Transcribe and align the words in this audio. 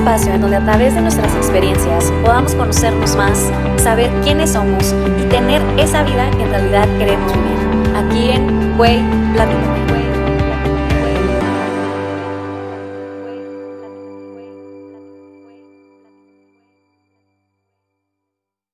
espacio 0.00 0.32
en 0.32 0.40
donde 0.40 0.56
a 0.56 0.64
través 0.64 0.94
de 0.94 1.02
nuestras 1.02 1.36
experiencias 1.36 2.10
podamos 2.24 2.54
conocernos 2.54 3.14
más, 3.16 3.38
saber 3.76 4.10
quiénes 4.22 4.52
somos 4.52 4.94
y 5.20 5.28
tener 5.28 5.60
esa 5.78 6.02
vida 6.04 6.30
que 6.30 6.42
en 6.42 6.48
realidad 6.48 6.88
queremos 6.98 7.30
vivir. 7.34 7.96
Aquí 7.96 8.30
en 8.30 8.78
Güey 8.78 8.98
Platícame. 9.34 10.00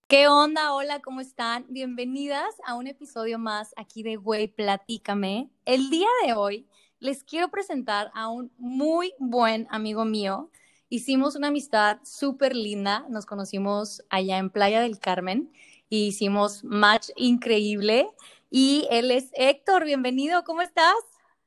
¿Qué 0.07 0.29
onda? 0.29 0.75
Hola, 0.75 1.01
¿cómo 1.01 1.21
están? 1.21 1.67
Bienvenidas 1.69 2.55
a 2.65 2.77
un 2.77 2.87
episodio 2.87 3.41
más 3.41 3.75
aquí 3.77 4.05
de 4.05 4.15
Güey 4.15 4.47
Platícame. 4.47 5.51
El 5.65 5.91
día 5.91 6.09
de 6.25 6.35
hoy 6.35 6.69
les 7.01 7.25
quiero 7.25 7.49
presentar 7.49 8.13
a 8.15 8.29
un 8.29 8.53
muy 8.59 9.13
buen 9.19 9.67
amigo 9.71 10.05
mío. 10.05 10.53
Hicimos 10.89 11.35
una 11.35 11.49
amistad 11.49 11.99
súper 12.05 12.55
linda, 12.55 13.05
nos 13.09 13.27
conocimos 13.27 14.05
allá 14.09 14.39
en 14.39 14.51
Playa 14.51 14.81
del 14.81 15.01
Carmen 15.01 15.53
y 15.89 16.07
hicimos 16.07 16.63
match 16.63 17.09
increíble. 17.17 18.07
Y 18.51 18.87
él 18.89 19.11
es 19.11 19.33
Héctor, 19.35 19.85
bienvenido, 19.85 20.45
¿cómo 20.45 20.63
estás? 20.63 20.95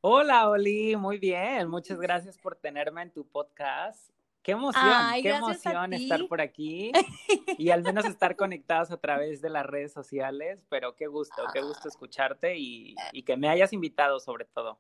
Hola, 0.02 0.49
Oli, 0.49 0.98
muy 0.98 1.20
bien, 1.20 1.70
muchas 1.70 2.02
gracias 2.02 2.38
por 2.38 2.57
tenerme 2.57 3.02
en 3.02 3.13
tu 3.13 3.25
podcast. 3.25 4.09
Qué 4.43 4.52
emoción, 4.52 4.84
qué 5.21 5.29
emoción 5.29 5.93
estar 5.93 6.27
por 6.27 6.41
aquí 6.41 6.91
y 7.57 7.70
al 7.70 7.81
menos 7.81 8.03
estar 8.03 8.35
conectados 8.35 8.91
a 8.91 8.98
través 8.98 9.41
de 9.41 9.49
las 9.49 9.65
redes 9.65 9.93
sociales, 9.93 10.65
pero 10.67 10.98
qué 10.98 11.07
gusto, 11.07 11.43
qué 11.53 11.62
gusto 11.62 11.87
escucharte 11.87 12.57
y, 12.57 12.93
y 13.13 13.23
que 13.23 13.37
me 13.37 13.48
hayas 13.48 13.71
invitado 13.71 14.20
sobre 14.20 14.43
todo. 14.43 14.79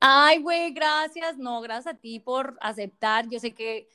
Ay, 0.00 0.42
güey, 0.42 0.72
gracias. 0.72 1.38
No, 1.38 1.60
gracias 1.60 1.94
a 1.94 1.98
ti 1.98 2.20
por 2.20 2.58
aceptar. 2.60 3.28
Yo 3.28 3.38
sé 3.38 3.54
que 3.54 3.88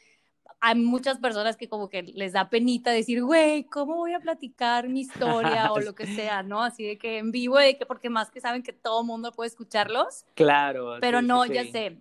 hay 0.59 0.75
muchas 0.75 1.17
personas 1.17 1.57
que 1.57 1.67
como 1.67 1.89
que 1.89 2.03
les 2.03 2.33
da 2.33 2.49
penita 2.49 2.91
decir, 2.91 3.23
güey, 3.23 3.63
¿cómo 3.63 3.95
voy 3.95 4.13
a 4.13 4.19
platicar 4.19 4.87
mi 4.87 5.01
historia 5.01 5.71
o 5.71 5.79
lo 5.79 5.95
que 5.95 6.05
sea, 6.33 6.43
no? 6.43 6.61
Así 6.61 6.85
de 6.85 6.97
que 6.97 7.17
en 7.17 7.31
vivo, 7.31 7.57
de 7.57 7.77
que 7.77 7.85
porque 7.85 8.09
más 8.09 8.29
que 8.29 8.41
saben 8.41 8.63
que 8.63 8.73
todo 8.73 9.03
mundo 9.03 9.31
puede 9.31 9.47
escucharlos. 9.49 10.25
Claro. 10.35 10.97
Pero 11.01 11.21
no, 11.21 11.45
ya 11.45 11.63
sé. 11.65 11.97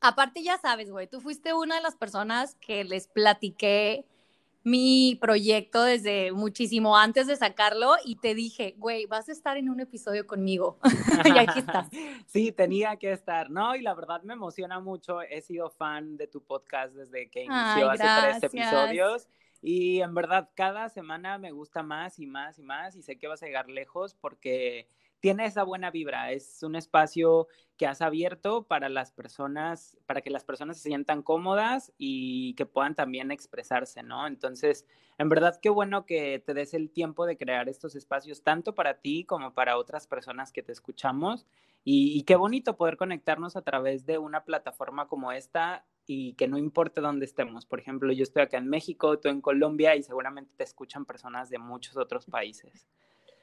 Aparte 0.00 0.42
ya 0.42 0.58
sabes, 0.58 0.90
güey, 0.90 1.08
tú 1.08 1.20
fuiste 1.20 1.54
una 1.54 1.76
de 1.76 1.82
las 1.82 1.96
personas 1.96 2.54
que 2.56 2.84
les 2.84 3.08
platiqué 3.08 4.04
mi 4.64 5.16
proyecto 5.20 5.82
desde 5.82 6.32
muchísimo 6.32 6.96
antes 6.96 7.26
de 7.26 7.36
sacarlo 7.36 7.94
y 8.04 8.16
te 8.16 8.34
dije, 8.34 8.74
güey, 8.78 9.06
vas 9.06 9.28
a 9.28 9.32
estar 9.32 9.56
en 9.56 9.70
un 9.70 9.80
episodio 9.80 10.26
conmigo. 10.26 10.78
y 11.24 11.38
aquí 11.38 11.60
estás. 11.60 11.88
Sí, 12.26 12.52
tenía 12.52 12.96
que 12.96 13.12
estar, 13.12 13.50
¿no? 13.50 13.74
Y 13.74 13.80
la 13.80 13.94
verdad 13.94 14.22
me 14.22 14.34
emociona 14.34 14.80
mucho. 14.80 15.22
He 15.22 15.40
sido 15.40 15.70
fan 15.70 16.16
de 16.16 16.26
tu 16.26 16.42
podcast 16.42 16.94
desde 16.94 17.30
que 17.30 17.44
inició 17.44 17.90
hace 17.90 18.04
tres 18.20 18.42
episodios. 18.42 19.28
Y 19.62 20.00
en 20.02 20.14
verdad, 20.14 20.50
cada 20.54 20.88
semana 20.88 21.38
me 21.38 21.52
gusta 21.52 21.82
más 21.82 22.18
y 22.18 22.26
más 22.26 22.58
y 22.58 22.62
más 22.62 22.94
y 22.96 23.02
sé 23.02 23.18
que 23.18 23.26
vas 23.26 23.42
a 23.42 23.46
llegar 23.46 23.68
lejos 23.68 24.14
porque 24.14 24.88
tiene 25.20 25.46
esa 25.46 25.62
buena 25.62 25.90
vibra, 25.90 26.32
es 26.32 26.62
un 26.62 26.76
espacio 26.76 27.48
que 27.76 27.86
has 27.86 28.02
abierto 28.02 28.64
para 28.64 28.88
las 28.88 29.12
personas, 29.12 29.96
para 30.06 30.20
que 30.20 30.30
las 30.30 30.44
personas 30.44 30.78
se 30.78 30.88
sientan 30.88 31.22
cómodas 31.22 31.92
y 31.96 32.54
que 32.54 32.66
puedan 32.66 32.94
también 32.94 33.30
expresarse, 33.30 34.02
¿no? 34.02 34.26
Entonces, 34.26 34.84
en 35.16 35.28
verdad, 35.28 35.58
qué 35.62 35.70
bueno 35.70 36.04
que 36.04 36.42
te 36.44 36.54
des 36.54 36.74
el 36.74 36.90
tiempo 36.90 37.24
de 37.24 37.36
crear 37.36 37.68
estos 37.68 37.94
espacios, 37.94 38.42
tanto 38.42 38.74
para 38.74 39.00
ti 39.00 39.24
como 39.24 39.54
para 39.54 39.76
otras 39.76 40.06
personas 40.06 40.52
que 40.52 40.62
te 40.62 40.72
escuchamos. 40.72 41.46
Y, 41.84 42.22
qué 42.24 42.36
bonito 42.36 42.76
poder 42.76 42.96
conectarnos 42.96 43.56
a 43.56 43.62
través 43.62 44.04
de 44.04 44.18
una 44.18 44.44
plataforma 44.44 45.08
como 45.08 45.32
esta 45.32 45.86
y 46.06 46.34
que 46.34 46.46
no 46.46 46.58
importe 46.58 47.00
dónde 47.00 47.24
estemos. 47.24 47.64
Por 47.64 47.80
ejemplo, 47.80 48.12
yo 48.12 48.24
estoy 48.24 48.42
acá 48.42 48.58
en 48.58 48.68
México, 48.68 49.18
tú 49.18 49.28
en 49.28 49.40
Colombia 49.40 49.96
y 49.96 50.02
seguramente 50.02 50.52
te 50.56 50.64
escuchan 50.64 51.06
personas 51.06 51.48
de 51.48 51.58
muchos 51.58 51.96
otros 51.96 52.26
países. 52.26 52.86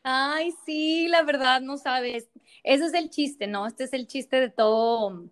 Ay, 0.07 0.53
sí, 0.67 1.07
la 1.07 1.23
verdad, 1.23 1.61
no 1.61 1.77
sabes. 1.77 2.29
Ese 2.63 2.85
es 2.85 2.93
el 2.93 3.09
chiste, 3.09 3.47
¿no? 3.47 3.66
Este 3.66 3.85
es 3.85 3.93
el 3.93 4.05
chiste 4.05 4.39
de 4.39 4.51
todo, 4.51 5.23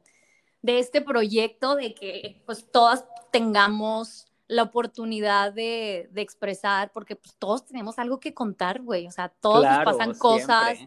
de 0.63 0.79
este 0.79 0.99
proyecto, 1.01 1.75
de 1.75 1.93
que 1.93 2.41
pues 2.47 2.65
todas 2.71 3.05
tengamos 3.31 4.25
la 4.47 4.63
oportunidad 4.63 5.53
de, 5.53 6.09
expresar, 6.15 6.91
porque 6.91 7.15
pues 7.15 7.35
todos 7.37 7.67
tenemos 7.67 7.99
algo 7.99 8.19
que 8.19 8.33
contar, 8.33 8.81
güey. 8.81 9.05
O 9.05 9.11
sea, 9.11 9.29
todos 9.29 9.63
nos 9.63 9.85
pasan 9.85 10.15
cosas, 10.15 10.79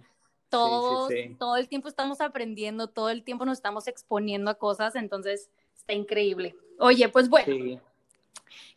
todos, 0.48 1.12
todo 1.38 1.56
el 1.56 1.68
tiempo 1.68 1.86
estamos 1.86 2.20
aprendiendo, 2.20 2.88
todo 2.88 3.10
el 3.10 3.22
tiempo 3.22 3.44
nos 3.44 3.58
estamos 3.58 3.86
exponiendo 3.86 4.50
a 4.50 4.54
cosas, 4.54 4.97
entonces 4.97 5.48
está 5.76 5.92
increíble. 5.92 6.56
Oye, 6.80 7.08
pues 7.08 7.28
bueno. 7.28 7.80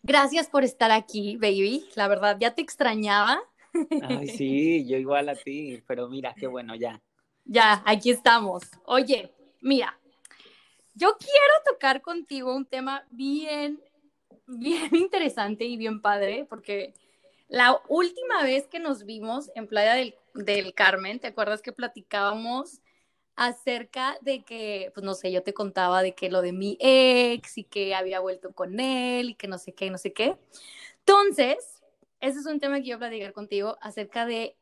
Gracias 0.04 0.50
por 0.50 0.64
estar 0.64 0.92
aquí, 0.92 1.36
baby. 1.38 1.90
La 1.96 2.08
verdad, 2.08 2.38
ya 2.40 2.54
te 2.54 2.62
extrañaba. 2.62 3.42
Ay, 4.02 4.28
sí, 4.38 4.88
yo 4.88 4.98
igual 4.98 5.30
a 5.30 5.36
ti, 5.36 5.82
pero 5.88 6.08
mira, 6.10 6.34
qué 6.38 6.48
bueno, 6.48 6.76
ya. 6.76 7.02
Ya, 7.46 7.82
aquí 7.86 8.12
estamos. 8.12 8.64
Oye, 8.86 9.32
mira, 9.62 9.98
yo 10.94 11.18
quiero 11.18 11.54
tocar 11.66 12.02
contigo 12.02 12.56
un 12.56 12.66
tema 12.66 13.06
bien, 13.10 13.82
bien 14.48 14.90
interesante 14.96 15.66
y 15.66 15.78
bien 15.78 16.02
padre, 16.02 16.46
porque 16.50 16.94
la 17.48 17.82
última 17.88 18.44
vez 18.44 18.68
que 18.68 18.80
nos 18.80 19.06
vimos 19.06 19.50
en 19.56 19.68
Playa 19.68 19.94
del, 19.94 20.16
del 20.36 20.74
Carmen, 20.74 21.20
¿te 21.20 21.28
acuerdas 21.28 21.62
que 21.62 21.72
platicábamos 21.72 22.82
acerca 23.40 24.18
de 24.20 24.44
que, 24.44 24.92
pues 24.94 25.06
no 25.06 25.14
sé, 25.14 25.32
yo 25.32 25.42
te 25.44 25.54
contaba 25.54 26.04
de 26.04 26.14
que 26.14 26.30
lo 26.30 26.42
de 26.42 26.52
mi 26.52 26.78
ex 26.82 27.58
y 27.58 27.64
que 27.64 27.96
había 27.96 28.20
vuelto 28.20 28.52
con 28.52 28.82
él 28.82 29.30
y 29.30 29.36
que 29.36 29.48
no 29.48 29.58
sé 29.58 29.72
qué, 29.72 29.90
no 29.90 29.98
sé 29.98 30.12
qué. 30.12 30.36
Entonces, 31.00 31.79
ese 32.20 32.40
es 32.40 32.46
un 32.46 32.60
tema 32.60 32.78
que 32.82 32.88
yo 32.88 33.00
platicar 33.00 33.34
contigo 33.34 33.78
acerca 33.82 34.26
de, 34.26 34.58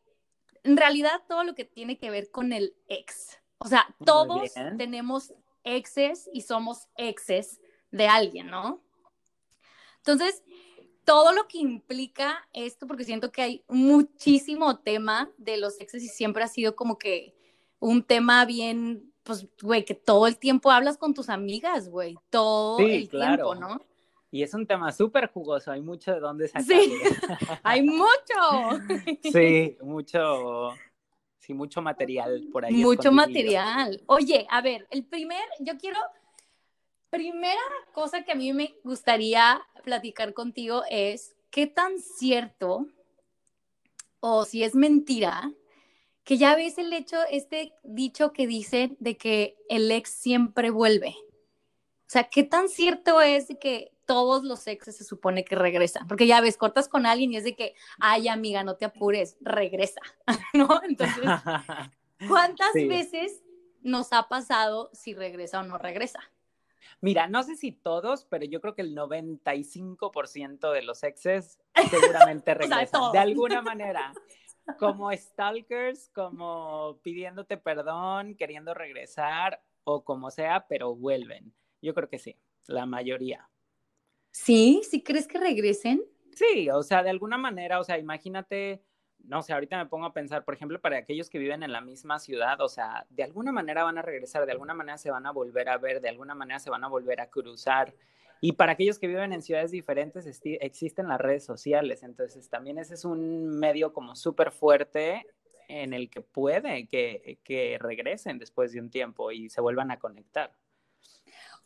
en 0.64 0.78
realidad, 0.78 1.22
todo 1.28 1.44
lo 1.44 1.56
que 1.56 1.66
tiene 1.66 1.98
que 1.98 2.10
ver 2.10 2.30
con 2.32 2.54
el 2.54 2.76
ex. 2.88 3.40
O 3.60 3.68
sea, 3.68 3.88
todos 4.06 4.52
tenemos 4.78 5.34
exes 5.64 6.30
y 6.34 6.42
somos 6.42 6.88
exes 6.96 7.60
de 7.92 8.08
alguien, 8.08 8.48
¿no? 8.48 8.82
Entonces, 9.98 10.44
todo 11.04 11.32
lo 11.32 11.48
que 11.48 11.58
implica 11.58 12.48
esto, 12.54 12.86
porque 12.86 13.06
siento 13.06 13.32
que 13.32 13.42
hay 13.42 13.64
muchísimo 13.68 14.80
tema 14.80 15.32
de 15.38 15.58
los 15.58 15.80
exes 15.80 16.04
y 16.04 16.08
siempre 16.08 16.44
ha 16.44 16.48
sido 16.48 16.76
como 16.76 16.98
que 16.98 17.34
un 17.80 18.04
tema 18.04 18.46
bien, 18.46 19.14
pues, 19.24 19.48
güey, 19.62 19.86
que 19.86 19.96
todo 19.96 20.28
el 20.28 20.38
tiempo 20.38 20.70
hablas 20.70 20.98
con 20.98 21.14
tus 21.14 21.30
amigas, 21.30 21.90
güey, 21.90 22.18
todo 22.30 22.80
el 22.80 23.10
tiempo, 23.10 23.56
¿no? 23.56 23.82
Y 24.30 24.44
es 24.44 24.54
un 24.54 24.68
tema 24.68 24.92
súper 24.92 25.32
jugoso, 25.32 25.72
hay 25.72 25.82
mucho 25.82 26.14
de 26.14 26.20
dónde 26.20 26.48
sacar. 26.48 26.66
Sí, 26.66 26.94
hay 27.64 27.82
mucho. 27.82 28.84
sí, 29.32 29.78
mucho, 29.82 30.74
sí, 31.40 31.54
mucho 31.54 31.82
material 31.82 32.48
por 32.52 32.66
ahí. 32.66 32.74
Mucho 32.74 33.12
material. 33.12 34.02
Oye, 34.08 34.46
a 34.50 34.62
ver, 34.62 34.86
el 34.92 35.06
primer, 35.06 35.44
yo 35.60 35.78
quiero, 35.78 36.00
primera 37.10 37.62
cosa 37.94 38.24
que 38.24 38.34
a 38.34 38.36
mí 38.36 38.52
me 38.52 38.76
gustaría 38.84 39.62
platicar 39.84 40.34
contigo 40.34 40.84
es, 40.90 41.36
¿qué 41.50 41.66
tan 41.68 42.00
cierto 42.00 42.88
o 44.20 44.44
si 44.44 44.64
es 44.64 44.76
mentira 44.76 45.54
que 46.26 46.38
ya 46.38 46.56
ves 46.56 46.78
el 46.78 46.92
hecho, 46.92 47.18
este 47.32 47.74
dicho 47.84 48.34
que 48.34 48.46
dice 48.46 48.98
de 49.00 49.16
que 49.16 49.56
el 49.70 49.90
ex 49.90 50.10
siempre 50.10 50.70
vuelve? 50.70 51.16
O 52.08 52.10
sea, 52.10 52.24
¿qué 52.24 52.44
tan 52.44 52.70
cierto 52.70 53.20
es 53.20 53.48
que 53.60 53.92
todos 54.06 54.46
los 54.46 54.66
exes 54.66 54.96
se 54.96 55.04
supone 55.04 55.44
que 55.44 55.58
regresan, 55.58 56.08
porque 56.08 56.26
ya 56.26 56.40
ves, 56.40 56.56
cortas 56.56 56.88
con 56.88 57.06
alguien 57.06 57.34
y 57.34 57.38
es 57.38 57.44
de 57.44 57.54
que, 57.54 57.76
ay 58.00 58.30
amiga, 58.30 58.64
no 58.64 58.78
te 58.78 58.86
apures, 58.86 59.36
regresa, 59.42 60.00
¿no? 60.54 60.82
Entonces, 60.84 61.26
¿cuántas 62.30 62.74
veces 62.74 63.44
nos 63.82 64.14
ha 64.14 64.30
pasado 64.30 64.90
si 64.94 65.14
regresa 65.14 65.60
o 65.60 65.64
no 65.64 65.78
regresa? 65.78 66.22
Mira, 67.02 67.28
no 67.28 67.44
sé 67.44 67.58
si 67.58 67.74
todos, 67.74 68.24
pero 68.24 68.46
yo 68.46 68.62
creo 68.62 68.74
que 68.74 68.84
el 68.84 68.96
95% 68.96 70.72
de 70.72 70.82
los 70.84 71.04
exes 71.04 71.60
seguramente 71.90 72.54
regresan, 72.56 73.12
de 73.12 73.20
alguna 73.20 73.62
manera. 73.62 74.14
Como 74.80 75.12
stalkers, 75.12 76.10
como 76.14 77.00
pidiéndote 77.02 77.58
perdón, 77.58 78.36
queriendo 78.36 78.74
regresar 78.74 79.62
o 79.84 80.04
como 80.04 80.32
sea, 80.32 80.66
pero 80.68 80.96
vuelven. 80.96 81.54
Yo 81.88 81.94
creo 81.94 82.10
que 82.10 82.20
sí, 82.20 82.36
la 82.66 82.86
mayoría. 82.86 83.50
¿Sí? 84.32 84.82
¿Sí 84.84 85.04
crees 85.04 85.26
que 85.26 85.40
regresen? 85.40 86.04
Sí, 86.36 86.70
o 86.70 86.84
sea, 86.84 87.02
de 87.02 87.10
alguna 87.10 87.38
manera, 87.38 87.80
o 87.80 87.86
sea, 87.86 87.98
imagínate, 87.98 88.84
no 89.20 89.42
sé, 89.42 89.54
ahorita 89.54 89.78
me 89.78 89.86
pongo 89.90 90.06
a 90.06 90.12
pensar, 90.12 90.44
por 90.44 90.54
ejemplo, 90.54 90.82
para 90.82 90.98
aquellos 90.98 91.30
que 91.30 91.40
viven 91.40 91.64
en 91.64 91.72
la 91.72 91.80
misma 91.80 92.20
ciudad, 92.20 92.60
o 92.60 92.68
sea, 92.68 93.08
de 93.10 93.24
alguna 93.24 93.54
manera 93.54 93.86
van 93.86 93.98
a 93.98 94.02
regresar, 94.02 94.46
de 94.46 94.52
alguna 94.52 94.74
manera 94.74 94.98
se 94.98 95.10
van 95.10 95.26
a 95.28 95.32
volver 95.32 95.70
a 95.70 95.78
ver, 95.78 96.02
de 96.02 96.10
alguna 96.10 96.36
manera 96.36 96.60
se 96.60 96.70
van 96.70 96.84
a 96.84 96.90
volver 96.90 97.22
a 97.22 97.30
cruzar. 97.30 97.96
Y 98.42 98.52
para 98.52 98.74
aquellos 98.74 99.00
que 99.00 99.08
viven 99.08 99.32
en 99.32 99.42
ciudades 99.42 99.72
diferentes 99.72 100.26
existen 100.44 101.08
las 101.08 101.22
redes 101.22 101.46
sociales, 101.46 102.04
entonces 102.04 102.50
también 102.50 102.80
ese 102.80 102.96
es 102.96 103.06
un 103.06 103.48
medio 103.48 103.94
como 103.94 104.14
súper 104.18 104.52
fuerte 104.52 105.26
en 105.70 105.94
el 105.94 106.10
que 106.10 106.20
puede 106.20 106.90
que, 106.90 107.40
que 107.46 107.78
regresen 107.80 108.40
después 108.40 108.74
de 108.74 108.82
un 108.82 108.90
tiempo 108.90 109.32
y 109.32 109.50
se 109.50 109.62
vuelvan 109.62 109.90
a 109.90 110.00
conectar. 110.00 110.52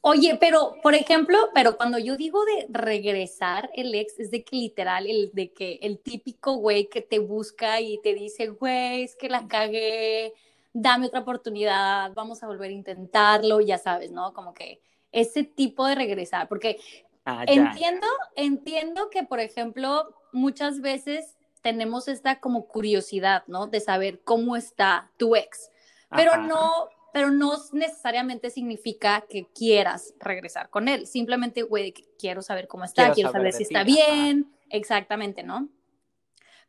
Oye, 0.03 0.35
pero, 0.39 0.77
por 0.81 0.95
ejemplo, 0.95 1.37
pero 1.53 1.77
cuando 1.77 1.99
yo 1.99 2.17
digo 2.17 2.43
de 2.43 2.65
regresar 2.69 3.69
el 3.75 3.93
ex, 3.93 4.19
es 4.19 4.31
de 4.31 4.43
que 4.43 4.55
literal, 4.55 5.05
el 5.05 5.29
de 5.33 5.53
que 5.53 5.77
el 5.83 5.99
típico 5.99 6.55
güey 6.55 6.89
que 6.89 7.01
te 7.01 7.19
busca 7.19 7.79
y 7.79 7.99
te 8.01 8.15
dice, 8.15 8.47
güey, 8.47 9.03
es 9.03 9.15
que 9.15 9.29
la 9.29 9.47
cagué, 9.47 10.33
dame 10.73 11.05
otra 11.05 11.19
oportunidad, 11.19 12.13
vamos 12.15 12.41
a 12.41 12.47
volver 12.47 12.71
a 12.71 12.73
intentarlo, 12.73 13.61
ya 13.61 13.77
sabes, 13.77 14.11
¿no? 14.11 14.33
Como 14.33 14.55
que 14.55 14.81
ese 15.11 15.43
tipo 15.43 15.85
de 15.85 15.93
regresar, 15.93 16.47
porque 16.47 16.79
ah, 17.25 17.43
entiendo, 17.47 18.07
entiendo 18.35 19.11
que, 19.11 19.21
por 19.21 19.39
ejemplo, 19.39 20.15
muchas 20.31 20.81
veces 20.81 21.37
tenemos 21.61 22.07
esta 22.07 22.39
como 22.39 22.67
curiosidad, 22.67 23.43
¿no? 23.45 23.67
De 23.67 23.79
saber 23.79 24.23
cómo 24.23 24.55
está 24.55 25.11
tu 25.17 25.35
ex, 25.35 25.69
pero 26.09 26.37
no 26.37 26.89
pero 27.13 27.31
no 27.31 27.53
necesariamente 27.73 28.49
significa 28.49 29.25
que 29.29 29.47
quieras 29.53 30.13
regresar 30.19 30.69
con 30.69 30.87
él. 30.87 31.07
Simplemente, 31.07 31.63
güey, 31.63 31.93
quiero 32.17 32.41
saber 32.41 32.67
cómo 32.67 32.85
está, 32.85 33.11
quiero, 33.13 33.31
saber, 33.31 33.53
si 33.53 33.63
está 33.63 33.83
bien, 33.83 34.51
exactamente, 34.69 35.43
¿no? 35.43 35.69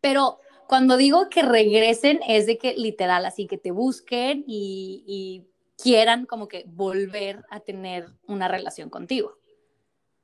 Pero 0.00 0.40
cuando 0.68 0.96
digo 0.96 1.28
que 1.28 1.42
regresen 1.42 2.20
es 2.26 2.46
de 2.46 2.58
que 2.58 2.74
literal, 2.74 3.24
así 3.24 3.46
que 3.46 3.58
te 3.58 3.70
busquen 3.70 4.44
y, 4.46 5.04
y 5.06 5.46
quieran 5.82 6.26
como 6.26 6.48
que 6.48 6.64
volver 6.66 7.44
a 7.50 7.60
tener 7.60 8.06
una 8.26 8.48
relación 8.48 8.90
contigo. 8.90 9.38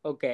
Ok, 0.02 0.24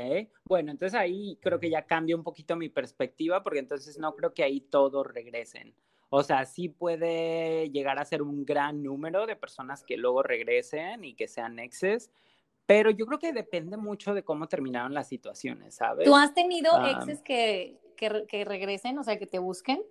bueno, 0.45 0.71
entonces 0.71 0.99
ahí 0.99 1.39
creo 1.41 1.59
que 1.59 1.71
ya 1.71 1.87
cambia 1.87 2.15
un 2.15 2.23
poquito 2.23 2.55
mi 2.55 2.69
perspectiva 2.69 3.43
porque 3.43 3.59
entonces 3.59 3.99
no 3.99 4.15
creo 4.15 4.33
que 4.35 4.45
ahí 4.45 4.61
todos 4.61 5.07
regresen. 5.07 5.75
O 6.17 6.23
sea, 6.23 6.45
sí 6.45 6.69
puede 6.69 7.71
llegar 7.71 7.99
a 7.99 8.05
ser 8.05 8.23
un 8.23 8.45
gran 8.45 8.85
número 8.85 9.27
de 9.27 9.35
personas 9.35 9.83
que 9.83 9.97
luego 9.97 10.23
regresen 10.23 11.03
y 11.03 11.15
que 11.15 11.27
sean 11.27 11.59
exes, 11.59 12.09
pero 12.67 12.91
yo 12.91 13.05
creo 13.07 13.19
que 13.19 13.33
depende 13.33 13.77
mucho 13.77 14.15
de 14.15 14.23
cómo 14.23 14.47
terminaron 14.47 14.95
las 14.95 15.09
situaciones, 15.09 15.75
¿sabes? 15.75 16.05
¿Tú 16.05 16.15
has 16.15 16.33
tenido 16.33 16.71
exes 16.87 17.21
que, 17.21 17.81
que, 17.97 18.45
regresen, 18.45 18.97
o 18.97 19.03
sea, 19.03 19.19
que 19.19 19.27
te 19.27 19.41
busquen? 19.41 19.83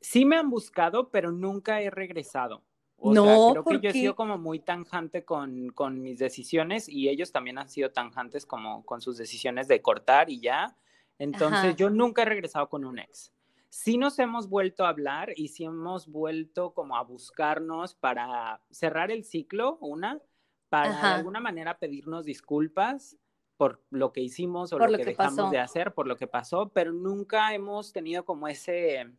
Sí 0.00 0.24
me 0.24 0.36
han 0.36 0.50
buscado, 0.50 1.08
pero 1.10 1.32
nunca 1.32 1.80
he 1.80 1.90
regresado. 1.90 2.62
O 2.96 3.12
no, 3.12 3.24
sea, 3.24 3.62
creo 3.62 3.64
que 3.64 3.84
yo 3.84 3.90
he 3.90 3.92
sido 3.92 4.14
como 4.14 4.38
muy 4.38 4.60
tanjante 4.60 5.24
con, 5.24 5.70
con, 5.70 6.00
mis 6.00 6.20
decisiones 6.20 6.88
y 6.88 7.08
ellos 7.08 7.32
también 7.32 7.58
han 7.58 7.68
sido 7.68 7.90
tanjantes 7.90 8.46
como 8.46 8.84
con 8.84 9.00
sus 9.00 9.18
decisiones 9.18 9.66
de 9.66 9.82
cortar 9.82 10.30
y 10.30 10.38
ya. 10.38 10.76
Entonces, 11.18 11.74
yo 11.74 11.90
nunca 11.90 12.22
he 12.22 12.26
regresado 12.26 12.68
con 12.68 12.84
un 12.84 13.00
ex 13.00 13.32
sí 13.70 13.96
nos 13.96 14.18
hemos 14.18 14.48
vuelto 14.48 14.84
a 14.84 14.90
hablar 14.90 15.32
y 15.36 15.48
sí 15.48 15.64
hemos 15.64 16.08
vuelto 16.08 16.74
como 16.74 16.96
a 16.96 17.04
buscarnos 17.04 17.94
para 17.94 18.60
cerrar 18.70 19.10
el 19.10 19.24
ciclo, 19.24 19.78
una, 19.80 20.20
para 20.68 20.90
de 20.90 21.08
alguna 21.14 21.40
manera 21.40 21.78
pedirnos 21.78 22.24
disculpas 22.24 23.16
por 23.56 23.82
lo 23.90 24.12
que 24.12 24.20
hicimos 24.20 24.72
o 24.72 24.78
lo, 24.78 24.96
que, 24.96 25.04
dejamos 25.04 25.50
de 25.50 25.58
hacer, 25.58 25.94
por 25.94 26.06
lo 26.06 26.16
que 26.16 26.26
pasó, 26.26 26.70
pero 26.70 26.92
nunca 26.92 27.54
hemos 27.54 27.92
tenido 27.92 28.24
como 28.24 28.48
ese, 28.48 29.12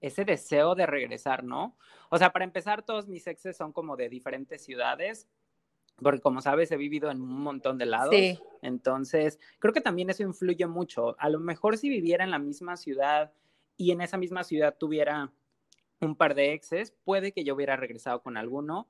ese 0.00 0.24
deseo 0.24 0.74
de 0.74 0.86
regresar, 0.86 1.44
¿no? 1.44 1.76
O 2.10 2.18
sea, 2.18 2.32
para 2.32 2.44
empezar, 2.44 2.84
todos 2.84 3.08
mis 3.08 3.26
exes 3.26 3.56
son 3.56 3.72
como 3.72 3.96
de 3.96 4.08
diferentes 4.08 4.64
ciudades, 4.64 5.28
porque 5.96 6.20
como 6.20 6.40
sabes, 6.40 6.70
he 6.72 6.76
vivido 6.76 7.10
en 7.10 7.20
un 7.20 7.40
montón 7.40 7.78
de 7.78 7.86
lados. 7.86 8.14
Sí. 8.14 8.38
Entonces, 8.62 9.38
creo 9.58 9.72
que 9.72 9.80
también 9.80 10.10
eso 10.10 10.22
influye 10.22 10.66
mucho. 10.66 11.16
A 11.18 11.28
lo 11.28 11.38
mejor 11.38 11.76
si 11.76 11.88
viviera 11.88 12.24
en 12.24 12.30
la 12.30 12.38
misma 12.38 12.76
ciudad 12.76 13.32
y 13.76 13.90
en 13.90 14.00
esa 14.00 14.16
misma 14.16 14.44
ciudad 14.44 14.76
tuviera 14.78 15.32
un 16.00 16.16
par 16.16 16.34
de 16.34 16.52
exes, 16.52 16.92
puede 17.04 17.32
que 17.32 17.44
yo 17.44 17.54
hubiera 17.54 17.76
regresado 17.76 18.22
con 18.22 18.36
alguno, 18.36 18.88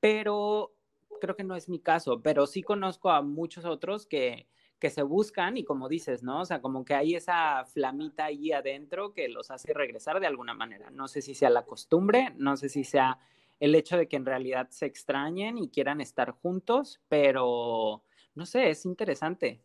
pero 0.00 0.74
creo 1.20 1.36
que 1.36 1.44
no 1.44 1.56
es 1.56 1.68
mi 1.68 1.80
caso. 1.80 2.22
Pero 2.22 2.46
sí 2.46 2.62
conozco 2.62 3.10
a 3.10 3.22
muchos 3.22 3.64
otros 3.64 4.06
que, 4.06 4.46
que 4.78 4.90
se 4.90 5.02
buscan 5.02 5.56
y 5.56 5.64
como 5.64 5.88
dices, 5.88 6.22
¿no? 6.22 6.42
O 6.42 6.44
sea, 6.44 6.60
como 6.60 6.84
que 6.84 6.94
hay 6.94 7.14
esa 7.14 7.64
flamita 7.64 8.26
ahí 8.26 8.52
adentro 8.52 9.12
que 9.12 9.28
los 9.28 9.50
hace 9.50 9.72
regresar 9.72 10.20
de 10.20 10.26
alguna 10.26 10.54
manera. 10.54 10.90
No 10.90 11.08
sé 11.08 11.22
si 11.22 11.34
sea 11.34 11.50
la 11.50 11.64
costumbre, 11.64 12.32
no 12.36 12.56
sé 12.56 12.68
si 12.68 12.84
sea 12.84 13.18
el 13.60 13.74
hecho 13.74 13.96
de 13.96 14.08
que 14.08 14.16
en 14.16 14.26
realidad 14.26 14.68
se 14.70 14.86
extrañen 14.86 15.58
y 15.58 15.68
quieran 15.68 16.00
estar 16.00 16.32
juntos, 16.32 17.00
pero 17.08 18.04
no 18.34 18.46
sé, 18.46 18.70
es 18.70 18.84
interesante. 18.84 19.60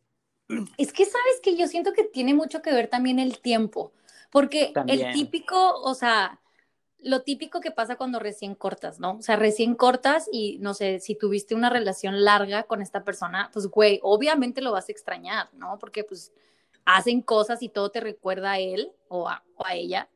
Es 0.78 0.94
que 0.94 1.06
sabes 1.06 1.40
que 1.44 1.56
yo 1.56 1.68
siento 1.68 1.94
que 1.94 2.04
tiene 2.04 2.34
mucho 2.34 2.62
que 2.62 2.72
ver 2.74 2.88
también 2.88 3.20
el 3.20 3.40
tiempo, 3.40 3.94
porque 4.32 4.74
el 4.88 5.12
típico, 5.14 5.80
o 5.82 5.94
sea, 5.94 6.40
lo 7.02 7.22
típico 7.22 7.62
que 7.62 7.72
pasa 7.72 7.96
cuando 7.96 8.20
recién 8.20 8.56
cortas, 8.56 9.00
¿no? 9.00 9.18
O 9.18 9.22
sea, 9.22 9.36
recién 9.36 9.76
cortas 9.76 10.28
y 10.32 10.58
no 10.60 10.74
sé, 10.74 11.00
si 11.00 11.16
tuviste 11.16 11.56
una 11.56 11.70
relación 11.70 12.24
larga 12.24 12.64
con 12.64 12.82
esta 12.82 13.04
persona, 13.04 13.50
pues 13.54 13.68
güey, 13.68 14.00
obviamente 14.04 14.62
lo 14.62 14.72
vas 14.72 14.90
a 14.90 14.92
extrañar, 14.92 15.50
¿no? 15.54 15.78
Porque 15.80 16.04
pues 16.04 16.34
hacen 16.86 17.22
cosas 17.22 17.62
y 17.62 17.70
todo 17.70 17.92
te 17.92 18.00
recuerda 18.00 18.54
a 18.54 18.60
él 18.60 18.92
o 19.08 19.30
a, 19.30 19.44
o 19.56 19.66
a 19.66 19.76
ella. 19.76 20.10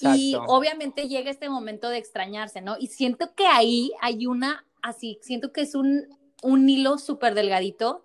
Y 0.00 0.34
obviamente 0.46 1.08
llega 1.08 1.30
este 1.30 1.48
momento 1.48 1.88
de 1.88 1.98
extrañarse, 1.98 2.60
¿no? 2.60 2.76
Y 2.78 2.88
siento 2.88 3.34
que 3.34 3.46
ahí 3.46 3.92
hay 4.00 4.26
una, 4.26 4.66
así, 4.82 5.18
siento 5.22 5.52
que 5.52 5.60
es 5.62 5.74
un, 5.74 6.06
un 6.42 6.68
hilo 6.68 6.98
súper 6.98 7.34
delgadito 7.34 8.02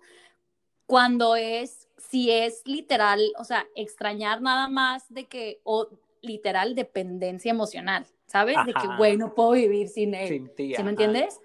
cuando 0.86 1.36
es, 1.36 1.88
si 1.96 2.30
es 2.30 2.62
literal, 2.66 3.20
o 3.38 3.44
sea, 3.44 3.66
extrañar 3.74 4.42
nada 4.42 4.68
más 4.68 5.04
de 5.08 5.26
que, 5.26 5.60
o 5.64 5.88
literal 6.20 6.74
dependencia 6.74 7.50
emocional, 7.50 8.06
¿sabes? 8.26 8.56
De 8.66 8.74
que, 8.74 8.96
güey, 8.98 9.16
no 9.16 9.34
puedo 9.34 9.52
vivir 9.52 9.88
sin 9.88 10.14
él. 10.14 10.28
Sin 10.28 10.54
ti, 10.54 10.74
¿Sí 10.74 10.82
me 10.82 10.90
entiendes? 10.90 11.40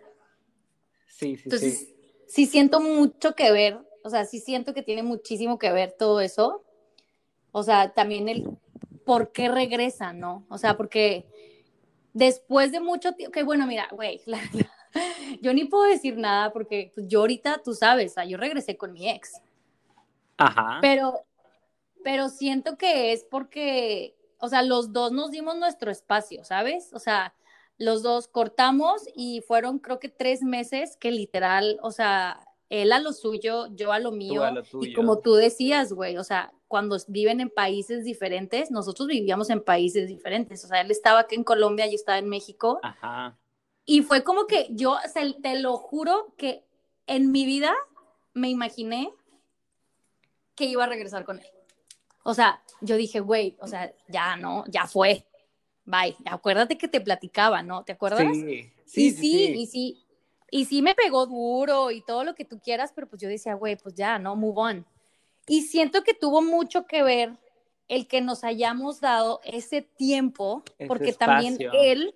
Sí, 1.08 1.38
sí, 1.38 1.44
Entonces, 1.46 1.80
sí. 1.80 1.94
Sí 2.28 2.46
siento 2.46 2.82
mucho 2.82 3.34
que 3.36 3.52
ver, 3.52 3.80
o 4.04 4.10
sea, 4.10 4.26
sí 4.26 4.40
siento 4.40 4.74
que 4.74 4.84
tiene 4.84 5.02
muchísimo 5.02 5.58
que 5.58 5.72
ver 5.72 5.94
todo 5.94 6.20
eso. 6.20 6.64
O 7.52 7.64
sea, 7.64 7.94
también 7.94 8.28
el 8.28 8.46
por 9.08 9.32
qué 9.32 9.48
regresan, 9.48 10.20
¿no? 10.20 10.46
O 10.50 10.58
sea, 10.58 10.76
porque 10.76 11.26
después 12.12 12.74
de 12.74 12.82
mucho 12.82 13.14
tiempo, 13.14 13.32
que 13.32 13.44
bueno, 13.44 13.66
mira, 13.66 13.88
güey, 13.90 14.22
yo 15.42 15.54
ni 15.54 15.64
puedo 15.64 15.86
decir 15.86 16.18
nada 16.18 16.52
porque 16.52 16.92
pues, 16.94 17.08
yo 17.08 17.22
ahorita, 17.22 17.62
tú 17.64 17.74
sabes, 17.74 18.14
sea, 18.14 18.26
yo 18.26 18.38
regresé 18.38 18.76
con 18.76 18.92
mi 18.92 19.10
ex. 19.10 19.42
Ajá. 20.36 20.80
Pero, 20.82 21.24
pero 22.04 22.28
siento 22.28 22.78
que 22.78 23.14
es 23.14 23.24
porque, 23.24 24.18
o 24.40 24.50
sea, 24.50 24.62
los 24.62 24.92
dos 24.92 25.14
nos 25.14 25.32
dimos 25.32 25.56
nuestro 25.56 25.90
espacio, 25.90 26.44
¿sabes? 26.44 26.94
O 26.94 27.00
sea, 27.00 27.34
los 27.78 28.04
dos 28.04 28.28
cortamos 28.28 29.04
y 29.16 29.40
fueron 29.40 29.80
creo 29.80 30.00
que 30.00 30.10
tres 30.10 30.42
meses 30.42 30.98
que 30.98 31.12
literal, 31.12 31.80
o 31.82 31.92
sea, 31.92 32.42
él 32.70 32.92
a 32.92 33.00
lo 33.00 33.14
suyo, 33.14 33.68
yo 33.76 33.92
a 33.92 34.00
lo 34.00 34.12
mío. 34.12 34.44
y 34.82 34.94
como 34.94 35.20
tú 35.20 35.36
decías, 35.36 35.94
güey, 35.94 36.18
o 36.18 36.24
sea, 36.24 36.54
cuando 36.68 36.98
viven 37.08 37.40
en 37.40 37.50
países 37.50 38.04
diferentes, 38.04 38.72
nosotros 38.72 39.08
vivíamos 39.08 39.50
en 39.50 39.62
países 39.62 40.08
diferentes. 40.08 40.64
O 40.66 40.68
sea, 40.68 40.82
él 40.82 40.92
estaba 40.92 41.22
aquí 41.22 41.36
en 41.36 41.44
Colombia, 41.44 41.88
yo 41.88 41.96
estaba 41.96 42.18
en 42.18 42.28
México. 42.28 42.80
Ajá. 42.84 43.38
Y 43.86 44.02
fue 44.02 44.24
como 44.24 44.48
que 44.48 44.68
yo, 44.72 44.94
o 44.94 45.10
sea, 45.12 45.24
te 45.42 45.60
lo 45.60 45.78
juro 45.78 46.34
que 46.38 46.66
en 47.08 47.32
mi 47.32 47.46
vida 47.46 47.74
me 48.34 48.50
imaginé 48.50 49.14
que 50.56 50.66
iba 50.66 50.84
a 50.84 50.88
regresar 50.88 51.24
con 51.24 51.40
él. 51.40 51.48
O 52.24 52.34
sea, 52.34 52.62
yo 52.82 52.98
dije, 52.98 53.22
güey, 53.22 53.56
o 53.62 53.68
sea, 53.68 53.94
ya 54.10 54.36
no, 54.36 54.66
ya 54.68 54.88
fue. 54.88 55.26
Bye. 55.86 56.18
Acuérdate 56.26 56.78
que 56.78 56.90
te 56.90 57.00
platicaba, 57.00 57.64
¿no? 57.64 57.86
¿Te 57.86 57.94
acuerdas? 57.94 58.28
Sí, 58.34 58.70
sí, 58.86 59.08
y 59.08 59.12
sí, 59.12 59.54
y 59.56 59.68
sí. 59.68 60.07
Y 60.50 60.66
sí 60.66 60.82
me 60.82 60.96
pegó 60.96 61.26
duro 61.26 61.92
y 61.92 62.02
todo 62.02 62.24
lo 62.24 62.36
que 62.36 62.46
tú 62.46 62.60
quieras, 62.60 62.92
pero 62.96 63.08
pues 63.08 63.22
yo 63.22 63.28
decía, 63.28 63.54
güey, 63.56 63.76
pues 63.76 63.96
ya, 63.96 64.18
no, 64.18 64.36
move 64.36 64.62
on. 64.62 64.86
Y 65.48 65.64
siento 65.64 66.04
que 66.04 66.14
tuvo 66.14 66.42
mucho 66.42 66.86
que 66.86 67.04
ver 67.04 67.38
el 67.88 68.08
que 68.08 68.22
nos 68.22 68.44
hayamos 68.44 69.00
dado 69.00 69.40
ese 69.44 69.82
tiempo, 69.82 70.64
porque 70.88 71.14
también 71.14 71.58
él, 71.74 72.16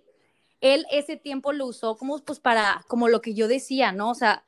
él 0.59 0.85
ese 0.91 1.15
tiempo 1.15 1.53
lo 1.53 1.65
usó 1.65 1.95
como 1.95 2.19
pues 2.19 2.39
para, 2.39 2.83
como 2.87 3.07
lo 3.07 3.21
que 3.21 3.33
yo 3.33 3.47
decía, 3.47 3.91
¿no? 3.91 4.09
O 4.11 4.15
sea, 4.15 4.43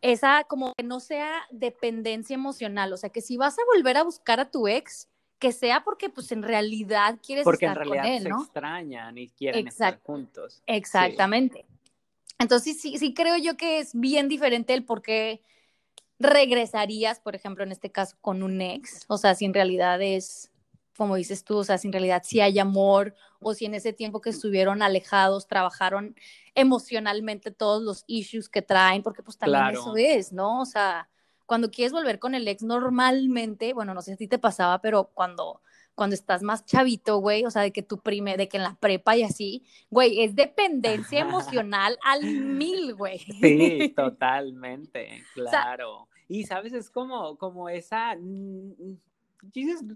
esa 0.00 0.44
como 0.44 0.72
que 0.74 0.84
no 0.84 1.00
sea 1.00 1.32
dependencia 1.50 2.34
emocional, 2.34 2.92
o 2.92 2.96
sea, 2.96 3.10
que 3.10 3.20
si 3.20 3.36
vas 3.36 3.58
a 3.58 3.62
volver 3.74 3.96
a 3.96 4.04
buscar 4.04 4.40
a 4.40 4.50
tu 4.50 4.68
ex, 4.68 5.08
que 5.38 5.50
sea 5.50 5.82
porque 5.82 6.08
pues 6.08 6.30
en 6.30 6.44
realidad 6.44 7.18
quieres 7.24 7.44
estar 7.44 7.84
con 7.84 7.98
él, 7.98 8.04
¿no? 8.04 8.04
Porque 8.04 8.08
en 8.08 8.20
realidad 8.20 8.38
se 8.38 8.44
extrañan 8.44 9.18
y 9.18 9.28
quieren 9.28 9.66
estar 9.66 10.00
juntos. 10.02 10.62
Exactamente. 10.66 11.66
Entonces, 12.42 12.80
sí, 12.80 12.98
sí 12.98 13.14
creo 13.14 13.36
yo 13.36 13.56
que 13.56 13.78
es 13.78 13.92
bien 13.94 14.28
diferente 14.28 14.74
el 14.74 14.84
por 14.84 15.00
qué 15.00 15.42
regresarías, 16.18 17.20
por 17.20 17.34
ejemplo, 17.34 17.64
en 17.64 17.72
este 17.72 17.90
caso, 17.90 18.16
con 18.20 18.42
un 18.42 18.60
ex. 18.60 19.04
O 19.08 19.18
sea, 19.18 19.34
si 19.34 19.44
en 19.44 19.54
realidad 19.54 20.00
es, 20.02 20.50
como 20.96 21.16
dices 21.16 21.44
tú, 21.44 21.58
o 21.58 21.64
sea, 21.64 21.78
si 21.78 21.88
en 21.88 21.92
realidad 21.92 22.22
sí 22.24 22.40
hay 22.40 22.58
amor 22.58 23.14
o 23.40 23.54
si 23.54 23.64
en 23.64 23.74
ese 23.74 23.92
tiempo 23.92 24.20
que 24.20 24.30
estuvieron 24.30 24.82
alejados 24.82 25.46
trabajaron 25.46 26.14
emocionalmente 26.54 27.50
todos 27.50 27.82
los 27.82 28.04
issues 28.06 28.48
que 28.48 28.62
traen, 28.62 29.02
porque 29.02 29.22
pues 29.22 29.38
también 29.38 29.70
eso 29.70 29.96
es, 29.96 30.32
¿no? 30.32 30.60
O 30.60 30.66
sea, 30.66 31.08
cuando 31.46 31.70
quieres 31.70 31.92
volver 31.92 32.18
con 32.18 32.34
el 32.34 32.46
ex 32.46 32.62
normalmente, 32.62 33.72
bueno, 33.72 33.94
no 33.94 34.02
sé 34.02 34.12
si 34.12 34.14
a 34.14 34.18
ti 34.18 34.28
te 34.28 34.38
pasaba, 34.38 34.80
pero 34.80 35.10
cuando 35.14 35.60
cuando 35.94 36.14
estás 36.14 36.42
más 36.42 36.64
chavito, 36.64 37.18
güey, 37.18 37.44
o 37.44 37.50
sea, 37.50 37.62
de 37.62 37.72
que 37.72 37.82
tu 37.82 37.98
prime, 37.98 38.36
de 38.36 38.48
que 38.48 38.56
en 38.56 38.62
la 38.62 38.76
prepa 38.76 39.16
y 39.16 39.22
así, 39.22 39.64
güey, 39.90 40.22
es 40.22 40.34
dependencia 40.34 41.20
emocional 41.20 41.98
al 42.02 42.22
mil, 42.24 42.94
güey. 42.94 43.18
Sí, 43.18 43.92
totalmente, 43.96 45.24
claro. 45.34 46.08
y 46.28 46.44
sabes, 46.44 46.72
es 46.72 46.90
como, 46.90 47.36
como 47.36 47.68
esa, 47.68 48.16
mm, 48.16 48.96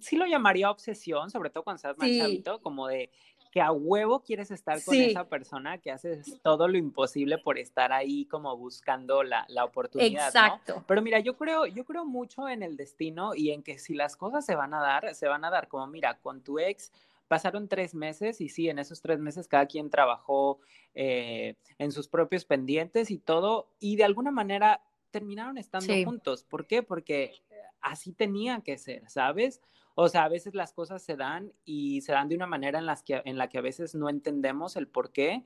sí 0.01 0.17
lo 0.17 0.27
llamaría 0.27 0.71
obsesión, 0.71 1.31
sobre 1.31 1.51
todo 1.51 1.65
cuando 1.65 1.77
estás 1.77 1.97
más 1.99 2.09
chavito, 2.09 2.61
como 2.61 2.89
de 2.89 3.11
que 3.57 3.63
a 3.63 3.73
huevo 3.73 4.21
quieres 4.21 4.51
estar 4.51 4.85
con 4.85 4.95
esa 4.97 5.31
persona, 5.31 5.79
que 5.79 5.91
haces 5.91 6.39
todo 6.43 6.69
lo 6.69 6.77
imposible 6.77 7.39
por 7.39 7.57
estar 7.57 7.91
ahí 7.91 8.27
como 8.27 8.55
buscando 8.55 9.23
la, 9.23 9.47
la 9.49 9.65
oportunidad. 9.65 10.27
Exacto. 10.27 10.85
Pero 10.87 11.01
mira, 11.01 11.21
yo 11.21 11.39
creo, 11.39 11.65
yo 11.65 11.87
creo 11.87 12.05
mucho 12.05 12.51
en 12.51 12.63
el 12.63 12.77
destino 12.77 13.35
y 13.35 13.53
en 13.53 13.63
que 13.63 13.79
si 13.79 13.95
las 13.95 14.15
cosas 14.15 14.45
se 14.45 14.55
van 14.55 14.75
a 14.75 14.83
dar, 14.83 15.15
se 15.15 15.27
van 15.27 15.43
a 15.43 15.49
dar 15.49 15.69
como, 15.69 15.87
mira, 15.87 16.19
con 16.19 16.43
tu 16.43 16.59
ex 16.59 16.93
pasaron 17.29 17.67
tres 17.67 17.95
meses 17.95 18.43
y 18.43 18.51
sí, 18.51 18.69
en 18.69 18.79
esos 18.79 19.01
tres 19.01 19.21
meses 19.21 19.49
cada 19.49 19.65
quien 19.65 19.89
trabajó 19.89 20.61
eh, 20.95 21.55
en 21.79 21.93
sus 21.93 22.09
propios 22.09 22.45
pendientes 22.45 23.11
y 23.11 23.17
todo, 23.17 23.71
y 23.81 23.97
de 23.97 24.05
alguna 24.05 24.33
manera 24.33 24.83
terminaron 25.11 25.57
estando 25.57 25.95
juntos. 26.05 26.45
¿Por 26.45 26.67
qué? 26.67 26.83
Porque 26.83 27.33
así 27.81 28.13
tenía 28.13 28.61
que 28.61 28.77
ser, 28.77 29.09
¿sabes? 29.09 29.63
O 29.99 30.09
sea, 30.11 30.25
a 30.25 30.29
veces 30.29 30.55
las 30.55 30.75
cosas 30.75 31.03
se 31.03 31.17
dan 31.17 31.53
y 31.65 32.03
se 32.03 32.13
dan 32.13 32.29
de 32.29 32.37
una 32.37 32.47
manera 32.47 32.79
en, 32.79 32.85
las 32.85 33.03
que, 33.03 33.23
en 33.25 33.39
la 33.39 33.49
que 33.49 33.57
a 33.57 33.63
veces 33.63 33.95
no 33.95 34.11
entendemos 34.11 34.77
el 34.77 34.87
por 34.87 35.11
qué, 35.11 35.43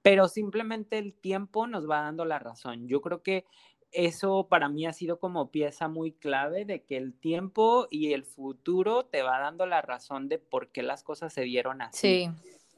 pero 0.00 0.26
simplemente 0.26 0.96
el 0.96 1.12
tiempo 1.12 1.66
nos 1.66 1.88
va 1.88 2.00
dando 2.00 2.24
la 2.24 2.38
razón. 2.38 2.88
Yo 2.88 3.02
creo 3.02 3.22
que 3.22 3.44
eso 3.92 4.46
para 4.48 4.70
mí 4.70 4.86
ha 4.86 4.94
sido 4.94 5.18
como 5.18 5.50
pieza 5.50 5.88
muy 5.88 6.12
clave 6.12 6.64
de 6.64 6.82
que 6.82 6.96
el 6.96 7.12
tiempo 7.12 7.88
y 7.90 8.14
el 8.14 8.24
futuro 8.24 9.04
te 9.04 9.22
va 9.22 9.38
dando 9.38 9.66
la 9.66 9.82
razón 9.82 10.30
de 10.30 10.38
por 10.38 10.68
qué 10.68 10.82
las 10.82 11.02
cosas 11.02 11.34
se 11.34 11.42
dieron 11.42 11.82
así. 11.82 11.98
Sí. 11.98 12.30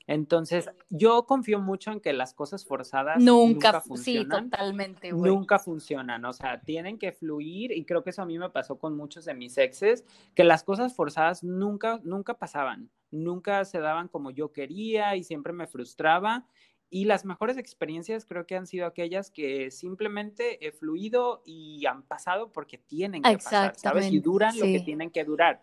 Entonces, 0.07 0.71
yo 0.91 1.27
confío 1.27 1.61
mucho 1.61 1.93
en 1.93 2.01
que 2.01 2.13
las 2.13 2.35
cosas 2.35 2.65
forzadas 2.65 3.23
nunca, 3.23 3.81
funcionan. 3.81 4.45
Sí, 4.45 4.51
totalmente, 4.51 5.13
Nunca 5.13 5.59
funcionan, 5.59 6.25
o 6.25 6.33
sea, 6.33 6.61
tienen 6.61 6.99
que 6.99 7.13
fluir 7.13 7.73
y 7.73 7.85
creo 7.85 8.03
que 8.03 8.11
eso 8.11 8.23
a 8.23 8.27
mí 8.27 8.39
me 8.39 8.51
pasó 8.51 8.79
con 8.79 8.97
muchos 8.97 9.25
de 9.25 9.35
mis 9.35 9.57
exes, 9.59 10.05
que 10.35 10.45
las 10.45 10.65
cosas 10.65 10.95
forzadas 10.95 11.45
nunca, 11.45 12.01
nunca 12.03 12.35
pasaban, 12.35 12.91
nunca 13.11 13.65
se 13.65 13.79
daban 13.79 14.09
como 14.09 14.31
yo 14.31 14.53
quería 14.53 15.17
y 15.17 15.25
siempre 15.25 15.53
me 15.53 15.67
frustraba. 15.67 16.47
Y 16.91 17.07
las 17.07 17.25
mejores 17.25 17.57
experiencias 17.57 18.27
creo 18.27 18.47
que 18.47 18.55
han 18.55 18.67
sido 18.67 18.85
aquellas 18.85 19.31
que 19.31 19.71
simplemente 19.71 20.67
he 20.67 20.73
fluido 20.73 21.43
y 21.47 21.87
han 21.87 22.03
pasado 22.03 22.53
porque 22.53 22.77
tienen 22.77 23.23
que 23.23 23.33
pasar, 23.33 23.75
¿sabes? 23.77 24.13
Y 24.13 24.21
duran 24.21 24.59
lo 24.59 24.67
que 24.67 24.81
tienen 24.81 25.11
que 25.11 25.25
durar. 25.25 25.63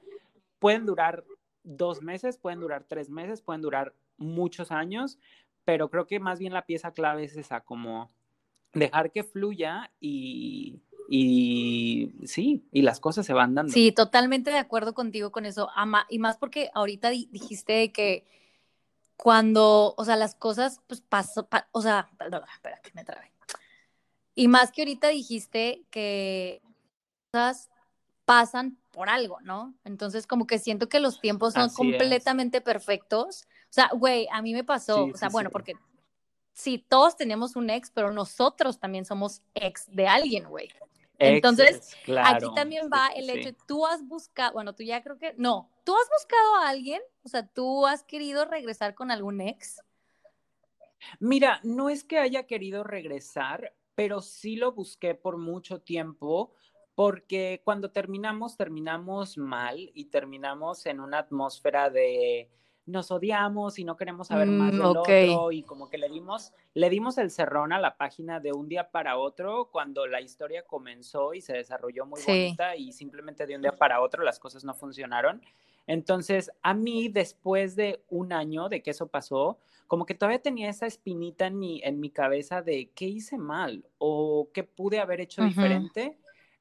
Pueden 0.58 0.88
durar 0.88 1.24
dos 1.64 2.02
meses, 2.02 2.40
pueden 2.40 2.60
durar 2.60 2.86
tres 2.86 3.12
meses, 3.12 3.44
pueden 3.44 3.62
durar 3.62 3.94
muchos 4.20 4.72
años, 4.72 5.18
pero 5.66 5.90
creo 5.90 6.08
que 6.08 6.20
más 6.20 6.40
bien 6.40 6.54
la 6.54 6.66
pieza 6.66 6.92
clave 6.92 7.24
es 7.24 7.36
esa, 7.36 7.62
como 7.62 8.10
dejar 8.74 9.12
que 9.12 9.24
fluya 9.24 9.92
y, 10.00 10.80
y 11.10 12.12
sí, 12.26 12.64
y 12.72 12.82
las 12.82 13.00
cosas 13.00 13.26
se 13.26 13.34
van 13.34 13.56
dando. 13.56 13.74
Sí, 13.74 13.92
totalmente 13.92 14.52
de 14.52 14.58
acuerdo 14.58 14.94
contigo 14.94 15.32
con 15.32 15.46
eso, 15.46 15.70
Ama, 15.76 16.06
y 16.10 16.20
más 16.20 16.38
porque 16.38 16.70
ahorita 16.74 17.10
dijiste 17.10 17.92
que 17.92 18.26
cuando, 19.18 19.96
o 19.98 20.06
sea, 20.06 20.16
las 20.16 20.36
cosas, 20.36 20.82
pues 20.88 21.02
pasó, 21.02 21.48
o 21.72 21.82
sea, 21.82 22.10
perdón, 22.18 22.44
espera 22.54 22.80
que 22.82 22.92
me 22.94 23.04
trabe. 23.04 23.32
Y 24.34 24.48
más 24.48 24.72
que 24.72 24.84
ahorita 24.84 25.10
dijiste 25.10 25.84
que 25.90 26.62
cosas 27.32 27.70
pasan 28.24 28.78
por 28.92 29.10
algo, 29.10 29.42
¿no? 29.42 29.74
Entonces, 29.84 30.26
como 30.26 30.48
que 30.48 30.60
siento 30.60 30.88
que 30.88 31.00
los 31.00 31.20
tiempos 31.20 31.56
son 31.56 31.70
completamente 31.72 32.62
perfectos 32.62 33.48
o 33.70 33.72
sea, 33.72 33.92
güey, 33.94 34.28
a 34.32 34.42
mí 34.42 34.54
me 34.54 34.64
pasó, 34.64 35.06
o 35.06 35.16
sea, 35.16 35.30
bueno, 35.30 35.52
porque 35.52 35.76
sí, 36.54 36.84
todos 36.90 37.16
tenemos 37.16 37.56
un 37.56 37.70
ex, 37.70 37.92
pero 37.92 38.12
nosotros 38.12 38.80
también 38.80 39.06
somos 39.06 39.44
ex 39.54 39.86
de 39.92 40.08
alguien, 40.08 40.50
güey. 40.50 40.70
Entonces, 41.20 41.96
aquí 42.24 42.46
también 42.56 42.90
va 42.92 43.10
el 43.16 43.30
hecho, 43.30 43.56
tú 43.68 43.86
has 43.86 44.08
buscado, 44.08 44.54
bueno, 44.54 44.74
tú 44.74 44.84
ya 44.84 45.04
creo 45.04 45.20
que, 45.20 45.36
no, 45.38 45.70
tú 45.84 45.94
has 45.96 46.10
buscado 46.18 46.56
a 46.56 46.70
alguien, 46.70 47.02
o 47.24 47.30
sea, 47.30 47.46
tú 47.46 47.86
has 47.86 48.04
querido 48.04 48.46
regresar 48.46 48.96
con 48.96 49.12
algún 49.12 49.42
ex. 49.42 49.82
Mira, 51.20 51.60
no 51.64 51.90
es 51.90 52.04
que 52.04 52.18
haya 52.18 52.48
querido 52.48 52.84
regresar, 52.84 53.76
pero 53.94 54.22
sí 54.22 54.56
lo 54.56 54.72
busqué 54.72 55.14
por 55.14 55.38
mucho 55.38 55.82
tiempo, 55.82 56.54
porque 56.96 57.62
cuando 57.64 57.92
terminamos, 57.92 58.58
terminamos 58.58 59.38
mal 59.38 59.92
y 59.94 60.06
terminamos 60.06 60.86
en 60.86 61.02
una 61.02 61.20
atmósfera 61.20 61.90
de 61.90 62.50
nos 62.90 63.12
odiamos 63.12 63.80
y 63.80 63.84
no 63.84 63.96
queremos 63.96 64.28
saber 64.28 64.48
más 64.48 64.74
mm, 64.74 64.78
del 64.78 64.86
otro 64.86 65.52
y 65.52 65.64
como 65.64 65.90
que 65.90 65.98
le 65.98 66.10
dimos, 66.10 66.54
le 66.74 66.90
dimos 66.90 67.18
el 67.18 67.32
cerrón 67.32 67.72
a 67.72 67.80
la 67.80 67.98
página 67.98 68.40
de 68.40 68.52
un 68.52 68.68
día 68.68 68.92
para 68.92 69.18
otro 69.18 69.70
cuando 69.72 70.08
la 70.08 70.22
historia 70.22 70.64
comenzó 70.64 71.34
y 71.34 71.42
se 71.42 71.54
desarrolló 71.54 72.06
muy 72.06 72.22
bonita 72.26 72.76
y 72.76 72.92
simplemente 72.92 73.46
de 73.46 73.56
un 73.56 73.62
día 73.62 73.76
para 73.76 74.02
otro 74.02 74.24
las 74.24 74.40
cosas 74.40 74.64
no 74.64 74.74
funcionaron. 74.74 75.42
Entonces, 75.88 76.52
a 76.62 76.74
mí 76.74 77.10
después 77.10 77.76
de 77.76 78.04
un 78.10 78.32
año 78.32 78.70
de 78.70 78.84
que 78.84 78.92
eso 78.92 79.08
pasó, 79.08 79.58
como 79.88 80.06
que 80.06 80.14
todavía 80.14 80.40
tenía 80.40 80.70
esa 80.70 80.86
espinita 80.86 81.48
en 81.48 81.58
mi, 81.58 81.82
en 81.84 82.00
mi 82.00 82.12
cabeza 82.12 82.62
de 82.62 82.92
qué 82.94 83.06
hice 83.06 83.40
mal 83.40 83.84
o 83.98 84.50
qué 84.54 84.64
pude 84.64 85.00
haber 85.00 85.20
hecho 85.20 85.44
diferente 85.44 86.16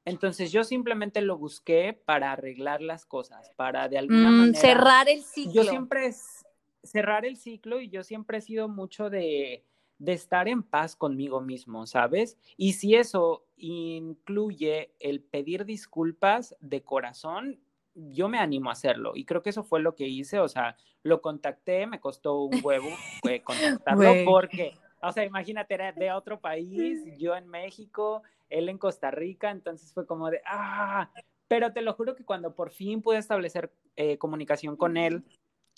entonces 0.08 0.52
yo 0.52 0.64
simplemente 0.64 1.20
lo 1.20 1.38
busqué 1.38 1.98
para 2.04 2.32
arreglar 2.32 2.80
las 2.80 3.04
cosas, 3.04 3.50
para 3.56 3.88
de 3.88 3.98
alguna 3.98 4.30
mm, 4.30 4.38
manera... 4.38 4.60
Cerrar 4.60 5.08
el 5.08 5.22
ciclo. 5.22 5.52
Yo 5.52 5.64
siempre 5.64 6.06
es 6.06 6.46
cerrar 6.82 7.24
el 7.24 7.36
ciclo 7.36 7.80
y 7.80 7.88
yo 7.88 8.02
siempre 8.02 8.38
he 8.38 8.40
sido 8.40 8.68
mucho 8.68 9.10
de, 9.10 9.64
de 9.98 10.12
estar 10.12 10.48
en 10.48 10.62
paz 10.62 10.96
conmigo 10.96 11.40
mismo, 11.40 11.86
¿sabes? 11.86 12.38
Y 12.56 12.74
si 12.74 12.94
eso 12.94 13.44
incluye 13.56 14.92
el 15.00 15.20
pedir 15.20 15.64
disculpas 15.64 16.56
de 16.60 16.82
corazón, 16.82 17.60
yo 17.94 18.28
me 18.28 18.38
animo 18.38 18.70
a 18.70 18.74
hacerlo 18.74 19.12
y 19.16 19.24
creo 19.24 19.42
que 19.42 19.50
eso 19.50 19.64
fue 19.64 19.80
lo 19.80 19.96
que 19.96 20.06
hice, 20.06 20.38
o 20.38 20.48
sea, 20.48 20.76
lo 21.02 21.20
contacté, 21.20 21.86
me 21.86 22.00
costó 22.00 22.42
un 22.42 22.60
huevo 22.62 22.88
contactarlo 23.44 24.24
porque, 24.24 24.72
o 25.02 25.12
sea, 25.12 25.24
imagínate, 25.24 25.74
era 25.74 25.92
de 25.92 26.12
otro 26.12 26.40
país, 26.40 27.02
yo 27.18 27.34
en 27.34 27.48
México, 27.48 28.22
él 28.48 28.68
en 28.68 28.78
Costa 28.78 29.10
Rica, 29.10 29.50
entonces 29.50 29.92
fue 29.92 30.06
como 30.06 30.30
de, 30.30 30.40
ah, 30.46 31.10
pero 31.48 31.72
te 31.72 31.82
lo 31.82 31.94
juro 31.94 32.14
que 32.14 32.24
cuando 32.24 32.54
por 32.54 32.70
fin 32.70 33.02
pude 33.02 33.18
establecer 33.18 33.72
eh, 33.96 34.18
comunicación 34.18 34.76
con 34.76 34.96
él 34.96 35.24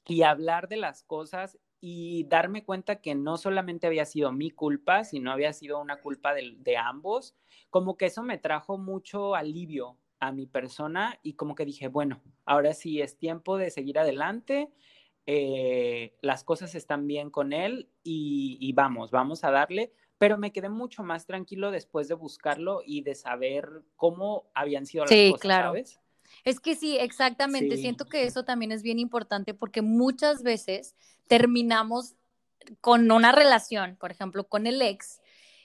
y 0.06 0.22
hablar 0.22 0.68
de 0.68 0.76
las 0.76 1.02
cosas 1.04 1.58
y 1.80 2.24
darme 2.24 2.64
cuenta 2.64 3.00
que 3.00 3.14
no 3.14 3.38
solamente 3.38 3.86
había 3.86 4.04
sido 4.04 4.32
mi 4.32 4.50
culpa, 4.50 5.04
sino 5.04 5.32
había 5.32 5.52
sido 5.52 5.80
una 5.80 6.00
culpa 6.00 6.34
de, 6.34 6.76
ambos, 6.76 7.34
como 7.70 7.96
que 7.96 8.06
eso 8.06 8.22
me 8.22 8.36
trajo 8.36 8.76
mucho 8.76 9.34
alivio 9.34 9.96
a 10.18 10.32
mi 10.32 10.46
persona 10.46 11.18
y 11.22 11.34
como 11.34 11.54
que 11.54 11.64
dije, 11.64 11.88
bueno, 11.88 12.20
ahora 12.44 12.74
sí 12.74 13.00
es 13.00 13.16
tiempo 13.16 13.56
de 13.56 13.70
seguir 13.70 13.98
adelante, 13.98 14.70
eh, 15.26 16.16
las 16.20 16.44
cosas 16.44 16.74
están 16.74 17.06
bien 17.06 17.30
con 17.30 17.52
él 17.52 17.88
y, 18.02 18.72
vamos, 18.74 19.10
vamos 19.10 19.44
a 19.44 19.50
darle, 19.50 19.94
pero 20.20 20.36
me 20.36 20.52
quedé 20.52 20.68
mucho 20.68 21.02
más 21.02 21.24
tranquilo 21.24 21.70
después 21.70 22.06
de 22.06 22.12
buscarlo 22.12 22.82
y 22.84 23.00
de 23.00 23.14
saber 23.14 23.80
cómo 23.96 24.44
habían 24.52 24.84
sido 24.84 25.04
las 25.04 25.10
sí, 25.10 25.30
cosas, 25.30 25.40
claro. 25.40 25.68
¿sabes? 25.68 25.98
Es 26.44 26.60
que 26.60 26.76
sí, 26.76 26.98
exactamente. 26.98 27.78
Siento 27.78 28.04
que 28.04 28.24
eso 28.24 28.44
también 28.44 28.70
es 28.70 28.82
bien 28.82 28.98
importante 28.98 29.54
porque 29.54 29.80
muchas 29.80 30.42
veces 30.42 30.94
terminamos 31.26 32.16
con 32.82 33.10
una 33.10 33.32
relación, 33.32 33.96
por 33.98 34.10
ejemplo, 34.10 34.44
con 34.44 34.66
el 34.66 34.82
ex, 34.82 35.22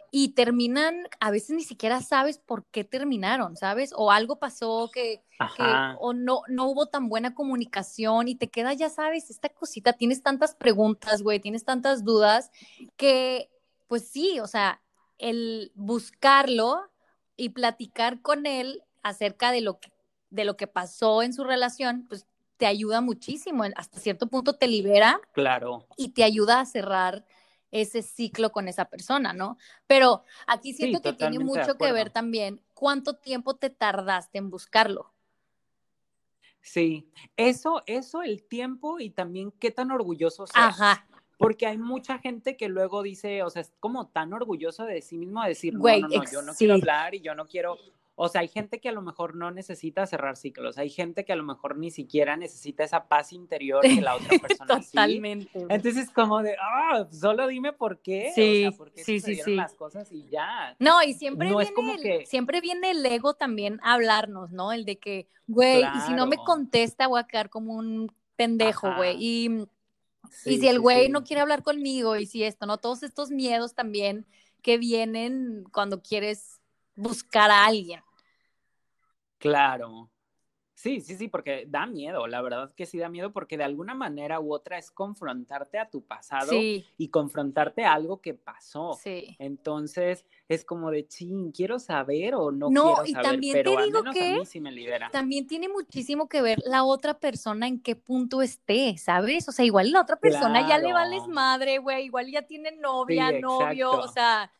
y 0.09 0.29
terminan, 0.29 1.09
a 1.19 1.31
veces 1.31 1.57
ni 1.57 1.63
siquiera 1.63 1.99
sabes 1.99 2.37
por 2.37 2.63
qué 2.67 2.85
terminaron, 2.85 3.57
¿sabes? 3.57 3.91
O 3.93 4.09
algo 4.09 4.39
pasó 4.39 4.89
que, 4.93 5.21
que, 5.57 5.63
o 5.99 6.13
no, 6.13 6.43
no 6.47 6.67
hubo 6.67 6.85
tan 6.85 7.09
buena 7.09 7.35
comunicación 7.35 8.29
y 8.29 8.35
te 8.35 8.49
queda, 8.49 8.71
ya 8.71 8.87
sabes, 8.87 9.29
esta 9.29 9.49
cosita, 9.49 9.91
tienes 9.91 10.23
tantas 10.23 10.55
preguntas, 10.55 11.21
güey, 11.23 11.41
tienes 11.41 11.65
tantas 11.65 12.05
dudas 12.05 12.51
que 12.95 13.49
pues 13.87 14.07
sí, 14.07 14.39
o 14.39 14.47
sea, 14.47 14.81
el 15.17 15.71
buscarlo 15.75 16.89
y 17.37 17.49
platicar 17.49 18.21
con 18.21 18.45
él 18.45 18.83
acerca 19.03 19.51
de 19.51 19.61
lo 19.61 19.79
que, 19.79 19.91
de 20.29 20.45
lo 20.45 20.57
que 20.57 20.67
pasó 20.67 21.21
en 21.21 21.33
su 21.33 21.43
relación, 21.43 22.05
pues 22.07 22.25
te 22.57 22.65
ayuda 22.65 23.01
muchísimo, 23.01 23.63
hasta 23.75 23.99
cierto 23.99 24.27
punto 24.27 24.53
te 24.53 24.67
libera. 24.67 25.19
Claro. 25.33 25.85
Y 25.97 26.09
te 26.09 26.23
ayuda 26.23 26.61
a 26.61 26.65
cerrar 26.65 27.25
ese 27.71 28.01
ciclo 28.01 28.51
con 28.51 28.67
esa 28.67 28.85
persona, 28.85 29.33
¿no? 29.33 29.57
Pero 29.87 30.23
aquí 30.47 30.73
siento 30.73 31.01
que 31.01 31.13
tiene 31.13 31.39
mucho 31.39 31.77
que 31.77 31.91
ver 31.91 32.09
también 32.09 32.61
cuánto 32.73 33.17
tiempo 33.17 33.55
te 33.55 33.69
tardaste 33.69 34.37
en 34.37 34.49
buscarlo. 34.49 35.11
Sí, 36.61 37.11
eso, 37.37 37.83
eso, 37.85 38.23
el 38.23 38.43
tiempo 38.43 38.99
y 38.99 39.09
también 39.09 39.51
qué 39.51 39.71
tan 39.71 39.91
orgulloso 39.91 40.47
seas. 40.47 40.79
Ajá. 40.79 41.07
Porque 41.37 41.67
hay 41.67 41.77
mucha 41.77 42.17
gente 42.19 42.55
que 42.55 42.69
luego 42.69 43.03
dice, 43.03 43.43
o 43.43 43.49
sea, 43.49 43.61
es 43.61 43.73
como 43.79 44.07
tan 44.07 44.33
orgulloso 44.33 44.85
de 44.85 45.01
sí 45.01 45.17
mismo 45.17 45.41
de 45.41 45.49
decir, 45.49 45.73
no, 45.73 45.83
no, 45.83 46.07
no, 46.07 46.23
yo 46.31 46.41
no 46.41 46.53
quiero 46.53 46.73
hablar 46.75 47.15
y 47.15 47.21
yo 47.21 47.35
no 47.35 47.45
quiero, 47.47 47.77
O 48.15 48.29
sea, 48.29 48.41
hay 48.41 48.47
gente 48.47 48.79
que 48.79 48.87
a 48.87 48.93
lo 48.93 49.01
mejor 49.01 49.35
no 49.35 49.51
necesita 49.51 50.07
cerrar 50.07 50.37
ciclos, 50.37 50.77
hay 50.77 50.89
gente 50.89 51.25
que 51.25 51.33
a 51.33 51.35
lo 51.35 51.43
mejor 51.43 51.77
ni 51.77 51.91
siquiera 51.91 52.37
necesita 52.37 52.85
esa 52.85 53.07
paz 53.09 53.33
interior 53.33 53.81
que 53.81 54.01
la 54.01 54.15
otra 54.15 54.29
persona 54.41 54.79
Totalmente. 54.79 55.65
Entonces, 55.69 56.09
como 56.09 56.41
de, 56.41 56.55
ah, 56.61 57.05
solo 57.11 57.47
dime 57.47 57.73
por 57.73 57.99
qué. 57.99 58.31
Sí, 58.33 58.65
o 58.65 58.69
sea, 58.71 58.77
por 58.77 58.91
qué 58.93 59.03
sí, 59.03 59.19
sí, 59.19 59.35
sí. 59.35 59.55
las 59.55 59.75
cosas 59.75 60.09
y 60.11 60.29
ya. 60.29 60.75
No, 60.79 61.03
y 61.03 61.13
siempre, 61.13 61.49
viene 61.49 61.73
como 61.73 61.93
el, 61.95 62.25
siempre 62.25 62.61
viene 62.61 62.91
el 62.91 63.05
ego 63.05 63.33
también 63.33 63.79
a 63.83 63.95
hablarnos, 63.95 64.51
¿no? 64.51 64.71
El 64.71 64.85
de 64.85 64.97
que, 64.99 65.27
güey, 65.47 65.83
y 65.83 65.99
si 66.07 66.13
no 66.13 66.27
me 66.27 66.37
contesta, 66.37 67.07
voy 67.07 67.19
a 67.19 67.27
quedar 67.27 67.49
como 67.49 67.73
un 67.73 68.09
pendejo, 68.35 68.95
güey. 68.95 69.17
Y, 69.19 69.67
y 70.43 70.59
si 70.59 70.67
el 70.67 70.79
güey 70.79 71.09
no 71.09 71.23
quiere 71.23 71.41
hablar 71.41 71.63
conmigo, 71.63 72.15
y 72.17 72.25
si 72.25 72.43
esto, 72.43 72.65
¿no? 72.65 72.77
Todos 72.77 73.03
estos 73.03 73.29
miedos 73.29 73.73
también 73.73 74.25
que 74.61 74.77
vienen 74.77 75.63
cuando 75.71 76.01
quieres 76.01 76.59
buscar 76.95 77.51
a 77.51 77.65
alguien. 77.65 78.01
Claro. 79.37 80.09
Sí, 80.85 81.01
sí, 81.01 81.17
sí, 81.17 81.27
porque 81.27 81.65
da 81.67 81.87
miedo, 81.87 82.27
la 82.27 82.43
verdad 82.43 82.71
que 82.75 82.85
sí 82.85 82.99
da 82.99 83.09
miedo 83.09 83.33
porque 83.33 83.57
de 83.57 83.63
alguna 83.63 83.95
manera 83.95 84.39
u 84.39 84.53
otra 84.53 84.77
es 84.77 84.91
confrontarte 84.91 85.79
a 85.79 85.89
tu 85.89 86.03
pasado 86.03 86.51
y 86.53 87.07
confrontarte 87.09 87.85
a 87.85 87.93
algo 87.93 88.21
que 88.21 88.35
pasó. 88.35 88.95
Sí. 89.01 89.35
Entonces 89.39 90.27
es 90.47 90.63
como 90.63 90.91
de, 90.91 91.07
ching, 91.07 91.51
quiero 91.51 91.79
saber 91.79 92.35
o 92.35 92.51
no, 92.51 92.69
no 92.69 92.83
quiero 92.83 92.95
saber, 92.97 93.09
y 93.09 93.13
también 93.13 93.53
pero 93.53 93.75
te 93.77 93.83
digo 93.83 94.03
que 94.13 94.45
sí 94.45 94.61
me 94.61 94.71
libera. 94.71 95.09
También 95.09 95.47
tiene 95.47 95.69
muchísimo 95.69 96.29
que 96.29 96.43
ver 96.43 96.61
la 96.67 96.83
otra 96.83 97.19
persona 97.19 97.67
en 97.67 97.79
qué 97.79 97.95
punto 97.95 98.43
esté, 98.43 98.95
¿sabes? 98.99 99.49
O 99.49 99.51
sea, 99.51 99.65
igual 99.65 99.89
la 99.91 100.01
otra 100.01 100.17
persona 100.17 100.67
ya 100.67 100.77
le 100.77 100.93
vales 100.93 101.27
madre, 101.27 101.79
güey, 101.79 102.05
igual 102.05 102.29
ya 102.29 102.43
tiene 102.43 102.73
novia, 102.73 103.31
novio, 103.31 103.89
o 103.89 104.07
sea, 104.07 104.51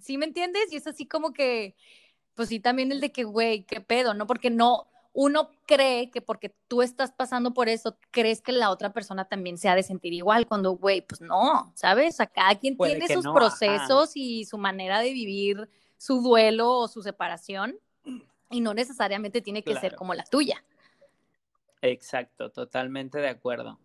¿sí 0.00 0.16
me 0.16 0.24
entiendes? 0.24 0.72
Y 0.72 0.76
es 0.76 0.86
así 0.86 1.04
como 1.04 1.34
que 1.34 1.76
pues 2.34 2.50
sí, 2.50 2.60
también 2.60 2.92
el 2.92 3.00
de 3.00 3.12
que, 3.12 3.24
güey, 3.24 3.64
qué 3.64 3.80
pedo, 3.80 4.12
¿no? 4.12 4.26
Porque 4.26 4.50
no, 4.50 4.86
uno 5.18 5.50
cree 5.66 6.10
que 6.10 6.20
porque 6.20 6.54
tú 6.68 6.82
estás 6.82 7.10
pasando 7.10 7.54
por 7.54 7.70
eso, 7.70 7.96
crees 8.10 8.42
que 8.42 8.52
la 8.52 8.70
otra 8.70 8.92
persona 8.92 9.24
también 9.24 9.56
se 9.56 9.66
ha 9.70 9.74
de 9.74 9.82
sentir 9.82 10.12
igual, 10.12 10.46
cuando, 10.46 10.72
güey, 10.72 11.00
pues 11.00 11.22
no, 11.22 11.72
¿sabes? 11.74 12.16
Sea, 12.16 12.26
cada 12.26 12.54
quien 12.56 12.76
tiene 12.76 13.08
sus 13.08 13.24
procesos 13.24 14.12
y 14.14 14.44
su 14.44 14.58
manera 14.58 15.00
de 15.00 15.14
vivir 15.14 15.70
su 15.96 16.20
duelo 16.20 16.70
o 16.70 16.86
su 16.86 17.02
separación, 17.02 17.78
y 18.50 18.60
no 18.60 18.74
necesariamente 18.74 19.40
tiene 19.40 19.62
que 19.62 19.74
ser 19.76 19.96
como 19.96 20.12
la 20.12 20.24
tuya. 20.24 20.62
Exacto, 21.80 22.50
totalmente 22.50 23.18
de 23.18 23.28
acuerdo. 23.28 23.78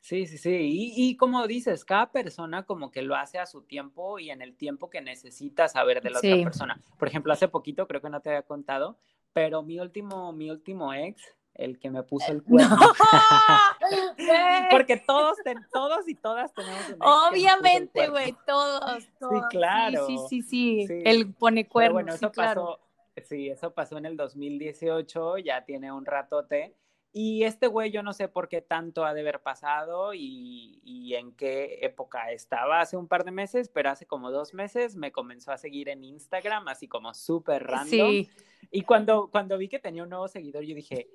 Sí, 0.00 0.26
sí, 0.26 0.36
sí. 0.36 0.50
Y, 0.50 0.92
y, 0.96 1.16
como 1.16 1.46
dices, 1.46 1.86
cada 1.86 2.12
persona 2.12 2.64
como 2.64 2.90
que 2.90 3.00
lo 3.00 3.16
hace 3.16 3.38
a 3.38 3.46
su 3.46 3.62
tiempo 3.62 4.18
y 4.18 4.28
en 4.28 4.42
el 4.42 4.54
tiempo 4.54 4.90
que 4.90 5.00
necesita 5.00 5.66
saber 5.66 6.02
de 6.02 6.10
la 6.10 6.18
otra 6.18 6.36
persona. 6.42 6.82
Por 6.98 7.08
ejemplo, 7.08 7.32
hace 7.32 7.48
poquito, 7.48 7.88
creo 7.88 8.02
que 8.02 8.10
no 8.10 8.20
te 8.20 8.28
había 8.28 8.42
contado, 8.42 8.98
pero 9.34 9.62
mi 9.62 9.78
último, 9.78 10.32
mi 10.32 10.50
último 10.50 10.94
ex, 10.94 11.20
el 11.54 11.78
que 11.78 11.90
me 11.90 12.02
puso 12.02 12.32
el 12.32 12.42
cuerno. 12.44 12.78
Porque 14.70 14.96
todos, 14.96 15.36
todos 15.70 16.08
y 16.08 16.14
todas 16.14 16.54
tenemos 16.54 16.88
un 16.88 16.96
Obviamente, 17.00 18.08
güey, 18.08 18.34
todos, 18.46 19.06
todos, 19.18 19.34
Sí, 19.34 19.40
claro. 19.50 20.06
Sí, 20.06 20.16
sí, 20.28 20.42
sí, 20.42 20.86
sí. 20.86 21.02
Él 21.04 21.34
pone 21.34 21.68
cuernos. 21.68 21.94
bueno, 21.94 22.14
eso 22.14 22.32
pasó, 22.32 22.80
sí, 23.22 23.50
eso 23.50 23.74
pasó 23.74 23.98
en 23.98 24.06
el 24.06 24.16
2018, 24.16 25.38
ya 25.38 25.64
tiene 25.64 25.92
un 25.92 26.06
ratote. 26.06 26.74
Y 27.16 27.44
este 27.44 27.68
güey 27.68 27.92
yo 27.92 28.02
no 28.02 28.12
sé 28.12 28.26
por 28.26 28.48
qué 28.48 28.60
tanto 28.60 29.04
ha 29.04 29.14
de 29.14 29.20
haber 29.20 29.40
pasado 29.40 30.14
y, 30.14 30.80
y, 30.82 31.14
en 31.14 31.30
qué 31.30 31.78
época 31.82 32.32
estaba 32.32 32.80
hace 32.80 32.96
un 32.96 33.06
par 33.06 33.24
de 33.24 33.30
meses, 33.30 33.68
pero 33.68 33.90
hace 33.90 34.04
como 34.04 34.32
dos 34.32 34.52
meses 34.52 34.96
me 34.96 35.12
comenzó 35.12 35.52
a 35.52 35.56
seguir 35.56 35.88
en 35.90 36.02
Instagram, 36.02 36.66
así 36.66 36.88
como 36.88 37.14
súper 37.14 37.68
random. 37.68 37.88
Sí. 37.88 38.30
Y 38.72 38.82
cuando, 38.82 39.30
cuando 39.30 39.56
vi 39.56 39.68
que 39.68 39.78
tenía 39.78 40.02
un 40.02 40.08
nuevo 40.08 40.26
seguidor, 40.26 40.64
yo 40.64 40.74
dije, 40.74 41.08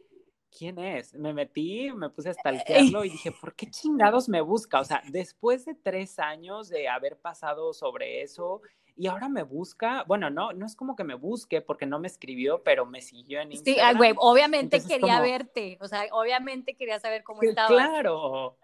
¿quién 0.57 0.79
es? 0.79 1.13
Me 1.15 1.33
metí, 1.33 1.91
me 1.91 2.09
puse 2.09 2.29
a 2.29 2.33
stalkearlo 2.33 3.03
y 3.03 3.09
dije, 3.09 3.33
¿por 3.33 3.53
qué 3.53 3.69
chingados 3.69 4.29
me 4.29 4.39
busca? 4.39 4.79
O 4.79 4.85
sea, 4.85 5.01
después 5.09 5.65
de 5.65 5.75
tres 5.75 6.17
años 6.17 6.69
de 6.69 6.87
haber 6.87 7.17
pasado 7.17 7.73
sobre 7.73 8.21
eso 8.21 8.61
y 8.99 9.07
ahora 9.07 9.29
me 9.29 9.43
busca, 9.43 10.03
bueno, 10.03 10.29
no, 10.29 10.51
no 10.51 10.65
es 10.65 10.75
como 10.75 10.93
que 10.93 11.05
me 11.05 11.15
busque 11.15 11.61
porque 11.61 11.85
no 11.85 11.99
me 11.99 12.07
escribió, 12.07 12.63
pero 12.63 12.85
me 12.85 12.99
siguió 12.99 13.39
en 13.39 13.53
Instagram. 13.53 13.91
Sí, 13.91 13.97
güey, 13.97 14.13
obviamente 14.17 14.83
quería 14.85 15.21
verte, 15.21 15.77
o 15.79 15.87
sea, 15.87 16.03
obviamente 16.11 16.75
quería 16.75 16.99
saber 16.99 17.23
cómo 17.23 17.41
estabas. 17.41 17.71
Claro, 17.71 18.57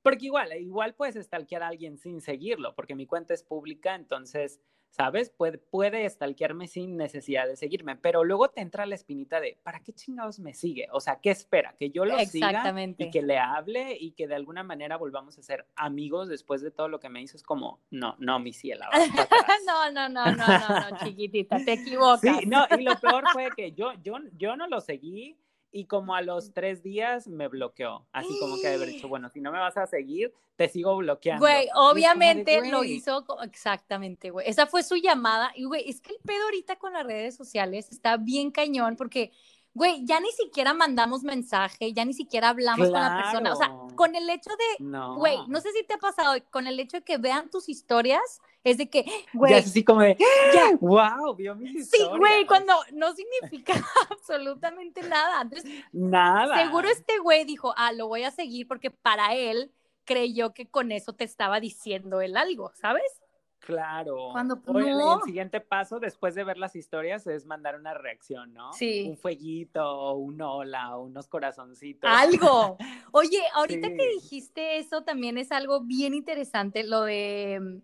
porque 0.00 0.26
igual, 0.26 0.52
igual 0.60 0.94
puedes 0.94 1.16
stalkear 1.16 1.64
a 1.64 1.68
alguien 1.68 1.98
sin 1.98 2.20
seguirlo, 2.20 2.72
porque 2.76 2.94
mi 2.94 3.04
cuenta 3.04 3.34
es 3.34 3.42
pública, 3.42 3.96
entonces 3.96 4.60
¿sabes? 4.90 5.30
Puede, 5.30 5.58
puede 5.58 6.08
stalkearme 6.08 6.66
sin 6.66 6.96
necesidad 6.96 7.46
de 7.46 7.56
seguirme, 7.56 7.96
pero 7.96 8.24
luego 8.24 8.48
te 8.50 8.60
entra 8.60 8.86
la 8.86 8.94
espinita 8.94 9.40
de, 9.40 9.58
¿para 9.62 9.80
qué 9.80 9.92
chingados 9.92 10.38
me 10.40 10.52
sigue? 10.52 10.88
O 10.92 11.00
sea, 11.00 11.20
¿qué 11.20 11.30
espera? 11.30 11.74
Que 11.78 11.90
yo 11.90 12.04
lo 12.04 12.18
siga 12.20 12.62
y 12.98 13.10
que 13.10 13.22
le 13.22 13.38
hable 13.38 13.96
y 13.98 14.12
que 14.12 14.26
de 14.26 14.34
alguna 14.34 14.62
manera 14.62 14.96
volvamos 14.96 15.38
a 15.38 15.42
ser 15.42 15.66
amigos 15.76 16.28
después 16.28 16.60
de 16.60 16.70
todo 16.70 16.88
lo 16.88 17.00
que 17.00 17.08
me 17.08 17.22
hizo. 17.22 17.36
Es 17.36 17.42
como, 17.42 17.80
no, 17.90 18.16
no, 18.18 18.38
mi 18.38 18.52
cielo. 18.52 18.84
no, 19.66 19.90
no, 19.92 20.08
no, 20.08 20.26
no, 20.32 20.46
no, 20.46 20.90
no, 20.90 20.98
chiquitita, 21.04 21.64
te 21.64 21.72
equivocas. 21.74 22.20
Sí, 22.20 22.46
no, 22.46 22.66
y 22.78 22.82
lo 22.82 22.98
peor 22.98 23.24
fue 23.32 23.48
que 23.56 23.72
yo, 23.72 23.92
yo, 24.02 24.18
yo 24.36 24.56
no 24.56 24.66
lo 24.66 24.80
seguí 24.80 25.38
y 25.72 25.86
como 25.86 26.14
a 26.14 26.22
los 26.22 26.52
tres 26.52 26.82
días 26.82 27.28
me 27.28 27.48
bloqueó. 27.48 28.06
Así 28.12 28.28
como 28.40 28.56
que 28.56 28.68
de 28.68 28.74
haber 28.74 28.88
dicho, 28.88 29.08
bueno, 29.08 29.28
si 29.28 29.40
no 29.40 29.52
me 29.52 29.58
vas 29.58 29.76
a 29.76 29.86
seguir, 29.86 30.32
te 30.56 30.68
sigo 30.68 30.96
bloqueando. 30.96 31.40
Güey, 31.40 31.68
obviamente 31.74 32.68
lo 32.70 32.84
hizo 32.84 33.24
exactamente, 33.42 34.30
güey. 34.30 34.48
Esa 34.48 34.66
fue 34.66 34.82
su 34.82 34.96
llamada. 34.96 35.52
Y, 35.54 35.64
güey, 35.64 35.88
es 35.88 36.00
que 36.00 36.12
el 36.12 36.18
pedo 36.24 36.44
ahorita 36.44 36.76
con 36.76 36.92
las 36.92 37.06
redes 37.06 37.36
sociales 37.36 37.90
está 37.90 38.16
bien 38.16 38.50
cañón 38.50 38.96
porque 38.96 39.32
güey, 39.72 40.04
ya 40.04 40.20
ni 40.20 40.30
siquiera 40.32 40.74
mandamos 40.74 41.22
mensaje, 41.22 41.92
ya 41.92 42.04
ni 42.04 42.12
siquiera 42.12 42.50
hablamos 42.50 42.88
con 42.88 43.00
la 43.00 43.22
persona. 43.22 43.52
O 43.52 43.56
sea, 43.56 43.70
con 43.94 44.14
el 44.16 44.28
hecho 44.28 44.50
de, 44.50 44.86
güey, 45.16 45.36
no. 45.48 45.60
sé 45.60 45.72
si 45.72 45.84
te 45.84 45.94
ha 45.94 45.98
pasado, 45.98 46.34
con 46.50 46.66
el 46.66 46.78
hecho 46.80 46.98
de 46.98 47.04
que 47.04 47.18
vean 47.18 47.50
tus 47.50 47.68
historias, 47.68 48.40
es 48.64 48.78
de 48.78 48.90
que, 48.90 49.04
güey. 49.32 49.52
Ya 49.52 49.58
es 49.58 49.66
así 49.66 49.84
como 49.84 50.00
de, 50.00 50.16
ya. 50.54 50.76
wow, 50.80 51.34
vio 51.34 51.54
mis 51.54 51.74
historias. 51.74 52.10
Sí, 52.12 52.18
güey, 52.18 52.46
cuando 52.46 52.74
no 52.92 53.14
significa 53.14 53.74
absolutamente 54.10 55.02
nada. 55.02 55.42
Entonces, 55.42 55.70
nada. 55.92 56.62
Seguro 56.64 56.88
este 56.88 57.18
güey 57.18 57.44
dijo, 57.44 57.72
ah, 57.76 57.92
lo 57.92 58.08
voy 58.08 58.24
a 58.24 58.30
seguir 58.30 58.66
porque 58.66 58.90
para 58.90 59.34
él 59.34 59.72
creyó 60.04 60.52
que 60.52 60.68
con 60.68 60.90
eso 60.90 61.12
te 61.12 61.24
estaba 61.24 61.60
diciendo 61.60 62.20
él 62.20 62.36
algo, 62.36 62.72
¿sabes? 62.74 63.19
Claro. 63.60 64.30
Cuando 64.32 64.60
el 64.74 65.22
siguiente 65.24 65.60
paso 65.60 66.00
después 66.00 66.34
de 66.34 66.44
ver 66.44 66.58
las 66.58 66.74
historias 66.74 67.26
es 67.26 67.46
mandar 67.46 67.78
una 67.78 67.94
reacción, 67.94 68.52
¿no? 68.52 68.72
Sí. 68.72 69.06
Un 69.08 69.16
fueguito, 69.16 70.14
un 70.14 70.40
hola, 70.40 70.96
unos 70.96 71.28
corazoncitos. 71.28 72.10
Algo. 72.10 72.76
Oye, 73.12 73.40
ahorita 73.54 73.88
que 73.88 74.08
dijiste 74.08 74.78
eso 74.78 75.02
también 75.02 75.38
es 75.38 75.52
algo 75.52 75.82
bien 75.82 76.14
interesante, 76.14 76.84
lo 76.84 77.02
de 77.02 77.82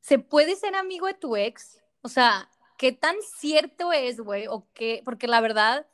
¿se 0.00 0.18
puede 0.18 0.56
ser 0.56 0.74
amigo 0.74 1.06
de 1.06 1.14
tu 1.14 1.36
ex? 1.36 1.82
O 2.00 2.08
sea, 2.08 2.48
¿qué 2.78 2.92
tan 2.92 3.16
cierto 3.20 3.92
es, 3.92 4.20
güey? 4.20 4.46
O 4.46 4.66
qué, 4.72 5.02
porque 5.04 5.26
la 5.26 5.42
verdad, 5.42 5.86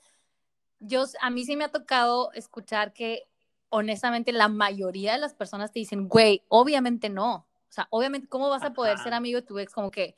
yo, 0.78 1.04
a 1.20 1.30
mí 1.30 1.44
sí 1.44 1.56
me 1.56 1.64
ha 1.64 1.72
tocado 1.72 2.30
escuchar 2.32 2.92
que 2.92 3.24
honestamente 3.70 4.30
la 4.30 4.46
mayoría 4.48 5.14
de 5.14 5.18
las 5.18 5.34
personas 5.34 5.72
te 5.72 5.80
dicen, 5.80 6.06
güey, 6.06 6.44
obviamente 6.48 7.08
no. 7.08 7.48
O 7.74 7.76
sea, 7.76 7.88
obviamente, 7.90 8.28
¿cómo 8.28 8.48
vas 8.48 8.62
a 8.62 8.72
poder 8.72 8.98
ser 8.98 9.14
amigo 9.14 9.40
de 9.40 9.46
tu 9.46 9.58
ex? 9.58 9.72
Como 9.72 9.90
que, 9.90 10.14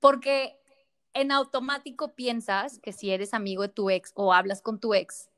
porque 0.00 0.58
en 1.14 1.30
automático 1.30 2.16
piensas 2.16 2.80
que 2.80 2.92
si 2.92 3.12
eres 3.12 3.32
amigo 3.32 3.62
de 3.62 3.68
tu 3.68 3.90
ex 3.90 4.10
o 4.16 4.32
hablas 4.34 4.60
con 4.60 4.80
tu 4.80 4.92
ex, 4.92 5.30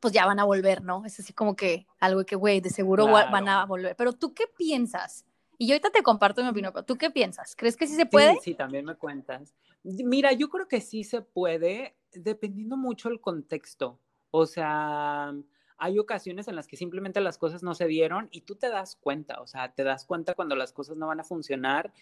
pues 0.00 0.12
ya 0.12 0.26
van 0.26 0.40
a 0.40 0.44
volver, 0.44 0.82
¿no? 0.82 1.04
Es 1.04 1.20
así 1.20 1.32
como 1.32 1.54
que 1.54 1.86
algo 2.00 2.24
que, 2.24 2.34
güey, 2.34 2.60
de 2.60 2.70
seguro 2.70 3.06
van 3.06 3.48
a 3.48 3.64
volver. 3.64 3.94
Pero 3.94 4.12
tú 4.12 4.34
qué 4.34 4.46
piensas? 4.56 5.24
Y 5.56 5.68
yo 5.68 5.74
ahorita 5.74 5.90
te 5.90 6.02
comparto 6.02 6.42
mi 6.42 6.48
opinión, 6.48 6.72
pero 6.72 6.84
¿tú 6.84 6.96
qué 6.96 7.10
piensas? 7.10 7.54
¿Crees 7.54 7.76
que 7.76 7.86
sí 7.86 7.94
se 7.94 8.06
puede? 8.06 8.34
Sí, 8.34 8.40
sí, 8.42 8.54
también 8.54 8.84
me 8.84 8.96
cuentas. 8.96 9.54
Mira, 9.84 10.32
yo 10.32 10.48
creo 10.48 10.66
que 10.66 10.80
sí 10.80 11.04
se 11.04 11.20
puede, 11.20 11.96
dependiendo 12.12 12.76
mucho 12.76 13.08
el 13.08 13.20
contexto. 13.20 14.00
O 14.32 14.46
sea, 14.46 15.32
hay 15.78 15.98
ocasiones 15.98 16.48
en 16.48 16.56
las 16.56 16.66
que 16.66 16.76
simplemente 16.76 17.20
las 17.20 17.38
cosas 17.38 17.62
no 17.62 17.74
se 17.74 17.86
dieron 17.86 18.28
y 18.30 18.42
tú 18.42 18.56
te 18.56 18.68
das 18.68 18.96
cuenta, 18.96 19.40
o 19.40 19.46
sea, 19.46 19.72
te 19.72 19.84
das 19.84 20.04
cuenta 20.04 20.34
cuando 20.34 20.56
las 20.56 20.72
cosas 20.72 20.96
no 20.96 21.06
van 21.06 21.20
a 21.20 21.24
funcionar. 21.24 21.92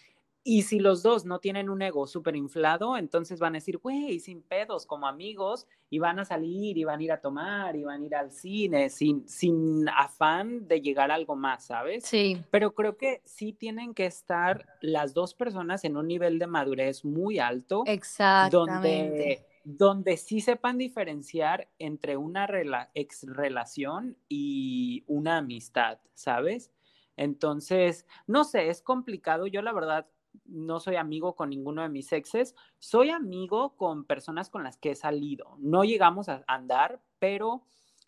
Y 0.43 0.61
si 0.61 0.79
los 0.79 1.03
dos 1.03 1.25
no 1.25 1.39
tienen 1.39 1.69
un 1.69 1.81
ego 1.81 2.07
súper 2.07 2.37
inflado, 2.37 2.95
entonces 2.95 3.37
van 3.37 3.53
a 3.53 3.57
decir, 3.57 3.79
güey, 3.79 4.21
sin 4.21 4.41
pedos, 4.41 4.85
como 4.85 5.05
amigos, 5.05 5.67
y 5.89 5.99
van 5.99 6.19
a 6.19 6.25
salir, 6.25 6.77
y 6.77 6.85
van 6.85 7.01
a 7.01 7.03
ir 7.03 7.11
a 7.11 7.19
tomar, 7.19 7.75
y 7.75 7.83
van 7.83 8.01
a 8.01 8.05
ir 8.05 8.15
al 8.15 8.31
cine, 8.31 8.89
sin, 8.89 9.27
sin 9.27 9.89
afán 9.89 10.65
de 10.65 10.79
llegar 10.79 11.11
a 11.11 11.15
algo 11.15 11.35
más, 11.35 11.65
¿sabes? 11.65 12.05
Sí. 12.05 12.41
Pero 12.49 12.73
creo 12.73 12.95
que 12.95 13.21
sí 13.25 13.51
tienen 13.51 13.93
que 13.93 14.05
estar 14.05 14.65
las 14.79 15.13
dos 15.13 15.33
personas 15.33 15.83
en 15.83 15.97
un 15.97 16.07
nivel 16.07 16.39
de 16.39 16.47
madurez 16.47 17.03
muy 17.03 17.39
alto. 17.39 17.83
Exactamente. 17.85 18.57
Donde 18.57 19.45
donde 19.69 20.15
sí 20.15 20.39
sepan 20.39 20.77
diferenciar 20.77 21.69
entre 21.77 22.15
una 22.15 22.47
ex 22.93 23.25
relación 23.27 24.15
y 24.29 25.03
una 25.07 25.39
amistad, 25.39 25.99
¿sabes? 26.13 26.71
Entonces, 27.17 28.05
no 28.27 28.45
sé, 28.45 28.69
es 28.69 28.81
complicado. 28.81 29.45
Yo 29.45 29.61
la 29.61 29.73
verdad 29.73 30.07
no 30.45 30.79
soy 30.79 30.95
amigo 30.95 31.35
con 31.35 31.49
ninguno 31.49 31.81
de 31.81 31.89
mis 31.89 32.13
exes, 32.13 32.55
soy 32.79 33.09
amigo 33.09 33.75
con 33.75 34.05
personas 34.05 34.49
con 34.49 34.63
las 34.63 34.77
que 34.77 34.91
he 34.91 34.95
salido. 34.95 35.57
No 35.59 35.83
llegamos 35.83 36.29
a 36.29 36.45
andar, 36.47 37.01
pero 37.19 37.63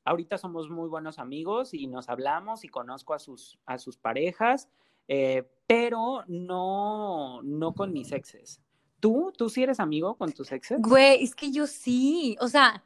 ahorita 0.05 0.37
somos 0.37 0.69
muy 0.69 0.87
buenos 0.87 1.19
amigos 1.19 1.73
y 1.73 1.87
nos 1.87 2.07
hablamos 2.07 2.63
y 2.63 2.69
conozco 2.69 3.13
a 3.13 3.19
sus, 3.19 3.59
a 3.65 3.79
sus 3.79 3.97
parejas, 3.97 4.69
eh, 5.09 5.51
pero 5.67 6.23
no, 6.27 7.41
no 7.43 7.73
con 7.73 7.91
mis 7.91 8.13
exes. 8.13 8.61
¿Tú? 8.99 9.33
¿Tú 9.37 9.49
sí 9.49 9.63
eres 9.63 9.79
amigo 9.79 10.15
con 10.15 10.31
tus 10.31 10.51
exes? 10.51 10.81
Güey, 10.81 11.23
es 11.23 11.35
que 11.35 11.51
yo 11.51 11.67
sí, 11.67 12.37
o 12.39 12.47
sea, 12.47 12.83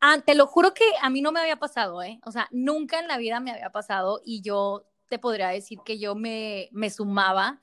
ah, 0.00 0.20
te 0.24 0.34
lo 0.34 0.46
juro 0.46 0.74
que 0.74 0.84
a 1.00 1.10
mí 1.10 1.20
no 1.20 1.32
me 1.32 1.40
había 1.40 1.56
pasado, 1.56 2.02
¿eh? 2.02 2.20
O 2.24 2.32
sea, 2.32 2.48
nunca 2.50 2.98
en 2.98 3.08
la 3.08 3.18
vida 3.18 3.40
me 3.40 3.50
había 3.50 3.70
pasado 3.70 4.20
y 4.24 4.42
yo 4.42 4.86
te 5.08 5.18
podría 5.18 5.48
decir 5.48 5.78
que 5.84 5.98
yo 5.98 6.14
me, 6.14 6.68
me 6.72 6.90
sumaba 6.90 7.60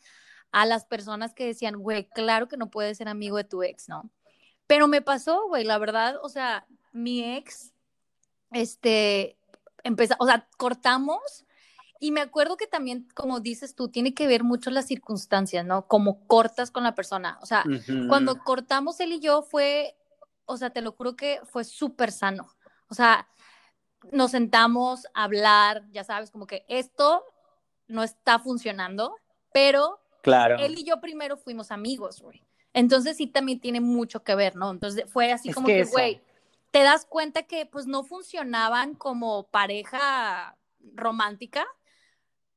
a 0.52 0.66
las 0.66 0.86
personas 0.86 1.34
que 1.34 1.46
decían, 1.46 1.76
güey, 1.78 2.08
claro 2.10 2.48
que 2.48 2.58
no 2.58 2.70
puedes 2.70 2.98
ser 2.98 3.08
amigo 3.08 3.38
de 3.38 3.44
tu 3.44 3.64
ex, 3.64 3.90
¿no? 3.90 4.12
Pero 4.68 4.88
me 4.88 5.02
pasó, 5.02 5.48
güey, 5.48 5.64
la 5.64 5.78
verdad, 5.78 6.18
o 6.22 6.30
sea, 6.30 6.66
mi 6.92 7.36
ex, 7.36 7.74
este, 8.52 9.38
empezó, 9.84 10.16
o 10.20 10.26
sea, 10.26 10.48
cortamos 10.58 11.46
y 12.02 12.12
me 12.12 12.20
acuerdo 12.20 12.58
que 12.58 12.68
también, 12.68 13.08
como 13.14 13.40
dices 13.40 13.76
tú, 13.76 13.88
tiene 13.88 14.14
que 14.14 14.28
ver 14.28 14.44
mucho 14.44 14.72
las 14.72 14.88
circunstancias, 14.88 15.66
¿no? 15.66 15.88
Como 15.88 16.28
cortas 16.28 16.72
con 16.72 16.84
la 16.84 16.96
persona. 16.96 17.40
O 17.42 17.46
sea, 17.46 17.64
cuando 18.10 18.40
cortamos 18.44 19.00
él 19.00 19.14
y 19.14 19.20
yo 19.20 19.44
fue, 19.44 19.96
o 20.46 20.58
sea, 20.58 20.72
te 20.72 20.82
lo 20.82 20.92
juro 20.92 21.16
que 21.16 21.40
fue 21.46 21.64
súper 21.64 22.12
sano. 22.12 22.50
O 22.90 22.94
sea, 22.94 23.30
nos 24.12 24.32
sentamos 24.32 25.06
a 25.14 25.24
hablar, 25.24 25.86
ya 25.92 26.04
sabes, 26.04 26.32
como 26.32 26.48
que 26.48 26.66
esto 26.68 27.24
no 27.88 28.04
está 28.04 28.40
funcionando, 28.40 29.16
pero 29.54 30.02
Claro. 30.22 30.58
Él 30.58 30.78
y 30.78 30.84
yo 30.84 31.02
primero 31.02 31.38
fuimos 31.38 31.72
amigos, 31.72 32.22
güey. 32.22 32.44
Entonces 32.74 33.18
sí 33.18 33.28
también 33.28 33.60
tiene 33.60 33.82
mucho 33.82 34.24
que 34.24 34.36
ver, 34.36 34.56
¿no? 34.56 34.72
Entonces 34.72 35.06
fue 35.12 35.32
así 35.32 35.52
como 35.52 35.68
que, 35.68 35.84
güey, 35.84 36.22
te 36.72 36.84
das 36.84 37.06
cuenta 37.06 37.44
que 37.44 37.66
pues 37.66 37.86
no 37.86 38.04
funcionaban 38.04 38.96
como 38.96 39.48
pareja 39.48 40.56
romántica, 40.94 41.66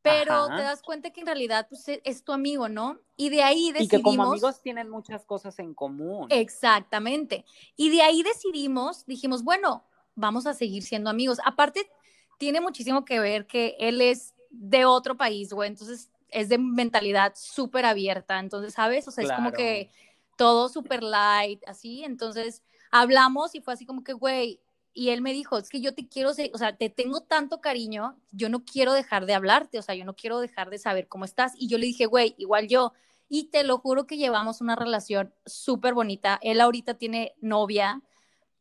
pero 0.05 0.49
te 0.49 0.63
das 0.63 0.83
cuenta 0.83 1.11
que 1.11 1.21
en 1.21 1.27
realidad 1.27 1.67
pues, 1.69 1.89
e, 1.89 2.03
es 2.05 2.23
tu 2.23 2.33
amigo, 2.33 2.69
¿no? 2.69 3.01
Y 3.17 3.31
de 3.31 3.43
ahí 3.43 3.73
decidimos... 3.73 3.87
Y 3.87 3.89
que 3.89 4.03
como 4.03 4.23
amigos 4.25 4.61
tienen 4.61 4.91
muchas 4.91 5.25
cosas 5.25 5.59
en 5.59 5.73
común. 5.73 6.27
Exactamente. 6.31 7.47
Y 7.75 7.89
de 7.89 8.03
ahí 8.03 8.23
decidimos, 8.23 9.07
dijimos, 9.07 9.43
bueno, 9.43 9.85
vamos 10.15 10.47
a 10.47 10.53
seguir 10.53 10.83
siendo 10.83 11.09
amigos. 11.09 11.39
Aparte, 11.45 11.91
tiene 12.39 12.61
muchísimo 12.61 13.07
que 13.07 13.19
ver 13.19 13.47
que 13.47 13.77
él 13.79 14.03
es 14.03 14.35
de 14.51 14.85
otro 14.85 15.17
país, 15.17 15.53
güey, 15.53 15.71
entonces 15.71 16.11
es 16.29 16.49
de 16.49 16.59
mentalidad 16.59 17.33
súper 17.37 17.87
abierta, 17.87 18.39
entonces, 18.39 18.75
¿sabes? 18.75 19.09
O 19.09 19.11
sea, 19.11 19.25
es 19.25 19.33
como 19.33 19.53
que 19.53 19.91
todo 20.37 20.69
súper 20.69 21.03
light, 21.03 21.63
así, 21.67 22.05
entonces 22.05 22.63
hablamos 22.91 23.55
y 23.55 23.61
fue 23.61 23.75
así 23.75 23.87
como 23.87 24.05
que, 24.05 24.13
güey, 24.13 24.61
y 24.95 25.11
él 25.11 25.23
me 25.23 25.33
dijo, 25.33 25.59
es 25.59 25.69
que 25.69 25.81
yo 25.81 25.93
te 25.93 26.09
quiero, 26.09 26.31
o 26.31 26.59
sea, 26.59 26.77
te 26.77 26.89
tengo 26.89 27.21
tanto 27.23 27.61
cariño, 27.61 28.17
yo 28.31 28.49
no 28.49 28.65
quiero 28.65 28.93
dejar 28.93 29.27
de 29.27 29.35
hablarte, 29.35 29.81
o 29.81 29.83
sea, 29.83 29.97
yo 29.97 30.05
no 30.05 30.15
quiero 30.15 30.39
dejar 30.39 30.71
de 30.71 30.79
saber 30.79 31.09
cómo 31.09 31.25
estás. 31.25 31.53
Y 31.59 31.67
yo 31.67 31.79
le 31.79 31.87
dije, 31.87 32.07
güey, 32.07 32.37
igual 32.39 32.69
yo. 32.69 32.93
Y 33.29 33.51
te 33.51 33.65
lo 33.65 33.79
juro 33.79 34.07
que 34.07 34.17
llevamos 34.17 34.61
una 34.61 34.77
relación 34.77 35.35
súper 35.45 35.95
bonita. 35.95 36.39
Él 36.43 36.61
ahorita 36.61 36.95
tiene 36.95 37.35
novia 37.41 38.03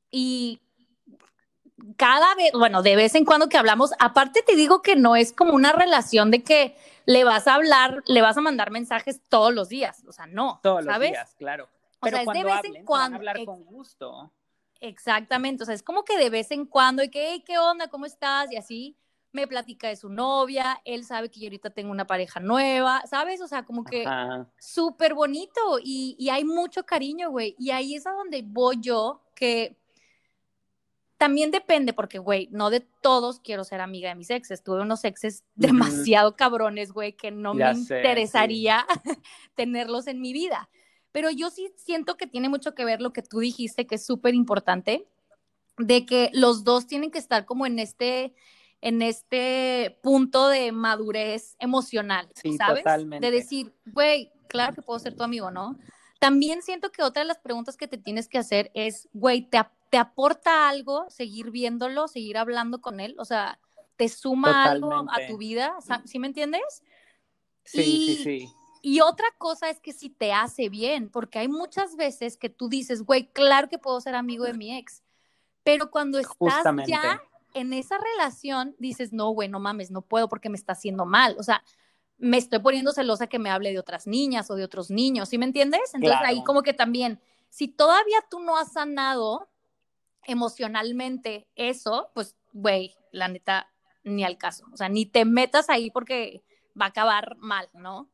y 0.09 0.59
cada 1.97 2.33
vez, 2.33 2.51
bueno, 2.53 2.81
de 2.81 2.95
vez 2.95 3.13
en 3.13 3.25
cuando 3.25 3.47
que 3.47 3.57
hablamos, 3.57 3.91
aparte 3.99 4.41
te 4.41 4.55
digo 4.55 4.81
que 4.81 4.95
no 4.95 5.15
es 5.15 5.33
como 5.33 5.53
una 5.53 5.71
relación 5.71 6.31
de 6.31 6.43
que 6.43 6.75
le 7.05 7.23
vas 7.25 7.47
a 7.47 7.55
hablar, 7.55 8.01
le 8.07 8.21
vas 8.21 8.37
a 8.37 8.41
mandar 8.41 8.71
mensajes 8.71 9.21
todos 9.29 9.53
los 9.53 9.69
días, 9.69 10.03
o 10.07 10.11
sea, 10.11 10.25
no, 10.25 10.59
todos 10.63 10.83
los 10.83 10.99
días, 10.99 11.35
claro. 11.35 11.67
Pero 12.01 12.17
o 12.17 12.23
sea, 12.23 12.33
es 12.33 12.39
de 12.39 12.43
vez 12.43 12.75
en 12.75 12.85
cuando. 12.85 13.17
hablar 13.17 13.43
con 13.45 13.63
gusto. 13.65 14.31
Exactamente, 14.85 15.63
o 15.63 15.65
sea, 15.65 15.75
es 15.75 15.81
como 15.81 16.03
que 16.03 16.17
de 16.17 16.29
vez 16.29 16.51
en 16.51 16.65
cuando, 16.65 17.03
y 17.03 17.09
que, 17.09 17.29
hey, 17.29 17.43
¿qué 17.45 17.57
onda? 17.57 17.87
¿Cómo 17.87 18.05
estás? 18.05 18.51
Y 18.51 18.57
así 18.57 18.97
me 19.31 19.47
platica 19.47 19.87
de 19.87 19.95
su 19.95 20.09
novia, 20.09 20.81
él 20.83 21.05
sabe 21.05 21.31
que 21.31 21.39
yo 21.39 21.45
ahorita 21.45 21.69
tengo 21.69 21.89
una 21.89 22.05
pareja 22.05 22.41
nueva, 22.41 23.01
¿sabes? 23.09 23.39
O 23.39 23.47
sea, 23.47 23.63
como 23.63 23.85
que 23.85 24.05
súper 24.59 25.13
bonito 25.13 25.79
y, 25.81 26.17
y 26.19 26.29
hay 26.29 26.43
mucho 26.43 26.85
cariño, 26.85 27.31
güey. 27.31 27.55
Y 27.57 27.71
ahí 27.71 27.95
es 27.95 28.05
a 28.05 28.11
donde 28.11 28.43
voy 28.45 28.75
yo, 28.81 29.23
que 29.35 29.77
también 31.17 31.51
depende, 31.51 31.93
porque, 31.93 32.19
güey, 32.19 32.49
no 32.51 32.69
de 32.69 32.81
todos 32.81 33.39
quiero 33.39 33.63
ser 33.63 33.79
amiga 33.79 34.09
de 34.09 34.15
mis 34.15 34.29
exes. 34.29 34.63
Tuve 34.63 34.81
unos 34.81 35.05
exes 35.05 35.45
demasiado 35.55 36.35
cabrones, 36.35 36.91
güey, 36.91 37.13
que 37.13 37.31
no 37.31 37.53
me 37.53 37.71
interesaría 37.71 38.85
tenerlos 39.55 40.07
en 40.07 40.19
mi 40.19 40.33
vida. 40.33 40.69
Pero 41.13 41.29
yo 41.29 41.49
sí 41.49 41.71
siento 41.77 42.17
que 42.17 42.27
tiene 42.27 42.49
mucho 42.49 42.75
que 42.75 42.83
ver 42.83 43.01
lo 43.01 43.13
que 43.13 43.21
tú 43.21 43.39
dijiste, 43.39 43.87
que 43.87 43.95
es 43.95 44.05
súper 44.05 44.35
importante, 44.35 45.07
de 45.77 46.05
que 46.05 46.29
los 46.33 46.65
dos 46.65 46.87
tienen 46.87 47.11
que 47.11 47.19
estar 47.19 47.45
como 47.45 47.65
en 47.65 47.79
este, 47.79 48.33
en 48.81 49.01
este 49.01 49.97
punto 50.03 50.49
de 50.49 50.71
madurez 50.73 51.55
emocional, 51.59 52.27
¿sabes? 52.57 52.83
De 53.21 53.31
decir, 53.31 53.73
güey, 53.85 54.31
claro 54.49 54.73
que 54.73 54.81
puedo 54.81 54.99
ser 54.99 55.15
tu 55.15 55.23
amigo, 55.23 55.51
¿no? 55.51 55.77
También 56.19 56.61
siento 56.61 56.91
que 56.91 57.03
otra 57.03 57.21
de 57.21 57.27
las 57.27 57.39
preguntas 57.39 57.77
que 57.77 57.87
te 57.87 57.97
tienes 57.97 58.27
que 58.27 58.37
hacer 58.39 58.71
es, 58.73 59.07
güey, 59.13 59.49
¿te, 59.49 59.59
¿te 59.89 59.97
aporta 59.97 60.67
algo 60.67 61.05
seguir 61.09 61.51
viéndolo, 61.51 62.07
seguir 62.07 62.37
hablando 62.37 62.81
con 62.81 62.99
él? 62.99 63.15
O 63.19 63.25
sea, 63.25 63.59
¿te 63.97 64.09
suma 64.09 64.65
algo 64.65 65.05
a 65.09 65.27
tu 65.27 65.37
vida? 65.37 65.75
¿Sí 66.05 66.17
me 66.17 66.27
entiendes? 66.27 66.83
Sí, 67.63 67.83
sí, 67.83 68.23
sí. 68.23 68.53
Y 68.85 68.99
otra 68.99 69.27
cosa 69.37 69.69
es 69.69 69.79
que 69.79 69.93
si 69.93 70.09
te 70.09 70.33
hace 70.33 70.67
bien, 70.67 71.09
porque 71.09 71.39
hay 71.39 71.47
muchas 71.47 71.95
veces 71.95 72.35
que 72.35 72.49
tú 72.49 72.67
dices, 72.67 73.03
güey, 73.03 73.31
claro 73.31 73.69
que 73.69 73.77
puedo 73.79 74.01
ser 74.01 74.13
amigo 74.13 74.43
de 74.43 74.53
mi 74.53 74.77
ex, 74.77 75.01
pero 75.63 75.89
cuando 75.89 76.19
estás 76.19 76.65
ya 76.85 77.21
en 77.53 77.71
esa 77.71 77.97
relación, 77.97 78.75
dices, 78.79 79.13
no, 79.13 79.29
güey, 79.29 79.47
no 79.47 79.61
mames, 79.61 79.89
no 79.89 80.01
puedo 80.01 80.27
porque 80.27 80.49
me 80.49 80.57
está 80.57 80.73
haciendo 80.73 81.05
mal. 81.05 81.37
O 81.39 81.43
sea, 81.43 81.63
me 82.17 82.37
estoy 82.37 82.59
poniendo 82.59 82.91
celosa 82.91 83.27
que 83.27 83.39
me 83.39 83.49
hable 83.49 83.71
de 83.71 83.79
otras 83.79 84.05
niñas 84.05 84.51
o 84.51 84.55
de 84.55 84.65
otros 84.65 84.89
niños, 84.89 85.29
¿sí 85.29 85.37
me 85.37 85.45
entiendes? 85.45 85.93
Entonces 85.93 86.19
ahí 86.21 86.43
como 86.43 86.61
que 86.61 86.73
también, 86.73 87.21
si 87.47 87.69
todavía 87.69 88.17
tú 88.29 88.41
no 88.41 88.57
has 88.57 88.73
sanado 88.73 89.49
emocionalmente 90.23 91.47
eso, 91.55 92.11
pues, 92.13 92.35
güey, 92.51 92.97
la 93.11 93.29
neta, 93.29 93.71
ni 94.03 94.25
al 94.25 94.37
caso. 94.37 94.65
O 94.73 94.75
sea, 94.75 94.89
ni 94.89 95.05
te 95.05 95.23
metas 95.23 95.69
ahí 95.69 95.89
porque 95.89 96.43
va 96.79 96.87
a 96.87 96.89
acabar 96.89 97.37
mal, 97.37 97.69
¿no? 97.73 98.09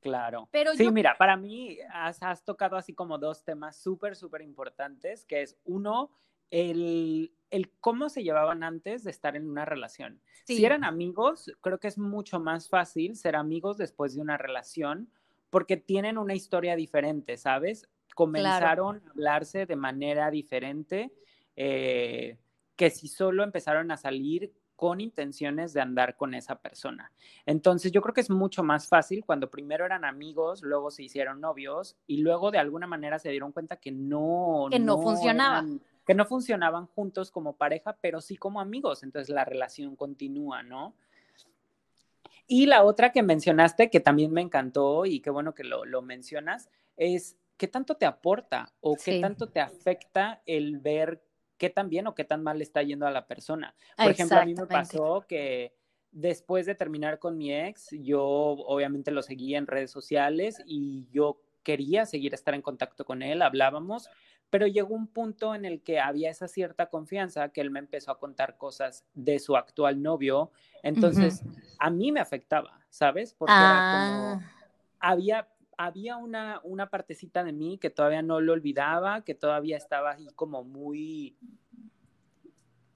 Claro. 0.00 0.48
Pero 0.50 0.74
sí, 0.74 0.90
mira, 0.90 1.16
para 1.18 1.36
mí 1.36 1.78
has, 1.92 2.22
has 2.22 2.44
tocado 2.44 2.76
así 2.76 2.94
como 2.94 3.18
dos 3.18 3.44
temas 3.44 3.76
súper, 3.76 4.16
súper 4.16 4.42
importantes, 4.42 5.24
que 5.26 5.42
es 5.42 5.58
uno, 5.64 6.10
el, 6.50 7.32
el 7.50 7.70
cómo 7.80 8.08
se 8.08 8.22
llevaban 8.22 8.62
antes 8.62 9.04
de 9.04 9.10
estar 9.10 9.36
en 9.36 9.48
una 9.48 9.64
relación. 9.64 10.20
Si 10.46 10.64
eran 10.64 10.84
amigos, 10.84 11.52
creo 11.60 11.78
que 11.78 11.88
es 11.88 11.98
mucho 11.98 12.40
más 12.40 12.68
fácil 12.68 13.14
ser 13.16 13.36
amigos 13.36 13.76
después 13.76 14.14
de 14.14 14.22
una 14.22 14.36
relación 14.36 15.10
porque 15.50 15.76
tienen 15.76 16.16
una 16.16 16.34
historia 16.34 16.76
diferente, 16.76 17.36
¿sabes? 17.36 17.88
Comenzaron 18.14 19.02
a 19.06 19.10
hablarse 19.10 19.66
de 19.66 19.76
manera 19.76 20.30
diferente 20.30 21.12
eh, 21.56 22.38
que 22.76 22.90
si 22.90 23.08
solo 23.08 23.42
empezaron 23.44 23.90
a 23.90 23.96
salir 23.96 24.52
con 24.80 25.02
intenciones 25.02 25.74
de 25.74 25.82
andar 25.82 26.16
con 26.16 26.32
esa 26.32 26.54
persona. 26.54 27.12
Entonces 27.44 27.92
yo 27.92 28.00
creo 28.00 28.14
que 28.14 28.22
es 28.22 28.30
mucho 28.30 28.62
más 28.62 28.88
fácil 28.88 29.26
cuando 29.26 29.50
primero 29.50 29.84
eran 29.84 30.06
amigos, 30.06 30.62
luego 30.62 30.90
se 30.90 31.02
hicieron 31.02 31.38
novios 31.38 31.98
y 32.06 32.22
luego 32.22 32.50
de 32.50 32.56
alguna 32.56 32.86
manera 32.86 33.18
se 33.18 33.28
dieron 33.28 33.52
cuenta 33.52 33.76
que 33.76 33.92
no... 33.92 34.68
Que 34.70 34.78
no, 34.78 34.96
funcionaba 35.02 35.66
que 36.06 36.14
no 36.14 36.24
funcionaban 36.24 36.86
juntos 36.86 37.30
como 37.30 37.56
pareja, 37.56 37.94
pero 38.00 38.22
sí 38.22 38.38
como 38.38 38.58
amigos. 38.58 39.02
Entonces 39.02 39.28
la 39.28 39.44
relación 39.44 39.96
continúa, 39.96 40.62
¿no? 40.62 40.94
Y 42.46 42.64
la 42.64 42.82
otra 42.82 43.12
que 43.12 43.22
mencionaste, 43.22 43.90
que 43.90 44.00
también 44.00 44.32
me 44.32 44.40
encantó 44.40 45.04
y 45.04 45.20
qué 45.20 45.28
bueno 45.28 45.54
que 45.54 45.62
lo, 45.62 46.00
mencionas, 46.00 46.70
es 46.96 47.36
qué 47.58 47.68
tanto 47.68 47.96
te 47.96 48.06
aporta 48.06 48.72
o 48.80 48.96
qué 48.96 49.20
tanto 49.20 49.50
te 49.50 49.60
afecta 49.60 50.40
el 50.46 50.78
ver 50.78 51.22
qué 51.60 51.68
tan 51.68 51.90
bien 51.90 52.06
o 52.06 52.14
qué 52.14 52.24
tan 52.24 52.42
mal 52.42 52.62
está 52.62 52.82
yendo 52.82 53.06
a 53.06 53.10
la 53.10 53.26
persona. 53.26 53.74
Por 53.94 54.10
ejemplo, 54.10 54.38
a 54.38 54.46
mí 54.46 54.54
me 54.54 54.66
pasó 54.66 55.26
que 55.28 55.74
después 56.10 56.64
de 56.64 56.74
terminar 56.74 57.18
con 57.18 57.36
mi 57.36 57.54
ex, 57.54 57.90
yo 57.90 58.24
obviamente 58.24 59.10
lo 59.10 59.20
seguía 59.20 59.58
en 59.58 59.66
redes 59.66 59.90
sociales 59.90 60.62
y 60.64 61.06
yo 61.12 61.42
quería 61.62 62.06
seguir 62.06 62.32
estar 62.32 62.54
en 62.54 62.62
contacto 62.62 63.04
con 63.04 63.22
él, 63.22 63.42
hablábamos, 63.42 64.08
pero 64.48 64.66
llegó 64.66 64.94
un 64.94 65.06
punto 65.06 65.54
en 65.54 65.66
el 65.66 65.82
que 65.82 66.00
había 66.00 66.30
esa 66.30 66.48
cierta 66.48 66.86
confianza 66.86 67.50
que 67.50 67.60
él 67.60 67.70
me 67.70 67.78
empezó 67.78 68.10
a 68.10 68.18
contar 68.18 68.56
cosas 68.56 69.04
de 69.12 69.38
su 69.38 69.54
actual 69.54 70.02
novio, 70.02 70.50
entonces 70.82 71.42
a 71.78 71.90
mí 71.90 72.10
me 72.10 72.20
afectaba, 72.20 72.80
¿sabes? 72.88 73.34
Porque 73.34 73.52
era 73.52 73.60
como, 73.92 74.32
ah. 74.32 74.40
había, 74.98 75.48
había 75.84 76.16
una, 76.16 76.60
una 76.62 76.90
partecita 76.90 77.42
de 77.42 77.52
mí 77.52 77.78
que 77.78 77.88
todavía 77.88 78.20
no 78.20 78.40
lo 78.40 78.52
olvidaba, 78.52 79.24
que 79.24 79.34
todavía 79.34 79.78
estaba 79.78 80.12
ahí 80.12 80.28
como 80.34 80.62
muy 80.62 81.38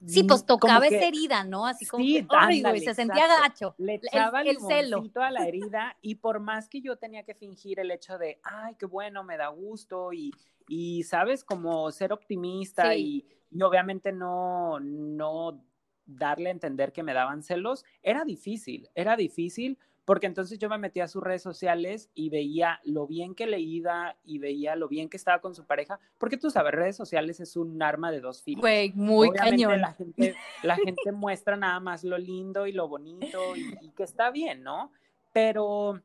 Sí, 0.05 0.23
pues 0.23 0.45
tocaba 0.45 0.85
esa 0.85 1.07
herida, 1.07 1.43
¿no? 1.43 1.65
Así 1.65 1.83
como 1.87 2.03
sí, 2.03 2.27
que, 2.27 2.79
se 2.79 2.93
sentía 2.93 3.27
gacho. 3.41 3.73
Le 3.79 3.95
echaba 3.95 4.41
el, 4.41 4.49
el 4.49 4.59
celo. 4.59 5.03
a 5.15 5.31
la 5.31 5.47
herida 5.47 5.97
y 6.01 6.15
por 6.15 6.39
más 6.39 6.69
que 6.69 6.79
yo 6.79 6.97
tenía 6.97 7.23
que 7.23 7.33
fingir 7.33 7.79
el 7.79 7.89
hecho 7.89 8.19
de, 8.19 8.39
ay, 8.43 8.75
qué 8.75 8.85
bueno, 8.85 9.23
me 9.23 9.35
da 9.35 9.47
gusto 9.47 10.13
y, 10.13 10.31
y 10.67 11.01
sabes, 11.03 11.43
como 11.43 11.91
ser 11.91 12.13
optimista 12.13 12.95
y, 12.95 13.25
y, 13.49 13.61
obviamente 13.63 14.11
no, 14.11 14.79
no 14.79 15.65
darle 16.05 16.49
a 16.49 16.51
entender 16.51 16.93
que 16.93 17.01
me 17.01 17.13
daban 17.13 17.41
celos, 17.41 17.83
era 18.03 18.25
difícil, 18.25 18.87
era 18.93 19.15
difícil 19.15 19.79
porque 20.05 20.27
entonces 20.27 20.59
yo 20.59 20.69
me 20.69 20.77
metía 20.77 21.05
a 21.05 21.07
sus 21.07 21.23
redes 21.23 21.41
sociales 21.41 22.09
y 22.13 22.29
veía 22.29 22.79
lo 22.83 23.07
bien 23.07 23.33
que 23.33 23.47
le 23.47 23.59
iba 23.59 24.15
y 24.23 24.37
veía 24.37 24.75
lo 24.75 24.87
bien 24.87 25.09
que 25.09 25.17
estaba 25.17 25.41
con 25.41 25.55
su 25.55 25.65
pareja, 25.65 25.99
porque 26.19 26.37
tú 26.37 26.51
sabes, 26.51 26.73
redes 26.73 26.95
sociales 26.95 27.39
es 27.39 27.57
un 27.57 27.81
arma 27.81 28.11
de 28.11 28.21
dos 28.21 28.43
filos. 28.43 28.61
Güey, 28.61 28.93
muy 28.93 29.31
cañón. 29.31 29.81
La 29.81 29.93
gente, 29.93 30.35
la 30.61 30.75
gente 30.85 31.11
muestra 31.11 31.57
nada 31.57 31.79
más 31.79 32.03
lo 32.03 32.19
lindo 32.19 32.67
y 32.67 32.71
lo 32.71 32.87
bonito 32.87 33.55
y, 33.55 33.89
que 33.89 34.03
está 34.03 34.29
bien, 34.29 34.61
¿no? 34.61 34.91
Pero, 35.33 36.01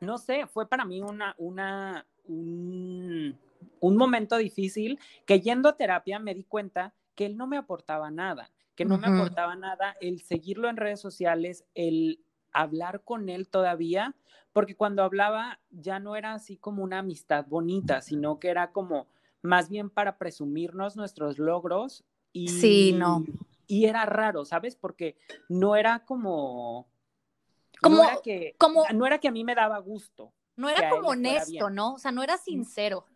no 0.00 0.18
sé, 0.18 0.46
fue 0.46 0.66
para 0.68 0.86
mí 0.86 1.02
una, 1.02 1.34
una, 1.36 2.06
un, 2.24 3.38
un 3.80 3.96
momento 3.96 4.38
difícil 4.38 4.98
que 5.26 5.40
yendo 5.40 5.68
a 5.68 5.76
terapia 5.76 6.18
me 6.18 6.34
di 6.34 6.44
cuenta 6.44 6.94
que 7.14 7.26
él 7.26 7.36
no 7.36 7.46
me 7.46 7.58
aportaba 7.58 8.10
nada, 8.10 8.50
que 8.74 8.84
no 8.84 8.96
me 8.96 9.08
aportaba 9.08 9.54
nada 9.56 9.96
el 10.00 10.20
seguirlo 10.22 10.68
en 10.70 10.76
redes 10.76 11.00
sociales, 11.00 11.64
el 11.74 12.20
hablar 12.52 13.02
con 13.04 13.28
él 13.28 13.48
todavía, 13.48 14.14
porque 14.52 14.74
cuando 14.74 15.02
hablaba 15.02 15.60
ya 15.70 15.98
no 15.98 16.16
era 16.16 16.34
así 16.34 16.56
como 16.56 16.82
una 16.82 17.00
amistad 17.00 17.46
bonita, 17.46 18.00
sino 18.00 18.38
que 18.38 18.48
era 18.48 18.72
como 18.72 19.06
más 19.42 19.68
bien 19.68 19.90
para 19.90 20.18
presumirnos 20.18 20.96
nuestros 20.96 21.38
logros 21.38 22.04
y 22.32 22.48
sí, 22.48 22.92
no. 22.92 23.24
Y 23.66 23.84
era 23.84 24.06
raro, 24.06 24.44
¿sabes? 24.44 24.76
Porque 24.76 25.16
no 25.48 25.76
era 25.76 26.04
como 26.04 26.88
como 27.80 27.96
no 27.98 28.04
era 28.04 28.20
que 28.22 28.54
como, 28.58 28.84
no 28.94 29.06
era 29.06 29.18
que 29.18 29.28
a 29.28 29.32
mí 29.32 29.44
me 29.44 29.54
daba 29.54 29.78
gusto. 29.78 30.32
No 30.56 30.68
era 30.68 30.90
como 30.90 31.10
honesto, 31.10 31.70
¿no? 31.70 31.94
O 31.94 31.98
sea, 31.98 32.10
no 32.10 32.22
era 32.22 32.34
mm. 32.34 32.40
sincero. 32.40 33.06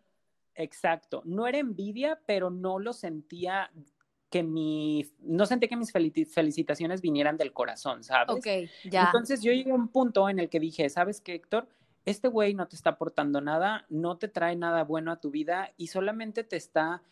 Exacto, 0.55 1.21
no 1.25 1.47
era 1.47 1.57
envidia, 1.57 2.21
pero 2.25 2.49
no 2.49 2.79
lo 2.79 2.93
sentía 2.93 3.71
que 4.33 4.41
mi, 4.41 5.05
no 5.19 5.45
sentí 5.45 5.67
que 5.67 5.77
mis 5.77 5.91
felicitaciones 5.91 7.01
vinieran 7.01 7.37
del 7.37 7.53
corazón, 7.53 8.03
¿sabes? 8.03 8.35
Ok, 8.35 8.67
ya. 8.89 9.03
Entonces 9.03 9.43
yo 9.43 9.51
llegué 9.51 9.69
a 9.69 9.75
un 9.75 9.89
punto 9.89 10.27
en 10.27 10.39
el 10.39 10.49
que 10.49 10.59
dije, 10.59 10.89
¿sabes 10.89 11.21
qué, 11.21 11.35
Héctor? 11.35 11.67
Este 12.03 12.29
güey 12.29 12.55
no 12.55 12.67
te 12.67 12.75
está 12.75 12.89
aportando 12.89 13.41
nada, 13.41 13.85
no 13.89 14.17
te 14.17 14.27
trae 14.27 14.55
nada 14.55 14.85
bueno 14.85 15.11
a 15.11 15.21
tu 15.21 15.29
vida 15.29 15.71
y 15.77 15.85
solamente 15.85 16.43
te 16.43 16.55
está 16.55 17.03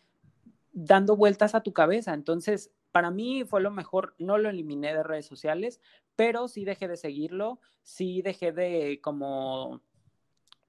dando 0.72 1.14
vueltas 1.14 1.54
a 1.54 1.62
tu 1.62 1.72
cabeza. 1.72 2.12
Entonces, 2.12 2.72
para 2.90 3.12
mí 3.12 3.44
fue 3.44 3.60
lo 3.60 3.70
mejor, 3.70 4.16
no 4.18 4.36
lo 4.36 4.50
eliminé 4.50 4.92
de 4.92 5.04
redes 5.04 5.26
sociales, 5.26 5.80
pero 6.16 6.48
sí 6.48 6.64
dejé 6.64 6.88
de 6.88 6.96
seguirlo, 6.96 7.60
sí 7.82 8.20
dejé 8.22 8.50
de 8.50 8.98
como 9.00 9.80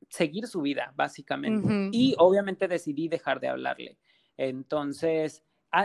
seguir 0.07 0.45
su 0.45 0.61
vida, 0.61 0.93
básicamente. 0.95 1.89
Y 1.91 2.13
obviamente 2.19 2.67
decidí 2.67 3.07
dejar 3.07 3.39
de 3.39 3.47
hablarle. 3.47 3.97
Entonces, 4.37 5.43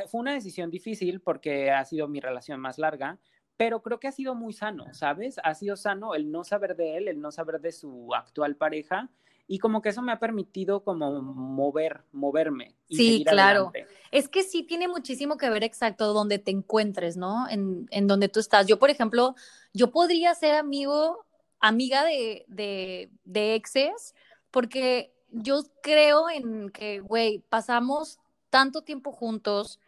fue 0.09 0.21
una 0.21 0.35
decisión 0.35 0.71
difícil 0.71 1.21
porque 1.21 1.71
ha 1.71 1.85
sido 1.85 2.09
mi 2.09 2.21
relación 2.21 2.61
más 2.61 2.79
larga, 2.79 3.19
pero 3.57 3.83
creo 3.83 3.99
que 3.99 4.09
ha 4.09 4.13
sido 4.13 4.35
muy 4.35 4.53
sano, 4.53 4.93
¿sabes? 4.93 5.37
Ha 5.43 5.55
sido 5.55 5.77
sano 5.77 6.15
el 6.15 6.31
no 6.31 6.45
saber 6.45 6.77
de 6.77 6.97
él, 6.97 7.09
el 7.09 7.21
no 7.21 7.33
saber 7.33 7.61
de 7.61 7.73
su 7.73 8.15
actual 8.15 8.57
pareja 8.57 9.11
y 9.51 9.59
como 9.59 9.81
que 9.81 9.89
eso 9.89 10.03
me 10.03 10.13
ha 10.13 10.21
permitido 10.21 10.85
como 10.85 11.23
mover, 11.23 12.03
moverme. 12.13 12.77
sí, 12.91 13.25
claro. 13.27 13.73
Es 14.13 14.29
que 14.29 14.43
sí 14.43 14.63
tiene 14.63 14.89
muchísimo 14.89 15.39
que 15.39 15.49
ver 15.49 15.65
exacto 15.65 16.13
donde 16.13 16.39
te 16.39 16.51
encuentres, 16.51 17.17
¿no? 17.17 17.49
En, 17.49 17.87
en 17.91 18.07
donde 18.07 18.29
tú 18.29 18.41
estás. 18.41 18.67
Yo, 18.67 18.79
por 18.79 18.91
ejemplo, 18.91 19.35
yo 19.73 19.91
podría 19.91 20.35
ser 20.35 20.55
amigo, 20.55 21.25
amiga 21.61 22.05
de, 22.05 22.45
de, 22.47 23.11
de 23.25 23.55
exes, 23.55 24.15
porque 24.51 25.15
yo 25.31 25.63
creo 25.83 26.29
en 26.29 26.69
que, 26.69 27.01
güey, 27.01 27.39
pasamos 27.49 28.19
tanto 28.51 28.83
tiempo 28.83 29.13
juntos, 29.13 29.81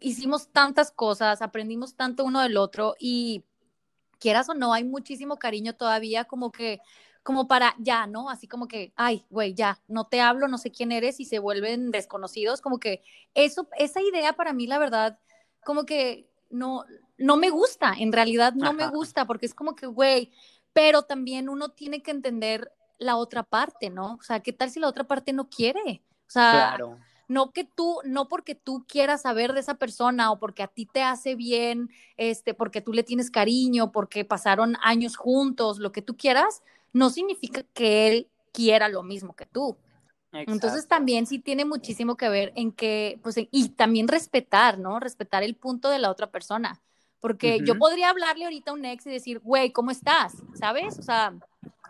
hicimos 0.00 0.48
tantas 0.48 0.90
cosas, 0.90 1.42
aprendimos 1.42 1.94
tanto 1.94 2.24
uno 2.24 2.40
del 2.40 2.56
otro 2.56 2.94
y 2.98 3.44
quieras 4.18 4.48
o 4.48 4.54
no, 4.54 4.72
hay 4.72 4.84
muchísimo 4.84 5.38
cariño 5.38 5.74
todavía 5.74 6.24
como 6.24 6.52
que 6.52 6.80
como 7.22 7.46
para 7.46 7.76
ya, 7.78 8.08
¿no? 8.08 8.28
Así 8.28 8.48
como 8.48 8.66
que, 8.66 8.92
ay, 8.96 9.24
güey, 9.30 9.54
ya, 9.54 9.78
no 9.86 10.08
te 10.08 10.20
hablo, 10.20 10.48
no 10.48 10.58
sé 10.58 10.72
quién 10.72 10.90
eres 10.90 11.20
y 11.20 11.24
se 11.24 11.38
vuelven 11.38 11.92
desconocidos, 11.92 12.60
como 12.60 12.80
que 12.80 13.00
eso, 13.34 13.68
esa 13.78 14.00
idea 14.02 14.32
para 14.32 14.52
mí, 14.52 14.66
la 14.66 14.78
verdad, 14.78 15.20
como 15.64 15.84
que 15.84 16.28
no, 16.50 16.84
no 17.18 17.36
me 17.36 17.50
gusta, 17.50 17.94
en 17.96 18.12
realidad 18.12 18.54
no 18.54 18.72
me 18.72 18.88
gusta, 18.88 19.24
porque 19.24 19.46
es 19.46 19.54
como 19.54 19.76
que, 19.76 19.86
güey, 19.86 20.32
pero 20.72 21.02
también 21.02 21.48
uno 21.48 21.68
tiene 21.68 22.02
que 22.02 22.10
entender 22.10 22.72
la 22.98 23.16
otra 23.16 23.44
parte, 23.44 23.88
¿no? 23.88 24.14
O 24.14 24.22
sea, 24.22 24.40
¿qué 24.40 24.52
tal 24.52 24.70
si 24.70 24.80
la 24.80 24.88
otra 24.88 25.04
parte 25.04 25.32
no 25.32 25.48
quiere? 25.48 26.02
O 26.26 26.30
sea, 26.30 26.74
claro 26.76 26.98
no 27.28 27.52
que 27.52 27.64
tú, 27.64 27.98
no 28.04 28.28
porque 28.28 28.54
tú 28.54 28.84
quieras 28.86 29.22
saber 29.22 29.52
de 29.52 29.60
esa 29.60 29.74
persona 29.74 30.30
o 30.32 30.38
porque 30.38 30.62
a 30.62 30.68
ti 30.68 30.86
te 30.86 31.02
hace 31.02 31.34
bien, 31.34 31.90
este, 32.16 32.54
porque 32.54 32.80
tú 32.80 32.92
le 32.92 33.02
tienes 33.02 33.30
cariño, 33.30 33.92
porque 33.92 34.24
pasaron 34.24 34.76
años 34.82 35.16
juntos, 35.16 35.78
lo 35.78 35.92
que 35.92 36.02
tú 36.02 36.16
quieras, 36.16 36.62
no 36.92 37.10
significa 37.10 37.62
que 37.74 38.08
él 38.08 38.28
quiera 38.52 38.88
lo 38.88 39.02
mismo 39.02 39.34
que 39.34 39.46
tú. 39.46 39.76
Entonces 40.32 40.88
también 40.88 41.26
sí 41.26 41.38
tiene 41.38 41.64
muchísimo 41.64 42.16
que 42.16 42.28
ver 42.28 42.52
en 42.56 42.72
que, 42.72 43.20
pues, 43.22 43.36
y 43.50 43.68
también 43.70 44.08
respetar, 44.08 44.78
¿no? 44.78 44.98
Respetar 44.98 45.42
el 45.42 45.56
punto 45.56 45.90
de 45.90 45.98
la 45.98 46.10
otra 46.10 46.30
persona. 46.30 46.80
Porque 47.20 47.60
yo 47.64 47.78
podría 47.78 48.10
hablarle 48.10 48.44
ahorita 48.44 48.72
a 48.72 48.74
un 48.74 48.84
ex 48.84 49.06
y 49.06 49.10
decir, 49.10 49.38
güey, 49.38 49.70
¿cómo 49.70 49.92
estás? 49.92 50.34
¿Sabes? 50.54 50.98
O 50.98 51.02
sea, 51.02 51.34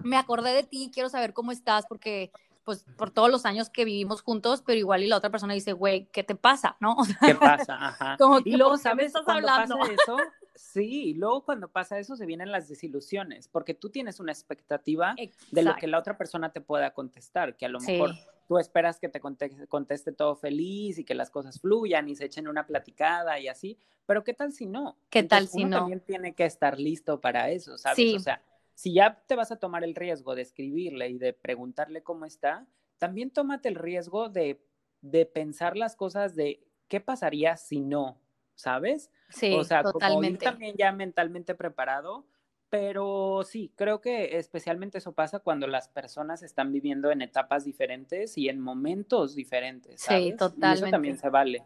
me 0.03 0.19
acordé 0.19 0.53
de 0.53 0.63
ti, 0.63 0.91
quiero 0.93 1.09
saber 1.09 1.33
cómo 1.33 1.53
estás 1.53 1.87
porque 1.89 2.31
pues 2.65 2.85
por 2.97 3.11
todos 3.11 3.31
los 3.31 3.45
años 3.45 3.71
que 3.71 3.85
vivimos 3.85 4.23
juntos, 4.23 4.63
pero 4.65 4.79
igual 4.79 5.03
y 5.03 5.09
la 5.09 5.17
otra 5.17 5.31
persona 5.31 5.55
dice, 5.55 5.73
güey, 5.73 6.07
¿qué 6.13 6.23
te 6.23 6.35
pasa? 6.35 6.77
¿No? 6.81 6.97
¿Qué 7.25 7.35
pasa? 7.35 7.77
Ajá. 7.89 8.17
Como 8.19 8.41
y 8.45 8.57
luego, 8.57 8.77
¿sabes? 8.77 9.07
Estás 9.07 9.29
hablando? 9.29 9.79
Pasa 9.79 9.93
eso, 9.93 10.17
sí, 10.55 11.15
luego 11.15 11.45
cuando 11.45 11.69
pasa 11.69 11.99
eso 11.99 12.17
se 12.17 12.27
vienen 12.27 12.53
las 12.53 12.69
desilusiones, 12.69 13.49
porque 13.49 13.75
tú 13.75 13.91
tienes 13.91 14.21
una 14.21 14.33
expectativa 14.33 15.15
de 15.51 15.63
lo 15.63 15.75
que 15.77 15.87
la 15.87 15.99
otra 15.99 16.17
persona 16.17 16.53
te 16.53 16.61
pueda 16.61 16.93
contestar, 16.93 17.57
que 17.57 17.67
a 17.67 17.69
lo 17.69 17.81
mejor 17.81 18.13
tú 18.47 18.59
esperas 18.59 18.99
que 18.99 19.09
te 19.09 19.21
conteste, 19.21 20.13
todo 20.13 20.37
feliz 20.37 20.99
y 20.99 21.05
que 21.05 21.15
las 21.15 21.31
cosas 21.31 21.61
fluyan 21.61 22.09
y 22.09 22.17
se 22.17 22.27
echen 22.27 22.49
una 22.49 22.67
platicada 22.67 23.39
y 23.41 23.49
así, 23.49 23.79
pero 24.07 24.25
¿qué 24.25 24.35
tal 24.35 24.53
si 24.53 24.67
no? 24.67 24.97
¿Qué 25.11 25.23
tal 25.23 25.49
si 25.49 25.65
no? 25.65 25.79
También 25.79 26.01
tiene 26.01 26.35
que 26.35 26.45
estar 26.45 26.79
listo 26.79 27.21
para 27.21 27.51
eso, 27.51 27.79
¿sabes? 27.79 27.97
Sí. 27.97 28.15
O 28.15 28.21
sea, 28.21 28.43
si 28.83 28.93
ya 28.95 29.23
te 29.29 29.37
vas 29.37 29.53
a 29.53 29.61
tomar 29.61 29.85
el 29.85 29.95
riesgo 29.95 30.35
de 30.35 30.43
escribirle 30.43 31.09
y 31.09 31.17
de 31.17 31.33
preguntarle 31.33 32.03
cómo 32.03 32.25
está, 32.25 32.67
también 32.99 33.31
tómate 33.31 33.69
el 33.69 33.77
riesgo 33.77 34.29
de, 34.29 34.61
de 35.03 35.25
pensar 35.25 35.77
las 35.77 35.95
cosas 35.95 36.35
de 36.35 36.67
qué 36.89 37.01
pasaría 37.01 37.57
si 37.57 37.79
no, 37.79 38.21
¿sabes? 38.57 39.13
Sí, 39.29 39.55
o 39.55 39.63
sea, 39.63 39.85
totalmente. 39.85 40.45
Como 40.45 40.51
también 40.51 40.75
ya 40.77 40.91
mentalmente 40.91 41.55
preparado, 41.55 42.27
pero 42.71 43.45
sí, 43.45 43.73
creo 43.77 44.01
que 44.01 44.37
especialmente 44.37 44.99
eso 44.99 45.13
pasa 45.13 45.39
cuando 45.39 45.69
las 45.69 45.89
personas 45.89 46.43
están 46.43 46.73
viviendo 46.73 47.13
en 47.13 47.23
etapas 47.23 47.65
diferentes 47.65 48.37
y 48.37 48.49
en 48.49 48.59
momentos 48.59 49.37
diferentes. 49.37 50.01
¿sabes? 50.01 50.25
Sí, 50.25 50.37
totalmente. 50.37 50.67
Y 50.67 50.73
eso 50.73 50.91
también 50.91 51.19
se 51.19 51.29
vale. 51.29 51.65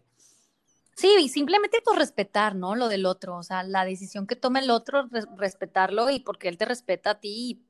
Sí, 0.96 1.14
y 1.20 1.28
simplemente 1.28 1.78
pues 1.84 1.98
respetar, 1.98 2.54
¿no? 2.54 2.74
Lo 2.74 2.88
del 2.88 3.04
otro, 3.04 3.36
o 3.36 3.42
sea, 3.42 3.62
la 3.62 3.84
decisión 3.84 4.26
que 4.26 4.34
tome 4.34 4.60
el 4.60 4.70
otro, 4.70 5.08
respetarlo 5.36 6.08
y 6.08 6.20
porque 6.20 6.48
él 6.48 6.56
te 6.56 6.64
respeta 6.64 7.10
a 7.10 7.20
ti 7.20 7.62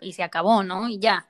y, 0.00 0.12
se 0.12 0.22
acabó, 0.22 0.62
¿no? 0.62 0.88
Y 0.88 1.00
ya. 1.00 1.28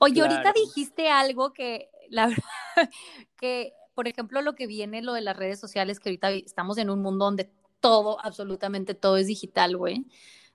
Oye, 0.00 0.20
ahorita 0.20 0.52
dijiste 0.52 1.08
algo 1.08 1.52
que, 1.52 1.90
la 2.08 2.26
verdad, 2.26 2.90
que, 3.36 3.72
por 3.94 4.08
ejemplo, 4.08 4.42
lo 4.42 4.56
que 4.56 4.66
viene, 4.66 5.00
lo 5.00 5.12
de 5.12 5.20
las 5.20 5.36
redes 5.36 5.60
sociales, 5.60 6.00
que 6.00 6.08
ahorita 6.08 6.30
estamos 6.32 6.76
en 6.78 6.90
un 6.90 7.00
mundo 7.02 7.26
donde 7.26 7.52
todo, 7.78 8.18
absolutamente 8.24 8.94
todo 8.94 9.16
es 9.16 9.28
digital, 9.28 9.76
güey. 9.76 10.06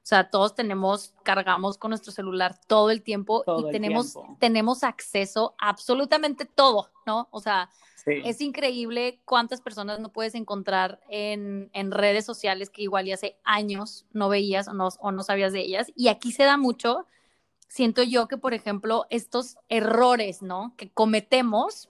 O 0.05 0.07
sea, 0.07 0.29
todos 0.29 0.53
tenemos, 0.53 1.15
cargamos 1.23 1.79
con 1.79 1.89
nuestro 1.89 2.11
celular 2.11 2.59
todo 2.67 2.91
el 2.91 3.01
tiempo 3.01 3.43
y 3.57 3.71
tenemos, 3.71 4.13
tenemos 4.37 4.83
acceso 4.83 5.55
a 5.57 5.69
absolutamente 5.69 6.45
todo, 6.45 6.91
¿no? 7.07 7.27
O 7.31 7.39
sea, 7.41 7.71
es 8.05 8.39
increíble 8.39 9.19
cuántas 9.25 9.61
personas 9.61 9.99
no 9.99 10.13
puedes 10.13 10.35
encontrar 10.35 10.99
en, 11.09 11.71
redes 11.89 12.23
sociales 12.23 12.69
que 12.69 12.83
igual 12.83 13.07
ya 13.07 13.15
hace 13.15 13.39
años 13.43 14.05
no 14.13 14.29
veías 14.29 14.67
o 14.67 14.73
no, 14.73 14.89
o 14.99 15.11
no 15.11 15.23
sabías 15.23 15.53
de 15.53 15.61
ellas. 15.61 15.91
Y 15.95 16.09
aquí 16.09 16.31
se 16.31 16.43
da 16.43 16.55
mucho, 16.55 17.07
siento 17.67 18.03
yo 18.03 18.27
que, 18.27 18.37
por 18.37 18.53
ejemplo, 18.53 19.07
estos 19.09 19.57
errores, 19.69 20.43
¿no? 20.43 20.75
Que 20.77 20.91
cometemos 20.91 21.89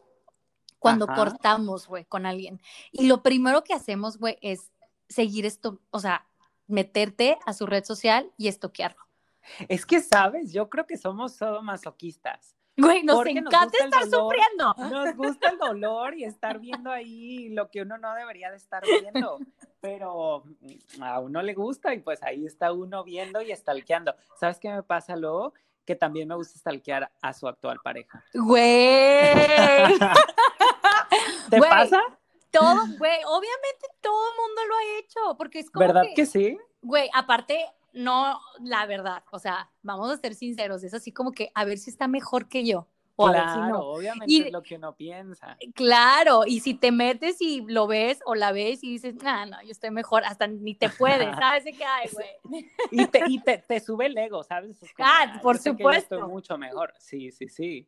cuando 0.79 1.05
cortamos, 1.05 1.85
güey, 1.85 2.05
con 2.05 2.25
alguien. 2.25 2.61
Y 2.93 3.07
lo 3.07 3.23
primero 3.23 3.65
que 3.65 3.73
hacemos, 3.73 4.17
güey, 4.19 4.37
es 4.39 4.71
seguir 5.09 5.45
esto, 5.45 5.81
o 5.91 5.99
sea, 5.99 6.25
meterte 6.67 7.37
a 7.45 7.53
su 7.53 7.65
red 7.65 7.83
social 7.83 8.31
y 8.37 8.47
estoquearlo. 8.47 9.05
Es 9.67 9.85
que, 9.85 10.01
¿sabes? 10.01 10.51
Yo 10.51 10.69
creo 10.69 10.87
que 10.87 10.97
somos 10.97 11.37
todo 11.37 11.61
masoquistas. 11.61 12.55
Güey, 12.77 13.03
nos 13.03 13.25
encanta 13.25 13.77
estar 13.83 14.03
sufriendo. 14.03 14.75
Nos 14.91 15.15
gusta 15.15 15.49
el 15.49 15.57
dolor 15.57 16.17
y 16.17 16.25
estar 16.25 16.59
viendo 16.59 16.91
ahí 16.91 17.47
lo 17.49 17.69
que 17.69 17.81
uno 17.81 17.97
no 17.97 18.13
debería 18.13 18.51
de 18.51 18.57
estar 18.57 18.83
viendo. 18.85 19.39
pero 19.79 20.43
a 21.01 21.19
uno 21.19 21.41
le 21.41 21.53
gusta 21.53 21.93
y 21.93 21.99
pues 21.99 22.21
ahí 22.21 22.45
está 22.45 22.73
uno 22.73 23.05
viendo 23.05 23.41
y 23.41 23.55
stalkeando. 23.55 24.13
¿Sabes 24.37 24.59
qué 24.59 24.69
me 24.69 24.83
pasa 24.83 25.15
luego? 25.15 25.53
Que 25.85 25.95
también 25.95 26.27
me 26.27 26.35
gusta 26.35 26.59
stalkear 26.59 27.09
a 27.21 27.33
su 27.33 27.47
actual 27.47 27.79
pareja. 27.81 28.25
Güey. 28.33 28.63
¿Te 31.49 31.61
pasa? 31.61 32.01
Todo, 32.59 32.97
güey, 32.97 33.19
obviamente 33.27 33.87
todo 34.01 34.29
el 34.31 34.37
mundo 34.37 34.61
lo 34.67 34.75
ha 34.75 34.99
hecho, 34.99 35.37
porque 35.37 35.59
es 35.59 35.69
como 35.69 35.85
¿Verdad 35.85 36.05
que 36.15 36.25
sí? 36.25 36.57
Güey, 36.81 37.09
aparte, 37.13 37.65
no, 37.93 38.39
la 38.61 38.85
verdad, 38.85 39.23
o 39.31 39.39
sea, 39.39 39.71
vamos 39.81 40.11
a 40.11 40.17
ser 40.17 40.35
sinceros, 40.35 40.83
es 40.83 40.93
así 40.93 41.11
como 41.11 41.31
que 41.31 41.51
a 41.53 41.65
ver 41.65 41.77
si 41.77 41.89
está 41.89 42.07
mejor 42.07 42.47
que 42.47 42.65
yo. 42.65 42.87
O 43.17 43.29
claro, 43.29 43.79
obviamente 43.79 44.47
es 44.47 44.51
lo 44.51 44.61
que 44.61 44.75
uno 44.75 44.93
piensa. 44.93 45.57
Claro, 45.73 46.41
y 46.45 46.59
si 46.59 46.73
te 46.73 46.91
metes 46.91 47.37
y 47.39 47.61
lo 47.65 47.87
ves 47.87 48.19
o 48.25 48.35
la 48.35 48.51
ves 48.51 48.83
y 48.83 48.91
dices, 48.91 49.15
ah, 49.23 49.45
no, 49.45 49.61
yo 49.61 49.71
estoy 49.71 49.91
mejor, 49.91 50.25
hasta 50.25 50.47
ni 50.47 50.75
te 50.75 50.89
puedes, 50.89 51.33
¿sabes? 51.39 51.63
qué 51.63 51.85
hay, 51.85 52.09
güey. 52.11 52.69
y, 52.91 53.07
te, 53.07 53.23
y 53.27 53.39
te, 53.39 53.79
sube 53.79 54.07
el 54.07 54.17
ego, 54.17 54.43
¿sabes? 54.43 54.77
ah, 54.99 55.39
por 55.41 55.57
supuesto. 55.57 56.15
estoy 56.15 56.29
mucho 56.29 56.57
mejor, 56.57 56.93
sí, 56.99 57.31
sí, 57.31 57.47
sí. 57.47 57.87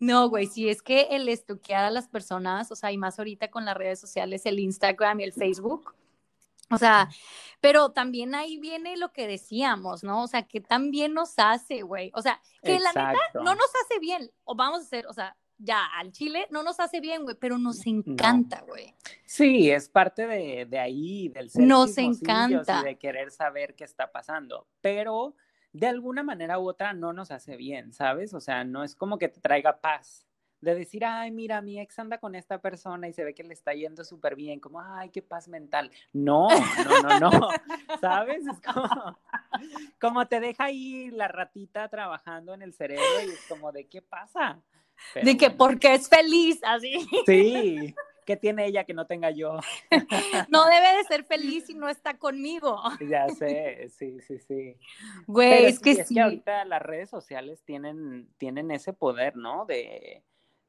No, 0.00 0.28
güey, 0.28 0.46
si 0.46 0.68
es 0.68 0.82
que 0.82 1.08
el 1.10 1.28
estoquear 1.28 1.84
a 1.84 1.90
las 1.90 2.08
personas, 2.08 2.72
o 2.72 2.76
sea, 2.76 2.90
y 2.90 2.98
más 2.98 3.18
ahorita 3.18 3.50
con 3.50 3.64
las 3.64 3.76
redes 3.76 4.00
sociales, 4.00 4.46
el 4.46 4.58
Instagram 4.58 5.20
y 5.20 5.24
el 5.24 5.32
Facebook, 5.32 5.94
o 6.70 6.78
sea, 6.78 7.08
pero 7.60 7.90
también 7.90 8.34
ahí 8.34 8.58
viene 8.58 8.96
lo 8.96 9.12
que 9.12 9.26
decíamos, 9.26 10.04
¿no? 10.04 10.22
O 10.22 10.26
sea, 10.28 10.44
que 10.44 10.60
también 10.60 11.14
nos 11.14 11.34
hace, 11.36 11.82
güey. 11.82 12.12
O 12.14 12.22
sea, 12.22 12.40
que 12.62 12.78
la 12.78 12.90
neta 12.90 13.18
no 13.34 13.54
nos 13.54 13.70
hace 13.84 13.98
bien. 14.00 14.30
O 14.44 14.54
vamos 14.54 14.80
a 14.80 14.84
hacer, 14.84 15.06
o 15.08 15.12
sea, 15.12 15.36
ya 15.58 15.84
al 15.98 16.12
Chile 16.12 16.46
no 16.50 16.62
nos 16.62 16.78
hace 16.78 17.00
bien, 17.00 17.24
güey, 17.24 17.36
pero 17.38 17.58
nos 17.58 17.84
encanta, 17.86 18.62
güey. 18.66 18.94
Sí, 19.26 19.70
es 19.70 19.88
parte 19.88 20.26
de, 20.26 20.64
de 20.64 20.78
ahí, 20.78 21.28
del 21.28 21.50
ser 21.50 21.64
Nos 21.64 21.98
encanta. 21.98 22.80
Y 22.82 22.84
de 22.84 22.98
querer 22.98 23.32
saber 23.32 23.74
qué 23.74 23.84
está 23.84 24.12
pasando. 24.12 24.68
Pero 24.80 25.34
de 25.72 25.86
alguna 25.86 26.22
manera 26.22 26.58
u 26.58 26.68
otra 26.68 26.92
no 26.92 27.12
nos 27.12 27.30
hace 27.30 27.56
bien, 27.56 27.92
¿sabes? 27.92 28.34
O 28.34 28.40
sea, 28.40 28.64
no 28.64 28.84
es 28.84 28.94
como 28.94 29.18
que 29.18 29.28
te 29.28 29.40
traiga 29.40 29.80
paz 29.80 30.26
de 30.60 30.74
decir, 30.74 31.04
ay, 31.04 31.30
mira, 31.30 31.62
mi 31.62 31.80
ex 31.80 31.98
anda 31.98 32.18
con 32.18 32.34
esta 32.34 32.60
persona 32.60 33.08
y 33.08 33.12
se 33.12 33.24
ve 33.24 33.34
que 33.34 33.42
le 33.42 33.54
está 33.54 33.72
yendo 33.72 34.04
súper 34.04 34.36
bien, 34.36 34.60
como, 34.60 34.80
ay, 34.80 35.08
qué 35.08 35.22
paz 35.22 35.48
mental. 35.48 35.90
No, 36.12 36.48
no, 36.84 37.18
no, 37.18 37.30
no, 37.30 37.48
¿sabes? 38.00 38.46
Es 38.46 38.60
como, 38.60 39.18
como 40.00 40.26
te 40.26 40.40
deja 40.40 40.64
ahí 40.64 41.10
la 41.10 41.28
ratita 41.28 41.88
trabajando 41.88 42.52
en 42.52 42.62
el 42.62 42.74
cerebro 42.74 43.04
y 43.26 43.30
es 43.30 43.46
como, 43.48 43.72
¿de 43.72 43.86
qué 43.86 44.02
pasa? 44.02 44.60
de 45.14 45.36
que 45.38 45.50
porque 45.50 45.94
es 45.94 46.10
feliz, 46.10 46.60
así. 46.62 47.08
Sí, 47.24 47.94
¿qué 48.30 48.36
tiene 48.36 48.64
ella 48.64 48.84
que 48.84 48.94
no 48.94 49.06
tenga 49.06 49.32
yo? 49.32 49.58
No 50.48 50.64
debe 50.66 50.98
de 50.98 51.04
ser 51.08 51.24
feliz 51.24 51.66
si 51.66 51.74
no 51.74 51.88
está 51.88 52.16
conmigo. 52.16 52.80
Ya 53.10 53.28
sé, 53.28 53.88
sí, 53.88 54.20
sí, 54.20 54.38
sí. 54.38 54.76
Güey, 55.26 55.64
es, 55.64 55.80
que 55.80 55.94
sí. 55.94 56.00
Es 56.02 56.08
que 56.10 56.20
ahorita 56.20 56.64
las 56.64 56.80
redes 56.80 57.10
sociales 57.10 57.64
tienen, 57.64 58.28
tienen 58.38 58.70
ese 58.70 58.92
poder, 58.92 59.34
¿no? 59.34 59.66
De, 59.66 60.22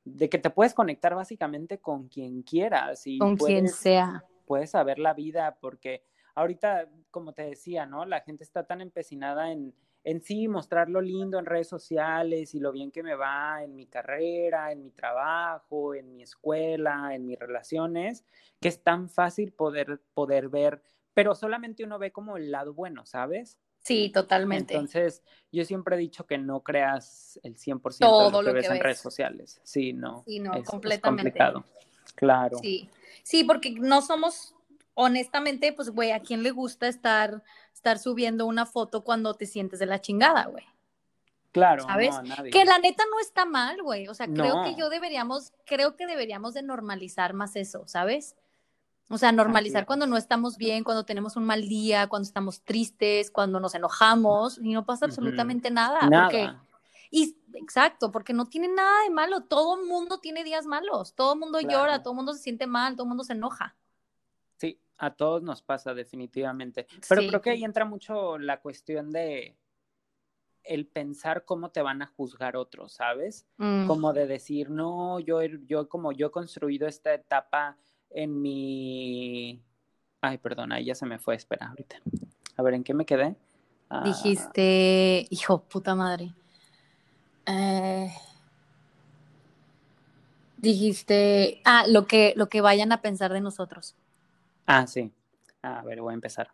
de 0.06 0.28
que 0.28 0.40
te 0.40 0.50
puedes 0.50 0.74
conectar 0.74 1.14
básicamente 1.14 1.78
con 1.78 2.08
quien 2.08 2.42
quieras 2.42 3.06
y 3.06 3.20
con 3.20 3.38
quien 3.38 3.70
sea. 3.70 4.26
Puedes 4.46 4.72
saber 4.72 4.98
la 4.98 5.14
vida 5.14 5.60
porque 5.62 6.04
ahorita, 6.34 6.90
como 7.12 7.34
te 7.34 7.44
decía, 7.44 7.86
¿no? 7.86 8.06
La 8.06 8.22
gente 8.22 8.44
está 8.44 8.64
tan 8.64 8.82
empecinada 8.82 9.52
en, 9.52 9.76
en 10.04 10.22
sí 10.22 10.48
mostrar 10.48 10.90
lo 10.90 11.02
lindo 11.02 11.38
en 11.38 11.46
redes 11.46 11.68
sociales 11.68 12.56
y 12.56 12.60
lo 12.60 12.72
bien 12.72 12.92
que 12.92 13.04
me 13.04 13.16
va 13.16 13.64
en 13.64 13.76
mi 13.76 13.86
carrera, 13.86 14.72
en 14.72 14.84
mi 14.84 14.92
trabajo, 14.92 15.94
en 15.94 16.12
mi 16.16 16.24
escuela, 16.24 17.14
en 17.14 17.26
mis 17.26 17.38
relaciones, 17.38 18.26
que 18.60 18.70
es 18.70 18.82
tan 18.82 19.10
fácil 19.10 19.52
poder, 19.54 20.02
poder 20.14 20.50
ver, 20.50 20.82
pero 21.14 21.36
solamente 21.36 21.84
uno 21.84 22.00
ve 22.00 22.12
como 22.12 22.38
el 22.38 22.52
lado 22.52 22.74
bueno, 22.74 23.06
¿sabes? 23.06 23.58
Sí, 23.84 24.10
totalmente. 24.12 24.76
Entonces, 24.76 25.24
yo 25.52 25.66
siempre 25.66 25.96
he 25.96 26.00
dicho 26.00 26.26
que 26.26 26.38
no 26.38 26.62
creas 26.62 27.40
el 27.44 27.58
100% 27.58 28.00
Todo 28.00 28.38
de 28.40 28.44
lo 28.44 28.54
que, 28.54 28.54
ves, 28.54 28.70
en 28.70 28.80
redes 28.80 29.00
sociales. 29.00 29.60
Sí, 29.64 29.92
no. 29.94 30.24
Sí, 30.28 30.40
no, 30.40 30.52
completamente. 30.64 31.24
complicado. 31.24 31.66
Claro. 32.16 32.60
Sí. 32.60 32.90
Sí, 33.24 33.44
porque 33.44 33.72
no 33.72 34.02
somos, 34.02 34.56
honestamente, 34.94 35.74
pues, 35.74 35.90
güey, 35.90 36.12
¿a 36.12 36.20
quién 36.20 36.44
le 36.44 36.52
gusta 36.52 36.88
estar, 36.88 37.44
estar 37.74 38.00
subiendo 38.00 38.46
una 38.46 38.66
foto 38.66 39.04
cuando 39.04 39.34
te 39.34 39.46
sientes 39.46 39.80
de 39.80 39.86
la 39.86 40.02
chingada, 40.02 40.46
güey? 40.46 40.66
Claro, 41.52 41.84
¿sabes? 41.84 42.16
Que 42.52 42.64
la 42.64 42.80
neta 42.80 43.04
no 43.12 43.20
está 43.20 43.46
mal, 43.46 43.82
güey. 43.84 44.08
O 44.08 44.14
sea, 44.14 44.28
creo 44.28 44.64
que 44.64 44.76
yo 44.76 44.90
deberíamos, 44.90 45.52
creo 45.66 45.98
que 45.98 46.08
deberíamos 46.08 46.54
de 46.54 46.64
normalizar 46.64 47.34
más 47.34 47.56
eso, 47.56 47.84
¿sabes? 47.88 48.36
O 49.10 49.18
sea, 49.18 49.34
normalizar 49.34 49.86
cuando 49.86 50.08
no 50.08 50.16
estamos 50.16 50.58
bien, 50.58 50.86
cuando 50.86 51.04
tenemos 51.04 51.36
un 51.36 51.44
mal 51.44 51.68
día, 51.68 52.08
cuando 52.08 52.26
estamos 52.26 52.62
tristes, 52.64 53.30
cuando 53.30 53.60
nos 53.60 53.76
enojamos 53.76 54.58
y 54.60 54.72
no 54.72 54.86
pasa 54.86 55.06
absolutamente 55.06 55.70
nada. 55.70 56.08
Nada. 56.10 56.64
y 57.10 57.36
exacto, 57.56 58.12
porque 58.12 58.32
no 58.32 58.46
tiene 58.46 58.70
nada 58.70 59.04
de 59.04 59.10
malo. 59.10 59.42
Todo 59.42 59.82
el 59.82 59.86
mundo 59.86 60.20
tiene 60.20 60.46
días 60.46 60.66
malos. 60.66 61.14
Todo 61.14 61.34
el 61.34 61.40
mundo 61.40 61.60
llora, 61.60 62.02
todo 62.02 62.14
el 62.14 62.18
mundo 62.18 62.34
se 62.34 62.40
siente 62.40 62.68
mal, 62.68 62.94
todo 62.94 63.04
el 63.04 63.10
mundo 63.10 63.26
se 63.26 63.34
enoja. 63.34 63.76
A 65.04 65.10
todos 65.10 65.42
nos 65.42 65.64
pasa 65.64 65.96
definitivamente. 65.96 66.86
Pero 67.10 67.24
creo 67.28 67.42
que 67.42 67.50
ahí 67.50 67.64
entra 67.64 67.86
mucho 67.86 68.38
la 68.38 68.62
cuestión 68.62 69.10
de 69.10 69.58
el 70.64 70.86
pensar 70.86 71.44
cómo 71.44 71.72
te 71.72 71.82
van 71.82 72.04
a 72.04 72.06
juzgar 72.06 72.56
otros, 72.56 72.94
¿sabes? 72.94 73.48
Mm. 73.58 73.88
Como 73.88 74.14
de 74.14 74.28
decir, 74.28 74.70
no, 74.70 75.20
yo, 75.20 75.42
yo 75.42 75.90
como 75.90 76.12
yo 76.12 76.28
he 76.28 76.32
construido 76.32 76.88
esta 76.88 77.16
etapa 77.16 77.78
en 78.12 78.44
mi... 78.44 79.60
Ay, 80.22 80.38
perdona, 80.38 80.76
ahí 80.76 80.86
ya 80.86 80.94
se 80.94 81.08
me 81.08 81.18
fue, 81.18 81.34
espera, 81.34 81.70
ahorita. 81.70 81.96
A 82.58 82.62
ver, 82.62 82.76
¿en 82.76 82.84
qué 82.84 82.94
me 82.94 83.08
quedé? 83.08 83.36
Ah. 83.90 84.04
Dijiste, 84.06 85.26
hijo, 85.32 85.64
puta 85.64 85.96
madre. 85.96 86.32
Eh, 87.48 88.14
dijiste, 90.58 91.60
ah, 91.66 91.86
lo 91.88 92.06
que, 92.06 92.36
lo 92.38 92.50
que 92.50 92.62
vayan 92.62 92.92
a 92.92 93.02
pensar 93.02 93.34
de 93.34 93.42
nosotros. 93.42 93.96
Ah, 94.74 94.88
sí. 94.88 95.12
A 95.62 95.84
ver, 95.84 96.00
voy 96.00 96.12
a 96.12 96.14
empezar. 96.14 96.50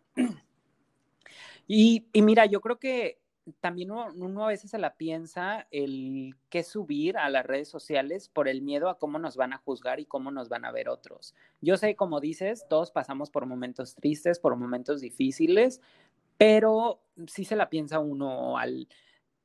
Y, 1.68 2.08
y 2.12 2.22
mira, 2.22 2.46
yo 2.46 2.60
creo 2.60 2.80
que 2.80 3.20
también 3.60 3.92
uno, 3.92 4.44
a 4.44 4.48
veces 4.48 4.72
se 4.72 4.78
la 4.78 4.96
piensa 4.96 5.68
el 5.70 6.34
qué 6.48 6.64
subir 6.64 7.16
a 7.16 7.30
las 7.30 7.46
redes 7.46 7.68
sociales 7.68 8.28
por 8.28 8.48
el 8.48 8.60
miedo 8.60 8.88
a 8.88 8.98
cómo 8.98 9.20
nos 9.20 9.36
van 9.36 9.52
a 9.52 9.58
juzgar 9.58 10.00
y 10.00 10.04
cómo 10.04 10.32
nos 10.32 10.48
van 10.48 10.64
a 10.64 10.72
ver 10.72 10.88
otros. 10.88 11.36
Yo 11.60 11.76
sé, 11.76 11.94
como 11.94 12.20
dices, 12.20 12.66
todos 12.68 12.90
pasamos 12.90 13.30
por 13.30 13.46
momentos 13.46 13.94
tristes, 13.94 14.40
por 14.40 14.56
momentos 14.56 15.00
difíciles, 15.00 15.80
pero 16.36 17.00
sí 17.28 17.44
se 17.44 17.54
la 17.54 17.70
piensa 17.70 18.00
uno 18.00 18.58
al, 18.58 18.88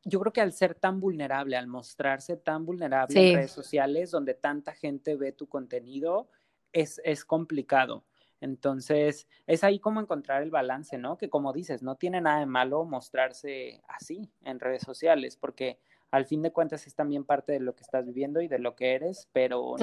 yo 0.03 0.19
creo 0.19 0.33
que 0.33 0.41
al 0.41 0.53
ser 0.53 0.73
tan 0.73 0.99
vulnerable, 0.99 1.57
al 1.57 1.67
mostrarse 1.67 2.37
tan 2.37 2.65
vulnerable 2.65 3.29
en 3.29 3.35
redes 3.35 3.51
sociales 3.51 4.09
donde 4.09 4.33
tanta 4.33 4.73
gente 4.73 5.15
ve 5.15 5.31
tu 5.31 5.47
contenido, 5.47 6.27
es, 6.71 6.99
es 7.03 7.23
complicado. 7.23 8.03
Entonces, 8.43 9.25
es 9.47 9.63
ahí 9.63 9.79
como 9.79 10.01
encontrar 10.01 10.43
el 10.43 10.51
balance, 10.51 10.97
¿no? 10.97 11.17
Que 11.17 11.29
como 11.29 11.53
dices, 11.53 11.81
no 11.81 11.95
tiene 11.95 12.19
nada 12.19 12.39
de 12.39 12.45
malo 12.45 12.83
mostrarse 12.83 13.81
así 13.87 14.29
en 14.43 14.59
redes 14.59 14.81
sociales, 14.81 15.37
porque 15.37 15.79
al 16.11 16.25
fin 16.25 16.41
de 16.41 16.51
cuentas 16.51 16.85
es 16.85 16.93
también 16.93 17.23
parte 17.23 17.53
de 17.53 17.61
lo 17.61 17.73
que 17.73 17.83
estás 17.83 18.05
viviendo 18.05 18.41
y 18.41 18.49
de 18.49 18.59
lo 18.59 18.75
que 18.75 18.95
eres, 18.95 19.29
pero 19.31 19.75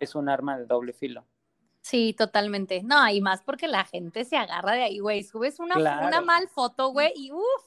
es 0.00 0.16
un 0.16 0.28
arma 0.28 0.58
de 0.58 0.66
doble 0.66 0.92
filo. 0.94 1.24
Sí, 1.80 2.12
totalmente. 2.12 2.82
No, 2.82 3.08
y 3.08 3.20
más 3.20 3.42
porque 3.42 3.68
la 3.68 3.84
gente 3.84 4.24
se 4.24 4.36
agarra 4.36 4.72
de 4.72 4.82
ahí, 4.82 4.98
güey. 4.98 5.22
Subes 5.22 5.60
una, 5.60 5.76
una 5.76 6.20
mal 6.20 6.48
foto, 6.48 6.88
güey, 6.88 7.12
y 7.14 7.30
uff, 7.30 7.64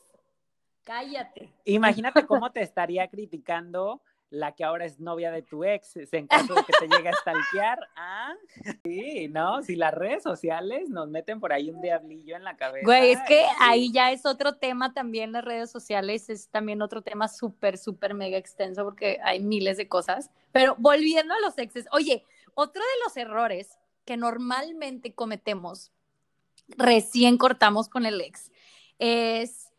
cállate. 0.83 1.49
Imagínate 1.63 2.25
cómo 2.25 2.51
te 2.51 2.61
estaría 2.61 3.07
criticando 3.07 4.01
la 4.31 4.53
que 4.53 4.63
ahora 4.63 4.85
es 4.85 4.99
novia 4.99 5.29
de 5.29 5.41
tu 5.41 5.65
ex, 5.65 5.93
en 5.95 6.25
caso 6.25 6.55
de 6.55 6.63
que 6.63 6.73
te 6.79 6.87
llegue 6.87 7.09
a 7.09 7.13
stalkear, 7.13 7.79
ah, 7.97 8.33
sí, 8.81 9.27
¿no? 9.27 9.61
Si 9.61 9.75
las 9.75 9.93
redes 9.93 10.23
sociales 10.23 10.89
nos 10.89 11.09
meten 11.09 11.41
por 11.41 11.51
ahí 11.51 11.69
un 11.69 11.81
diablillo 11.81 12.37
en 12.37 12.45
la 12.45 12.55
cabeza. 12.55 12.85
Güey, 12.85 13.11
es 13.11 13.19
que 13.27 13.45
ahí 13.59 13.91
ya 13.91 14.11
es 14.11 14.25
otro 14.25 14.55
tema 14.55 14.93
también, 14.93 15.33
las 15.33 15.43
redes 15.43 15.69
sociales 15.69 16.29
es 16.29 16.47
también 16.47 16.81
otro 16.81 17.01
tema 17.01 17.27
súper, 17.27 17.77
súper 17.77 18.13
mega 18.13 18.37
extenso 18.37 18.85
porque 18.85 19.19
hay 19.21 19.41
miles 19.41 19.75
de 19.75 19.89
cosas. 19.89 20.31
Pero 20.53 20.75
volviendo 20.79 21.33
a 21.33 21.39
los 21.41 21.57
exes, 21.57 21.85
oye, 21.91 22.23
otro 22.53 22.81
de 22.81 23.03
los 23.03 23.17
errores 23.17 23.77
que 24.05 24.15
normalmente 24.15 25.13
cometemos 25.13 25.91
recién 26.69 27.37
cortamos 27.37 27.89
con 27.89 28.05
el 28.05 28.21
ex 28.21 28.49
es, 28.97 29.73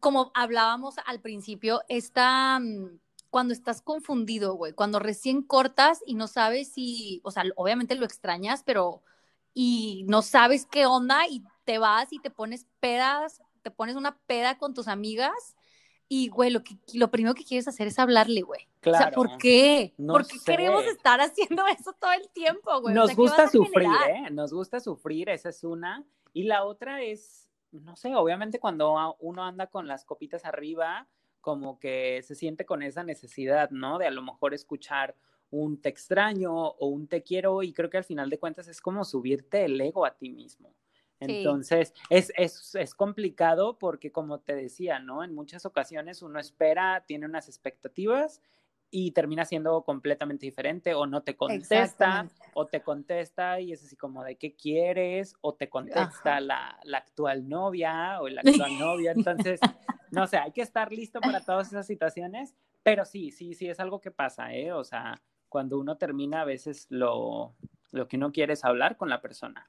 como 0.00 0.32
hablábamos 0.34 0.96
al 1.06 1.20
principio, 1.20 1.82
esta 1.88 2.58
mm, 2.58 2.98
cuando 3.34 3.52
estás 3.52 3.82
confundido, 3.82 4.54
güey, 4.54 4.74
cuando 4.74 5.00
recién 5.00 5.42
cortas 5.42 6.04
y 6.06 6.14
no 6.14 6.28
sabes 6.28 6.68
si, 6.68 7.20
o 7.24 7.32
sea, 7.32 7.42
obviamente 7.56 7.96
lo 7.96 8.04
extrañas, 8.04 8.62
pero 8.62 9.02
y 9.52 10.04
no 10.06 10.22
sabes 10.22 10.66
qué 10.66 10.86
onda 10.86 11.26
y 11.28 11.42
te 11.64 11.78
vas 11.78 12.12
y 12.12 12.20
te 12.20 12.30
pones 12.30 12.68
pedas, 12.78 13.42
te 13.62 13.72
pones 13.72 13.96
una 13.96 14.16
peda 14.28 14.56
con 14.56 14.72
tus 14.72 14.86
amigas 14.86 15.56
y, 16.08 16.28
güey, 16.28 16.50
lo, 16.50 16.62
que, 16.62 16.76
lo 16.92 17.10
primero 17.10 17.34
que 17.34 17.42
quieres 17.42 17.66
hacer 17.66 17.88
es 17.88 17.98
hablarle, 17.98 18.42
güey. 18.42 18.68
Claro. 18.78 18.98
O 18.98 19.02
sea, 19.02 19.10
¿por 19.10 19.36
qué? 19.38 19.94
Porque 19.96 20.36
queremos 20.46 20.84
estar 20.84 21.20
haciendo 21.20 21.66
eso 21.66 21.92
todo 21.94 22.12
el 22.12 22.28
tiempo, 22.28 22.82
güey. 22.82 22.94
Nos 22.94 23.16
gusta 23.16 23.48
sufrir, 23.48 23.88
¿eh? 24.10 24.30
Nos 24.30 24.52
gusta 24.52 24.78
sufrir, 24.78 25.28
esa 25.28 25.48
es 25.48 25.64
una. 25.64 26.04
Y 26.32 26.44
la 26.44 26.62
otra 26.62 27.02
es, 27.02 27.50
no 27.72 27.96
sé, 27.96 28.14
obviamente 28.14 28.60
cuando 28.60 29.16
uno 29.18 29.42
anda 29.42 29.66
con 29.66 29.88
las 29.88 30.04
copitas 30.04 30.44
arriba, 30.44 31.08
como 31.44 31.78
que 31.78 32.22
se 32.22 32.34
siente 32.34 32.64
con 32.64 32.82
esa 32.82 33.04
necesidad, 33.04 33.68
¿no? 33.68 33.98
De 33.98 34.06
a 34.06 34.10
lo 34.10 34.22
mejor 34.22 34.54
escuchar 34.54 35.14
un 35.50 35.78
te 35.78 35.90
extraño 35.90 36.54
o 36.54 36.86
un 36.86 37.06
te 37.06 37.22
quiero 37.22 37.62
y 37.62 37.74
creo 37.74 37.90
que 37.90 37.98
al 37.98 38.04
final 38.04 38.30
de 38.30 38.38
cuentas 38.38 38.66
es 38.66 38.80
como 38.80 39.04
subirte 39.04 39.66
el 39.66 39.78
ego 39.78 40.06
a 40.06 40.16
ti 40.16 40.30
mismo. 40.30 40.74
Entonces, 41.20 41.92
es, 42.08 42.32
es, 42.36 42.74
es, 42.74 42.94
complicado 42.94 43.78
porque, 43.78 44.10
como 44.10 44.40
te 44.40 44.54
decía, 44.54 44.98
¿no? 45.00 45.22
En 45.22 45.34
muchas 45.34 45.66
ocasiones 45.66 46.22
uno 46.22 46.40
espera, 46.40 47.04
tiene 47.06 47.26
unas 47.26 47.46
expectativas 47.48 48.40
y 48.96 49.10
termina 49.10 49.44
siendo 49.44 49.82
completamente 49.82 50.46
diferente 50.46 50.94
o 50.94 51.04
no 51.04 51.24
te 51.24 51.34
contesta 51.34 52.28
o 52.52 52.64
te 52.64 52.80
contesta 52.80 53.58
y 53.58 53.72
es 53.72 53.82
así 53.82 53.96
como 53.96 54.22
de 54.22 54.36
qué 54.36 54.54
quieres 54.54 55.34
o 55.40 55.52
te 55.52 55.68
contesta 55.68 56.38
la, 56.38 56.78
la, 56.84 56.98
actual 56.98 57.48
novia 57.48 58.20
o 58.20 58.28
la 58.28 58.42
actual 58.42 58.78
novia. 58.78 59.10
Entonces, 59.16 59.58
no 60.12 60.28
sé, 60.28 60.36
hay 60.36 60.52
que 60.52 60.62
estar 60.62 60.92
listo 60.92 61.20
para 61.20 61.40
todas 61.40 61.66
esas 61.66 61.88
situaciones, 61.88 62.54
pero 62.84 63.04
sí, 63.04 63.32
sí, 63.32 63.54
sí, 63.54 63.68
es 63.68 63.80
algo 63.80 64.00
que 64.00 64.12
pasa, 64.12 64.54
¿eh? 64.54 64.72
O 64.72 64.84
sea, 64.84 65.20
cuando 65.48 65.76
uno 65.80 65.96
termina 65.96 66.42
a 66.42 66.44
veces 66.44 66.86
lo, 66.88 67.56
lo 67.90 68.06
que 68.06 68.16
uno 68.16 68.30
quiere 68.30 68.52
es 68.52 68.64
hablar 68.64 68.96
con 68.96 69.08
la 69.08 69.20
persona. 69.20 69.68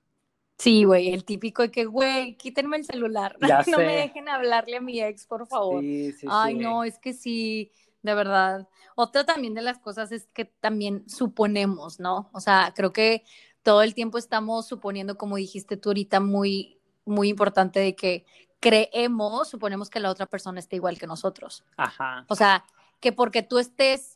Sí, 0.60 0.84
güey, 0.84 1.12
el 1.12 1.26
típico 1.26 1.64
de 1.64 1.72
que, 1.72 1.86
güey, 1.86 2.38
quítenme 2.38 2.78
el 2.78 2.86
celular, 2.86 3.38
no 3.72 3.78
me 3.80 3.96
dejen 3.96 4.30
hablarle 4.30 4.78
a 4.78 4.82
mi 4.82 5.02
ex, 5.02 5.26
por 5.26 5.48
favor. 5.48 5.82
Sí, 5.82 6.12
sí, 6.12 6.28
Ay, 6.30 6.54
no, 6.54 6.84
es 6.84 7.00
que 7.00 7.14
sí, 7.14 7.72
de 8.06 8.16
verdad. 8.16 8.68
Otra 8.96 9.26
también 9.26 9.54
de 9.54 9.62
las 9.62 9.80
cosas 9.80 10.12
es 10.12 10.28
que 10.34 10.46
también 10.46 11.04
suponemos, 11.10 12.00
¿no? 12.00 12.30
O 12.34 12.40
sea, 12.40 12.74
creo 12.76 12.94
que 12.94 13.26
todo 13.64 13.82
el 13.82 13.94
tiempo 13.94 14.18
estamos 14.18 14.68
suponiendo, 14.68 15.18
como 15.18 15.36
dijiste 15.38 15.76
tú 15.76 15.90
ahorita, 15.90 16.20
muy, 16.20 16.80
muy 17.04 17.30
importante 17.30 17.80
de 17.80 17.96
que 17.96 18.26
creemos, 18.60 19.50
suponemos 19.50 19.90
que 19.90 20.00
la 20.00 20.10
otra 20.10 20.28
persona 20.28 20.60
está 20.60 20.76
igual 20.76 20.98
que 20.98 21.08
nosotros. 21.08 21.64
Ajá. 21.78 22.26
O 22.30 22.36
sea, 22.36 22.66
que 23.00 23.12
porque 23.12 23.44
tú 23.44 23.60
estés 23.60 24.14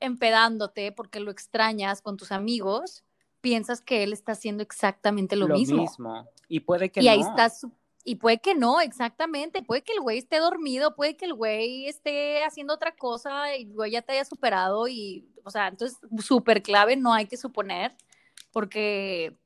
empedándote, 0.00 0.92
porque 0.92 1.20
lo 1.20 1.30
extrañas 1.30 2.02
con 2.02 2.16
tus 2.16 2.32
amigos, 2.32 3.04
piensas 3.40 3.80
que 3.80 4.02
él 4.02 4.12
está 4.12 4.32
haciendo 4.32 4.62
exactamente 4.62 5.36
lo, 5.36 5.48
mismo. 5.48 5.76
Lo 5.76 5.82
mismo. 5.82 6.28
Y 6.48 6.60
puede 6.60 6.90
que 6.90 7.02
y 7.02 7.08
ahí 7.08 7.20
estás 7.20 7.66
y 8.10 8.16
puede 8.16 8.38
que 8.38 8.56
no, 8.56 8.80
exactamente. 8.80 9.62
Puede 9.62 9.82
que 9.82 9.92
el 9.92 10.00
güey 10.00 10.18
esté 10.18 10.38
dormido, 10.38 10.96
puede 10.96 11.16
que 11.16 11.26
el 11.26 11.34
güey 11.34 11.86
esté 11.86 12.42
haciendo 12.42 12.74
otra 12.74 12.96
cosa 12.96 13.56
y 13.56 13.70
el 13.70 13.90
ya 13.92 14.02
te 14.02 14.14
haya 14.14 14.24
superado. 14.24 14.88
Y, 14.88 15.28
o 15.44 15.50
sea, 15.52 15.68
entonces, 15.68 15.96
súper 16.18 16.60
clave, 16.60 16.96
no 16.96 17.14
hay 17.14 17.26
que 17.26 17.36
suponer, 17.36 17.94
porque 18.50 19.38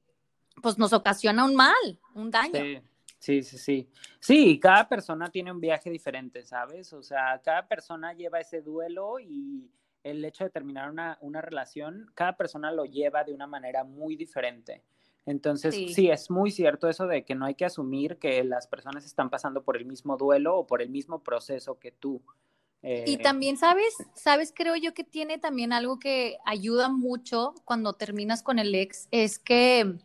pues 0.63 0.79
nos 0.79 0.95
ocasiona 0.95 1.45
un 1.45 1.55
mal, 1.55 2.01
un 2.15 2.31
daño. 2.31 2.81
Sí, 3.19 3.43
sí, 3.43 3.59
sí. 3.59 3.91
Sí, 4.19 4.59
cada 4.59 4.89
persona 4.89 5.31
tiene 5.31 5.53
un 5.53 5.61
viaje 5.61 5.91
diferente, 5.91 6.43
¿sabes? 6.47 6.91
O 6.95 7.03
sea, 7.03 7.43
cada 7.45 7.69
persona 7.69 8.15
lleva 8.15 8.41
ese 8.41 8.63
duelo 8.63 9.21
y 9.21 9.71
el 10.03 10.25
hecho 10.25 10.45
de 10.45 10.49
terminar 10.49 10.91
una, 10.91 11.19
una 11.21 11.43
relación, 11.43 12.11
cada 12.15 12.35
persona 12.35 12.73
lo 12.73 12.87
lleva 12.87 13.25
de 13.25 13.35
una 13.35 13.47
manera 13.47 13.85
muy 13.85 14.17
diferente. 14.17 14.83
Entonces, 15.27 15.75
sí. 15.75 16.11
es 16.11 16.31
muy 16.31 16.51
cierto 16.51 16.89
eso 16.89 17.07
de 17.07 17.25
que 17.25 17.35
no 17.35 17.47
hay 17.47 17.55
que 17.55 17.65
asumir 17.65 18.19
que 18.19 18.45
las 18.45 18.67
personas 18.67 19.07
están 19.07 19.31
pasando 19.31 19.63
por 19.63 19.77
el 19.77 19.87
mismo 19.87 20.17
duelo 20.17 20.59
o 20.59 20.67
por 20.67 20.83
el 20.83 20.91
mismo 20.91 21.23
proceso 21.23 21.79
que 21.79 21.93
tú. 21.93 22.21
y 22.83 23.15
eh, 23.15 23.19
también, 23.23 23.57
¿sabes? 23.57 23.95
¿Sabes? 24.15 24.53
Creo 24.55 24.77
yo 24.77 24.93
que 24.93 25.05
tiene 25.05 25.39
también 25.39 25.73
algo 25.73 25.99
que 25.99 26.37
ayuda 26.45 26.91
mucho 26.91 27.55
cuando 27.65 27.95
terminas 27.95 28.43
con 28.43 28.59
el 28.59 28.75
ex, 28.75 29.09
es 29.11 29.39
que 29.39 29.97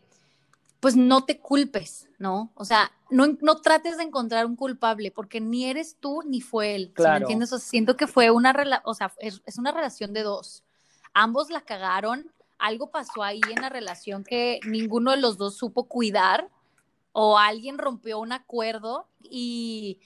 pues 0.79 0.95
no 0.95 1.25
te 1.25 1.39
culpes, 1.39 2.07
¿no? 2.19 2.51
O 2.55 2.63
sea, 2.63 2.91
no, 3.09 3.27
no 3.41 3.59
trates 3.61 3.97
de 3.97 4.03
encontrar 4.03 4.45
un 4.45 4.55
culpable 4.55 5.11
porque 5.11 5.41
ni 5.41 5.65
eres 5.65 5.97
tú 5.99 6.21
ni 6.25 6.39
fue 6.39 6.75
él. 6.75 6.91
Claro. 6.93 7.15
¿sí 7.15 7.19
¿Me 7.19 7.23
entiendes? 7.23 7.51
O 7.51 7.59
sea, 7.59 7.69
siento 7.69 7.97
que 7.97 8.07
fue 8.07 8.31
una, 8.31 8.53
o 8.85 8.93
sea, 8.93 9.11
es, 9.19 9.41
es 9.45 9.57
una 9.57 9.73
relación 9.73 10.13
de 10.13 10.23
dos. 10.23 10.63
Ambos 11.13 11.49
la 11.49 11.61
cagaron, 11.61 12.31
algo 12.59 12.91
pasó 12.91 13.23
ahí 13.23 13.41
en 13.49 13.61
la 13.61 13.69
relación 13.69 14.23
que 14.23 14.59
ninguno 14.65 15.11
de 15.11 15.17
los 15.17 15.37
dos 15.37 15.57
supo 15.57 15.85
cuidar 15.85 16.49
o 17.11 17.37
alguien 17.37 17.77
rompió 17.77 18.19
un 18.19 18.31
acuerdo 18.31 19.07
y, 19.21 19.99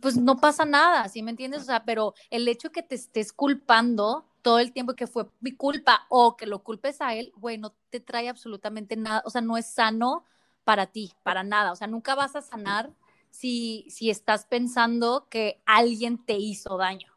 pues 0.00 0.16
no 0.16 0.38
pasa 0.38 0.64
nada, 0.64 1.08
¿sí 1.08 1.22
me 1.22 1.30
entiendes? 1.30 1.62
O 1.62 1.64
sea, 1.64 1.84
pero 1.84 2.14
el 2.30 2.48
hecho 2.48 2.72
que 2.72 2.82
te 2.82 2.94
estés 2.94 3.32
culpando 3.32 4.26
todo 4.42 4.58
el 4.58 4.72
tiempo 4.72 4.94
que 4.94 5.06
fue 5.06 5.26
mi 5.40 5.52
culpa 5.52 6.06
o 6.08 6.36
que 6.36 6.46
lo 6.46 6.62
culpes 6.62 7.00
a 7.00 7.14
él, 7.14 7.32
güey, 7.36 7.58
no 7.58 7.72
te 7.90 8.00
trae 8.00 8.28
absolutamente 8.28 8.96
nada, 8.96 9.22
o 9.24 9.30
sea, 9.30 9.40
no 9.40 9.56
es 9.56 9.66
sano 9.66 10.24
para 10.64 10.86
ti, 10.86 11.12
para 11.22 11.44
nada, 11.44 11.72
o 11.72 11.76
sea, 11.76 11.86
nunca 11.86 12.14
vas 12.14 12.36
a 12.36 12.42
sanar 12.42 12.90
si, 13.30 13.86
si 13.88 14.10
estás 14.10 14.46
pensando 14.46 15.26
que 15.30 15.60
alguien 15.66 16.18
te 16.18 16.34
hizo 16.34 16.76
daño. 16.76 17.12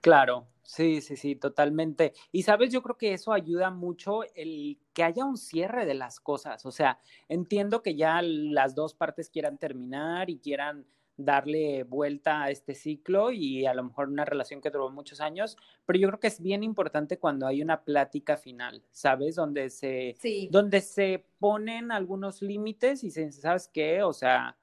Claro, 0.00 0.46
Sí, 0.70 1.00
sí, 1.00 1.16
sí, 1.16 1.34
totalmente. 1.34 2.12
Y 2.30 2.42
sabes, 2.42 2.70
yo 2.70 2.82
creo 2.82 2.98
que 2.98 3.14
eso 3.14 3.32
ayuda 3.32 3.70
mucho 3.70 4.20
el 4.34 4.78
que 4.92 5.02
haya 5.02 5.24
un 5.24 5.38
cierre 5.38 5.86
de 5.86 5.94
las 5.94 6.20
cosas. 6.20 6.66
O 6.66 6.70
sea, 6.72 6.98
entiendo 7.26 7.80
que 7.82 7.96
ya 7.96 8.20
las 8.20 8.74
dos 8.74 8.92
partes 8.92 9.30
quieran 9.30 9.56
terminar 9.56 10.28
y 10.28 10.40
quieran 10.40 10.84
darle 11.16 11.84
vuelta 11.84 12.42
a 12.42 12.50
este 12.50 12.74
ciclo 12.74 13.32
y 13.32 13.64
a 13.64 13.72
lo 13.72 13.82
mejor 13.82 14.08
una 14.08 14.26
relación 14.26 14.60
que 14.60 14.68
duró 14.68 14.90
muchos 14.90 15.22
años, 15.22 15.56
pero 15.86 15.98
yo 15.98 16.08
creo 16.08 16.20
que 16.20 16.26
es 16.26 16.42
bien 16.42 16.62
importante 16.62 17.18
cuando 17.18 17.46
hay 17.46 17.62
una 17.62 17.82
plática 17.82 18.36
final, 18.36 18.84
¿sabes? 18.90 19.36
Donde 19.36 19.70
se, 19.70 20.16
donde 20.50 20.82
se 20.82 21.24
ponen 21.38 21.92
algunos 21.92 22.42
límites 22.42 23.04
y 23.04 23.10
se, 23.10 23.32
¿sabes 23.32 23.68
qué? 23.68 24.02
O 24.02 24.12
sea, 24.12 24.58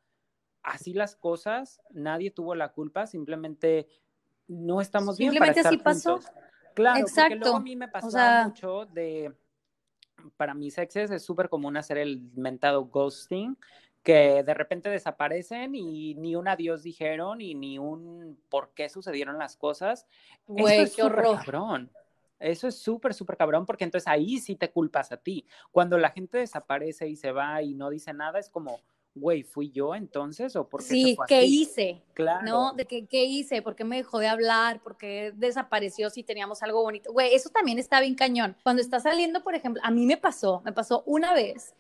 así 0.61 0.93
las 0.93 1.15
cosas, 1.15 1.81
nadie 1.91 2.31
tuvo 2.31 2.55
la 2.55 2.73
culpa, 2.73 3.07
simplemente 3.07 3.87
no 4.47 4.81
estamos 4.81 5.17
bien 5.17 5.33
para 5.35 5.51
estar 5.51 5.67
así 5.67 5.77
pasó. 5.77 6.19
Claro, 6.73 6.99
Exacto. 6.99 7.29
porque 7.29 7.35
luego 7.35 7.57
a 7.57 7.61
mí 7.61 7.75
me 7.75 7.87
pasaba 7.87 8.47
mucho 8.47 8.85
de, 8.85 9.33
para 10.37 10.53
mis 10.53 10.77
exes 10.77 11.11
es 11.11 11.23
súper 11.23 11.49
común 11.49 11.77
hacer 11.77 11.97
el 11.97 12.21
mentado 12.35 12.85
ghosting, 12.85 13.57
que 14.03 14.43
de 14.43 14.53
repente 14.53 14.89
desaparecen 14.89 15.73
y 15.73 16.15
ni 16.15 16.35
un 16.35 16.47
adiós 16.47 16.83
dijeron 16.83 17.41
y 17.41 17.55
ni 17.55 17.79
un 17.79 18.39
por 18.49 18.73
qué 18.73 18.89
sucedieron 18.89 19.39
las 19.39 19.57
cosas. 19.57 20.05
Güey, 20.45 20.81
Eso 20.81 20.83
es 20.83 20.93
súper 20.93 21.23
cabrón. 21.23 21.91
Eso 22.37 22.67
es 22.67 22.77
súper, 22.77 23.13
súper 23.13 23.37
cabrón, 23.37 23.65
porque 23.65 23.85
entonces 23.85 24.07
ahí 24.07 24.39
sí 24.39 24.55
te 24.55 24.69
culpas 24.69 25.11
a 25.11 25.17
ti. 25.17 25.47
Cuando 25.71 25.97
la 25.97 26.11
gente 26.11 26.37
desaparece 26.37 27.07
y 27.07 27.15
se 27.15 27.31
va 27.31 27.61
y 27.61 27.73
no 27.73 27.89
dice 27.89 28.13
nada, 28.13 28.39
es 28.39 28.49
como, 28.49 28.81
güey, 29.15 29.43
¿fui 29.43 29.71
yo 29.71 29.95
entonces 29.95 30.55
o 30.57 30.67
por 30.67 30.81
qué 30.81 30.87
Sí, 30.87 31.17
¿qué 31.27 31.45
hice? 31.45 32.01
Claro. 32.13 32.45
¿No? 32.45 32.73
De 32.73 32.85
que, 32.85 33.07
¿qué 33.07 33.23
hice? 33.23 33.61
¿Por 33.61 33.75
qué 33.75 33.85
me 33.85 33.95
dejó 33.95 34.19
de 34.19 34.27
hablar? 34.27 34.81
¿Por 34.83 34.97
qué 34.97 35.31
desapareció 35.35 36.09
si 36.09 36.21
teníamos 36.21 36.61
algo 36.61 36.83
bonito? 36.83 37.11
Güey, 37.13 37.33
eso 37.33 37.49
también 37.49 37.79
está 37.79 38.01
bien 38.01 38.15
cañón. 38.15 38.57
Cuando 38.61 38.81
está 38.81 38.99
saliendo, 38.99 39.41
por 39.41 39.55
ejemplo, 39.55 39.81
a 39.85 39.89
mí 39.89 40.05
me 40.05 40.17
pasó, 40.17 40.61
me 40.65 40.73
pasó 40.73 41.01
una 41.05 41.33
vez, 41.33 41.73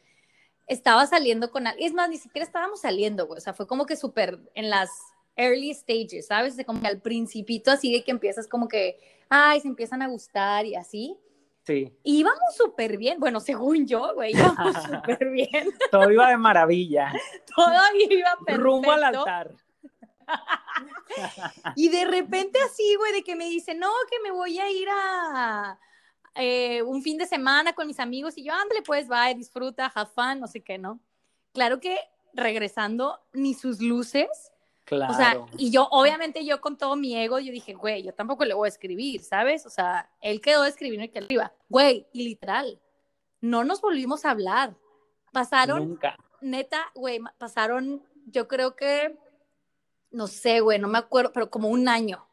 estaba 0.65 1.05
saliendo 1.05 1.51
con 1.51 1.67
alguien, 1.67 1.87
es 1.87 1.93
más, 1.93 2.09
ni 2.09 2.17
siquiera 2.17 2.45
estábamos 2.45 2.81
saliendo, 2.81 3.27
güey, 3.27 3.37
o 3.37 3.41
sea, 3.41 3.53
fue 3.53 3.67
como 3.67 3.85
que 3.85 3.97
súper 3.97 4.39
en 4.55 4.69
las 4.69 4.89
early 5.35 5.73
stages, 5.73 6.27
¿sabes? 6.27 6.55
De 6.55 6.63
como 6.63 6.81
que 6.81 6.87
al 6.87 7.01
principito 7.01 7.69
así 7.69 7.91
de 7.91 8.03
que 8.03 8.11
empiezas 8.11 8.47
como 8.47 8.69
que, 8.69 8.97
ay, 9.29 9.59
se 9.59 9.67
empiezan 9.67 10.01
a 10.01 10.07
gustar 10.07 10.65
y 10.65 10.75
así. 10.75 11.17
Sí. 11.65 11.91
Íbamos 12.03 12.55
súper 12.55 12.97
bien, 12.97 13.19
bueno, 13.19 13.39
según 13.39 13.87
yo, 13.87 14.13
güey, 14.13 14.33
íbamos 14.33 14.75
súper 14.85 15.31
bien. 15.31 15.69
Todo 15.91 16.11
iba 16.11 16.29
de 16.29 16.37
maravilla. 16.37 17.11
Todo 17.55 17.73
iba 17.97 18.37
perfecto. 18.45 18.63
Rumbo 18.63 18.91
al 18.91 19.03
altar. 19.03 19.55
y 21.75 21.89
de 21.89 22.05
repente 22.05 22.59
así, 22.61 22.95
güey, 22.95 23.13
de 23.13 23.23
que 23.23 23.35
me 23.35 23.45
dice, 23.45 23.73
no, 23.73 23.89
que 24.09 24.19
me 24.23 24.31
voy 24.31 24.59
a 24.59 24.69
ir 24.69 24.87
a 24.91 25.79
eh, 26.35 26.83
un 26.83 27.01
fin 27.01 27.17
de 27.17 27.25
semana 27.25 27.73
con 27.73 27.87
mis 27.87 27.99
amigos 27.99 28.37
y 28.37 28.43
yo, 28.43 28.53
ándale, 28.53 28.81
pues, 28.83 29.09
va, 29.09 29.33
disfruta, 29.33 29.91
have 29.95 30.11
fun, 30.13 30.39
no 30.39 30.47
sé 30.47 30.61
qué, 30.61 30.77
¿no? 30.77 30.99
Claro 31.53 31.79
que 31.79 31.97
regresando, 32.33 33.19
ni 33.33 33.53
sus 33.53 33.79
luces, 33.81 34.51
Claro. 34.85 35.11
O 35.13 35.15
sea, 35.15 35.45
y 35.57 35.71
yo, 35.71 35.87
obviamente, 35.89 36.45
yo 36.45 36.61
con 36.61 36.77
todo 36.77 36.95
mi 36.95 37.15
ego, 37.17 37.39
yo 37.39 37.51
dije, 37.51 37.73
güey, 37.73 38.03
yo 38.03 38.13
tampoco 38.13 38.45
le 38.45 38.53
voy 38.53 38.67
a 38.67 38.69
escribir, 38.69 39.21
¿sabes? 39.21 39.65
O 39.65 39.69
sea, 39.69 40.09
él 40.21 40.41
quedó 40.41 40.61
de 40.61 40.69
escribir 40.69 41.01
el 41.01 41.11
que 41.11 41.19
arriba. 41.19 41.51
Güey, 41.69 42.07
y 42.13 42.23
literal, 42.23 42.79
no 43.41 43.63
nos 43.63 43.81
volvimos 43.81 44.25
a 44.25 44.31
hablar. 44.31 44.75
Pasaron, 45.31 45.89
Nunca. 45.89 46.15
neta, 46.39 46.91
güey, 46.93 47.19
pasaron, 47.39 48.03
yo 48.27 48.47
creo 48.47 48.75
que, 48.75 49.17
no 50.11 50.27
sé, 50.27 50.59
güey, 50.59 50.77
no 50.77 50.87
me 50.87 50.99
acuerdo, 50.99 51.33
pero 51.33 51.49
como 51.49 51.69
un 51.69 51.89
año, 51.89 52.25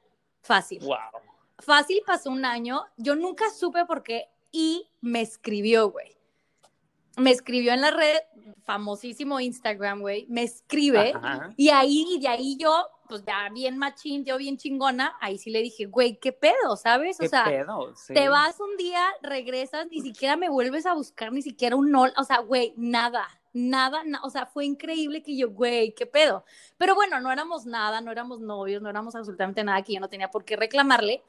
fácil. 0.42 0.80
Wow. 0.84 1.22
Fácil 1.58 2.02
pasó 2.06 2.30
un 2.30 2.44
año, 2.44 2.84
yo 2.98 3.16
nunca 3.16 3.48
supe 3.50 3.86
por 3.86 4.02
qué, 4.02 4.28
y 4.50 4.90
me 5.00 5.22
escribió, 5.22 5.90
güey 5.90 6.21
me 7.16 7.30
escribió 7.30 7.72
en 7.72 7.80
la 7.80 7.90
red, 7.90 8.16
famosísimo 8.64 9.40
Instagram, 9.40 10.00
güey, 10.00 10.26
me 10.28 10.42
escribe 10.42 11.12
y 11.56 11.70
ahí, 11.70 12.18
de 12.20 12.28
ahí 12.28 12.56
yo, 12.56 12.86
pues 13.08 13.24
ya 13.24 13.48
bien 13.50 13.76
machín, 13.76 14.24
yo 14.24 14.38
bien 14.38 14.56
chingona, 14.56 15.16
ahí 15.20 15.38
sí 15.38 15.50
le 15.50 15.62
dije, 15.62 15.86
güey, 15.86 16.18
¿qué 16.18 16.32
pedo, 16.32 16.76
sabes? 16.76 17.20
O 17.20 17.28
sea, 17.28 17.44
te 18.08 18.28
vas 18.28 18.58
un 18.60 18.76
día, 18.76 19.04
regresas, 19.22 19.86
ni 19.90 20.00
siquiera 20.00 20.36
me 20.36 20.48
vuelves 20.48 20.86
a 20.86 20.94
buscar, 20.94 21.32
ni 21.32 21.42
siquiera 21.42 21.76
un 21.76 21.90
no, 21.90 22.04
o 22.16 22.24
sea, 22.24 22.38
güey, 22.38 22.72
nada, 22.76 23.28
nada, 23.52 24.02
o 24.22 24.30
sea, 24.30 24.46
fue 24.46 24.64
increíble 24.64 25.22
que 25.22 25.36
yo, 25.36 25.50
güey, 25.50 25.94
¿qué 25.94 26.06
pedo? 26.06 26.44
Pero 26.78 26.94
bueno, 26.94 27.20
no 27.20 27.30
éramos 27.30 27.66
nada, 27.66 28.00
no 28.00 28.10
éramos 28.10 28.40
novios, 28.40 28.80
no 28.80 28.88
éramos 28.88 29.14
absolutamente 29.14 29.64
nada 29.64 29.82
que 29.82 29.94
yo 29.94 30.00
no 30.00 30.08
tenía 30.08 30.30
por 30.30 30.44
qué 30.44 30.56
reclamarle. 30.56 31.22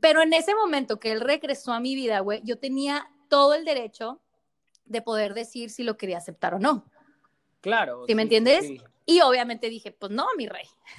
Pero 0.00 0.22
en 0.22 0.32
ese 0.32 0.54
momento 0.56 0.98
que 0.98 1.12
él 1.12 1.20
regresó 1.20 1.72
a 1.72 1.78
mi 1.78 1.94
vida, 1.94 2.18
güey, 2.20 2.40
yo 2.42 2.58
tenía 2.58 3.08
todo 3.28 3.54
el 3.54 3.64
derecho 3.64 4.20
de 4.84 5.02
poder 5.02 5.34
decir 5.34 5.70
si 5.70 5.82
lo 5.82 5.96
quería 5.96 6.18
aceptar 6.18 6.54
o 6.54 6.58
no. 6.58 6.84
Claro. 7.60 8.04
¿Sí, 8.06 8.14
me 8.14 8.22
entiendes? 8.22 8.70
Y 9.06 9.20
obviamente 9.20 9.68
dije, 9.68 9.92
pues 9.92 10.12
no, 10.12 10.26
mi 10.36 10.48
rey, 10.48 10.66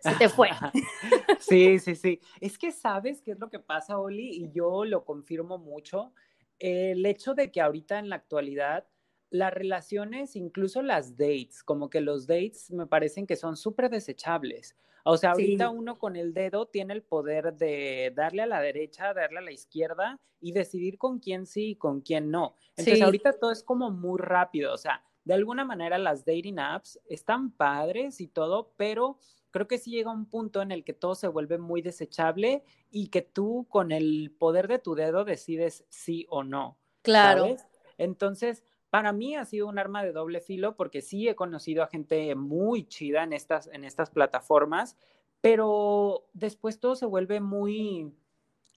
se 0.00 0.14
te 0.18 0.28
fue. 0.28 0.50
sí, 1.40 1.78
sí, 1.78 1.96
sí. 1.96 2.20
Es 2.40 2.56
que 2.56 2.70
sabes 2.70 3.20
qué 3.22 3.32
es 3.32 3.38
lo 3.38 3.50
que 3.50 3.58
pasa, 3.58 3.98
Oli, 3.98 4.30
y 4.30 4.52
yo 4.52 4.84
lo 4.84 5.04
confirmo 5.04 5.58
mucho. 5.58 6.12
El 6.58 7.04
hecho 7.06 7.34
de 7.34 7.50
que 7.50 7.60
ahorita 7.60 7.98
en 7.98 8.08
la 8.08 8.16
actualidad 8.16 8.86
las 9.32 9.52
relaciones, 9.52 10.36
incluso 10.36 10.82
las 10.82 11.16
dates, 11.16 11.62
como 11.64 11.88
que 11.88 12.02
los 12.02 12.26
dates 12.26 12.70
me 12.70 12.86
parecen 12.86 13.26
que 13.26 13.36
son 13.36 13.56
súper 13.56 13.88
desechables. 13.88 14.76
O 15.04 15.16
sea, 15.16 15.32
ahorita 15.32 15.70
uno 15.70 15.98
con 15.98 16.16
el 16.16 16.34
dedo 16.34 16.66
tiene 16.66 16.92
el 16.92 17.02
poder 17.02 17.54
de 17.54 18.12
darle 18.14 18.42
a 18.42 18.46
la 18.46 18.60
derecha, 18.60 19.14
darle 19.14 19.38
a 19.38 19.42
la 19.42 19.50
izquierda 19.50 20.20
y 20.38 20.52
decidir 20.52 20.98
con 20.98 21.18
quién 21.18 21.46
sí 21.46 21.70
y 21.70 21.76
con 21.76 22.02
quién 22.02 22.30
no. 22.30 22.54
Entonces, 22.76 23.02
ahorita 23.02 23.32
todo 23.32 23.50
es 23.50 23.64
como 23.64 23.90
muy 23.90 24.20
rápido. 24.20 24.72
O 24.72 24.76
sea, 24.76 25.02
de 25.24 25.34
alguna 25.34 25.64
manera 25.64 25.98
las 25.98 26.24
dating 26.24 26.58
apps 26.58 27.00
están 27.08 27.52
padres 27.52 28.20
y 28.20 28.28
todo, 28.28 28.74
pero 28.76 29.18
creo 29.50 29.66
que 29.66 29.78
sí 29.78 29.90
llega 29.90 30.12
un 30.12 30.26
punto 30.26 30.60
en 30.60 30.72
el 30.72 30.84
que 30.84 30.92
todo 30.92 31.14
se 31.14 31.28
vuelve 31.28 31.56
muy 31.56 31.80
desechable 31.80 32.64
y 32.90 33.08
que 33.08 33.22
tú 33.22 33.66
con 33.70 33.92
el 33.92 34.30
poder 34.38 34.68
de 34.68 34.78
tu 34.78 34.94
dedo 34.94 35.24
decides 35.24 35.84
sí 35.88 36.26
o 36.28 36.44
no. 36.44 36.78
Claro. 37.00 37.56
Entonces, 37.98 38.62
para 38.92 39.14
mí 39.14 39.36
ha 39.36 39.46
sido 39.46 39.68
un 39.68 39.78
arma 39.78 40.04
de 40.04 40.12
doble 40.12 40.42
filo 40.42 40.76
porque 40.76 41.00
sí 41.00 41.26
he 41.26 41.34
conocido 41.34 41.82
a 41.82 41.86
gente 41.86 42.34
muy 42.34 42.84
chida 42.84 43.22
en 43.22 43.32
estas, 43.32 43.66
en 43.68 43.84
estas 43.84 44.10
plataformas, 44.10 44.98
pero 45.40 46.26
después 46.34 46.78
todo 46.78 46.94
se 46.94 47.06
vuelve 47.06 47.40
muy, 47.40 48.12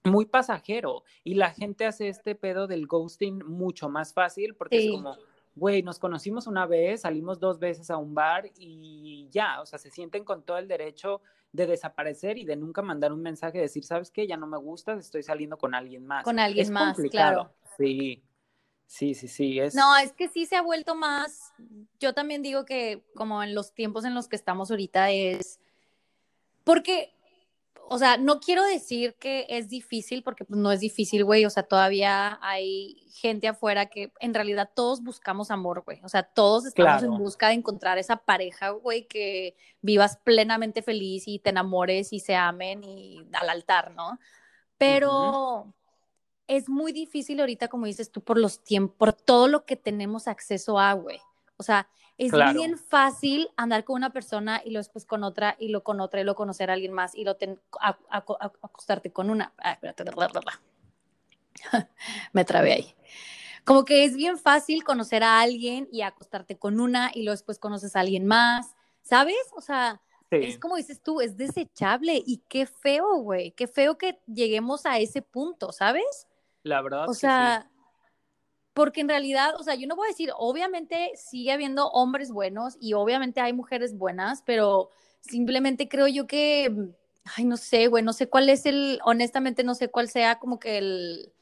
muy 0.06 0.26
pasajero 0.26 1.04
y 1.26 1.34
la 1.34 1.50
gente 1.50 1.86
hace 1.86 2.08
este 2.08 2.34
pedo 2.34 2.66
del 2.66 2.88
ghosting 2.88 3.40
mucho 3.46 3.90
más 3.90 4.14
fácil 4.14 4.56
porque 4.56 4.86
es 4.86 4.90
como, 4.90 5.18
güey, 5.54 5.84
nos 5.84 6.00
conocimos 6.00 6.48
una 6.48 6.66
vez, 6.66 7.02
salimos 7.02 7.42
dos 7.42 7.60
veces 7.60 7.92
a 7.92 7.98
un 7.98 8.16
bar 8.16 8.50
y 8.58 9.28
ya, 9.32 9.60
o 9.60 9.66
sea, 9.66 9.80
se 9.80 9.92
sienten 9.92 10.24
con 10.24 10.44
todo 10.44 10.60
el 10.60 10.70
derecho 10.70 11.20
de 11.52 11.68
desaparecer 11.68 12.38
y 12.38 12.46
de 12.46 12.56
nunca 12.56 12.82
mandar 12.82 13.12
un 13.12 13.22
mensaje, 13.22 13.60
decir, 13.60 13.84
¿sabes 13.84 14.12
qué? 14.12 14.26
Ya 14.26 14.38
no 14.38 14.48
me 14.48 14.58
gustas, 14.60 14.98
estoy 14.98 15.24
saliendo 15.24 15.58
con 15.58 15.76
alguien 15.76 16.06
más. 16.06 16.24
Con 16.24 16.40
alguien 16.40 16.72
más, 16.72 16.98
claro. 17.12 17.52
Sí. 17.78 18.24
Sí, 18.88 19.16
sí, 19.16 19.28
sí. 19.28 19.60
Es... 19.60 19.76
No, 19.76 19.98
es 19.98 20.14
que 20.14 20.30
sí 20.30 20.46
se 20.46 20.56
ha 20.56 20.62
vuelto 20.62 20.96
más, 20.96 21.54
yo 22.00 22.14
también 22.14 22.42
digo 22.42 22.66
que 22.66 23.04
como 23.16 23.44
en 23.44 23.56
los 23.56 23.74
tiempos 23.74 24.06
en 24.06 24.14
los 24.14 24.28
que 24.28 24.36
estamos 24.36 24.70
ahorita 24.72 25.12
es, 25.12 25.60
porque, 26.64 27.14
o 27.90 27.98
sea, 27.98 28.18
no 28.18 28.40
quiero 28.40 28.64
decir 28.64 29.16
que 29.16 29.46
es 29.50 29.70
difícil, 29.70 30.24
porque 30.24 30.46
pues 30.46 30.60
no 30.60 30.72
es 30.72 30.80
difícil, 30.80 31.24
güey, 31.24 31.46
o 31.46 31.50
sea, 31.50 31.64
todavía 31.64 32.40
hay 32.42 33.08
gente 33.14 33.48
afuera 33.48 33.88
que 33.88 34.14
en 34.20 34.34
realidad 34.34 34.70
todos 34.76 35.04
buscamos 35.04 35.52
amor, 35.52 35.84
güey, 35.84 36.00
o 36.04 36.10
sea, 36.10 36.24
todos 36.24 36.66
estamos 36.66 37.04
en 37.04 37.18
busca 37.18 37.48
de 37.48 37.56
encontrar 37.56 37.98
esa 37.98 38.18
pareja, 38.18 38.70
güey, 38.70 39.08
que 39.08 39.56
vivas 39.82 40.18
plenamente 40.24 40.82
feliz 40.82 41.28
y 41.28 41.40
te 41.40 41.50
enamores 41.50 42.14
y 42.14 42.20
se 42.20 42.36
amen 42.36 42.84
y 42.84 43.28
al 43.34 43.50
altar, 43.50 43.92
¿no? 43.92 44.20
Pero 44.78 45.74
es 46.48 46.70
muy 46.70 46.92
difícil 46.92 47.40
ahorita, 47.40 47.68
como 47.68 47.86
dices 47.86 48.12
tú, 48.12 48.22
por 48.22 48.38
los 48.38 48.64
tiempos, 48.64 48.96
por 48.98 49.14
todo 49.14 49.48
lo 49.48 49.66
que 49.66 49.76
tenemos 49.76 50.28
acceso 50.28 50.80
a, 50.80 50.94
güey. 50.94 51.20
O 51.58 51.64
sea, 51.64 51.88
es 52.18 52.32
bien 52.54 52.78
fácil 52.78 53.50
andar 53.58 53.84
con 53.84 53.96
una 53.98 54.12
persona 54.12 54.62
y 54.64 54.70
luego 54.70 54.80
después 54.80 55.06
con 55.06 55.24
otra 55.24 55.56
y 55.60 55.70
lo 55.70 55.84
con 55.84 56.00
otra 56.00 56.22
y 56.22 56.24
lo 56.24 56.36
conocer 56.36 56.70
a 56.70 56.74
alguien 56.74 56.94
más 56.94 57.16
y 57.16 57.24
lo 57.24 57.36
ten, 57.36 57.60
acostarte 58.10 59.12
con 59.12 59.30
una. 59.30 59.54
Ah, 59.58 59.74
espérate, 59.74 60.06
me 62.34 62.46
trabé 62.46 62.74
ahí. 62.74 62.96
Como 63.64 63.84
que 63.84 64.04
es 64.04 64.16
bien 64.16 64.38
fácil 64.38 64.84
conocer 64.84 65.24
a 65.24 65.42
alguien 65.42 65.88
y 65.92 66.02
acostarte 66.02 66.58
con 66.58 66.80
una 66.80 67.12
y 67.14 67.24
luego 67.24 67.32
después 67.32 67.58
conoces 67.58 67.96
a 67.96 68.02
alguien 68.02 68.26
más, 68.26 68.76
¿sabes? 69.02 69.36
O 69.56 69.62
sea, 69.62 70.02
es 70.30 70.60
como 70.60 70.76
dices 70.76 71.02
tú, 71.02 71.22
es 71.22 71.36
desechable 71.38 72.22
y 72.26 72.44
qué 72.48 72.66
feo, 72.66 73.16
güey, 73.18 73.52
qué 73.52 73.68
feo 73.68 73.98
que 73.98 74.20
lleguemos 74.28 74.86
a 74.86 75.00
ese 75.00 75.22
punto, 75.22 75.72
¿sabes? 75.72 76.28
La 76.66 76.82
verdad. 76.82 77.08
O 77.08 77.14
sea, 77.14 77.70
porque 78.74 79.02
en 79.02 79.08
realidad, 79.08 79.54
o 79.60 79.64
sea, 79.64 79.76
yo 79.76 79.88
no 79.88 79.96
voy 79.96 80.08
a 80.08 80.10
decir, 80.10 80.32
obviamente 80.36 81.12
sigue 81.16 81.52
habiendo 81.52 81.90
hombres 81.90 82.32
buenos 82.32 82.76
y 82.82 82.94
obviamente 82.94 83.40
hay 83.40 83.54
mujeres 83.54 83.96
buenas, 83.96 84.42
pero 84.42 84.90
simplemente 85.22 85.88
creo 85.88 86.08
yo 86.08 86.26
que, 86.26 86.76
ay, 87.38 87.46
no 87.46 87.56
sé, 87.56 87.86
güey, 87.86 88.04
no 88.04 88.14
sé 88.14 88.30
cuál 88.30 88.50
es 88.50 88.66
el, 88.66 89.00
honestamente 89.06 89.64
no 89.64 89.76
sé 89.76 89.90
cuál 89.90 90.10
sea 90.10 90.40
como 90.40 90.60
que 90.60 90.80
el, 90.80 91.34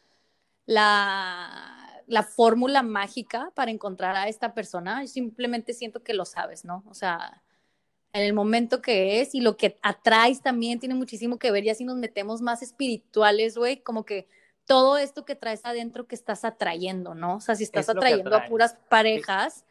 la, 0.66 2.04
la 2.06 2.24
fórmula 2.24 2.84
mágica 2.84 3.50
para 3.56 3.72
encontrar 3.72 4.18
a 4.18 4.28
esta 4.28 4.54
persona. 4.54 5.08
simplemente 5.08 5.74
siento 5.74 6.04
que 6.04 6.14
lo 6.14 6.26
sabes, 6.26 6.66
¿no? 6.66 6.84
O 6.90 6.94
sea, 6.94 7.42
en 8.12 8.24
el 8.24 8.34
momento 8.34 8.82
que 8.82 9.22
es 9.22 9.34
y 9.36 9.40
lo 9.40 9.56
que 9.56 9.80
atraes 9.84 10.42
también 10.42 10.82
tiene 10.82 10.96
muchísimo 10.96 11.40
que 11.40 11.50
ver. 11.50 11.64
Y 11.64 11.70
así 11.70 11.86
nos 11.86 11.96
metemos 11.96 12.42
más 12.42 12.62
espirituales, 12.62 13.58
güey, 13.58 13.82
como 13.82 14.06
que 14.06 14.28
todo 14.66 14.98
esto 14.98 15.26
que 15.26 15.36
traes 15.36 15.66
adentro 15.66 16.08
que 16.08 16.16
estás 16.16 16.46
atrayendo, 16.46 17.16
¿no? 17.16 17.38
O 17.38 17.40
sea, 17.42 17.56
si 17.56 17.64
estás 17.64 17.90
atrayendo 17.90 18.36
a 18.36 18.46
puras 18.46 18.78
parejas 18.90 19.66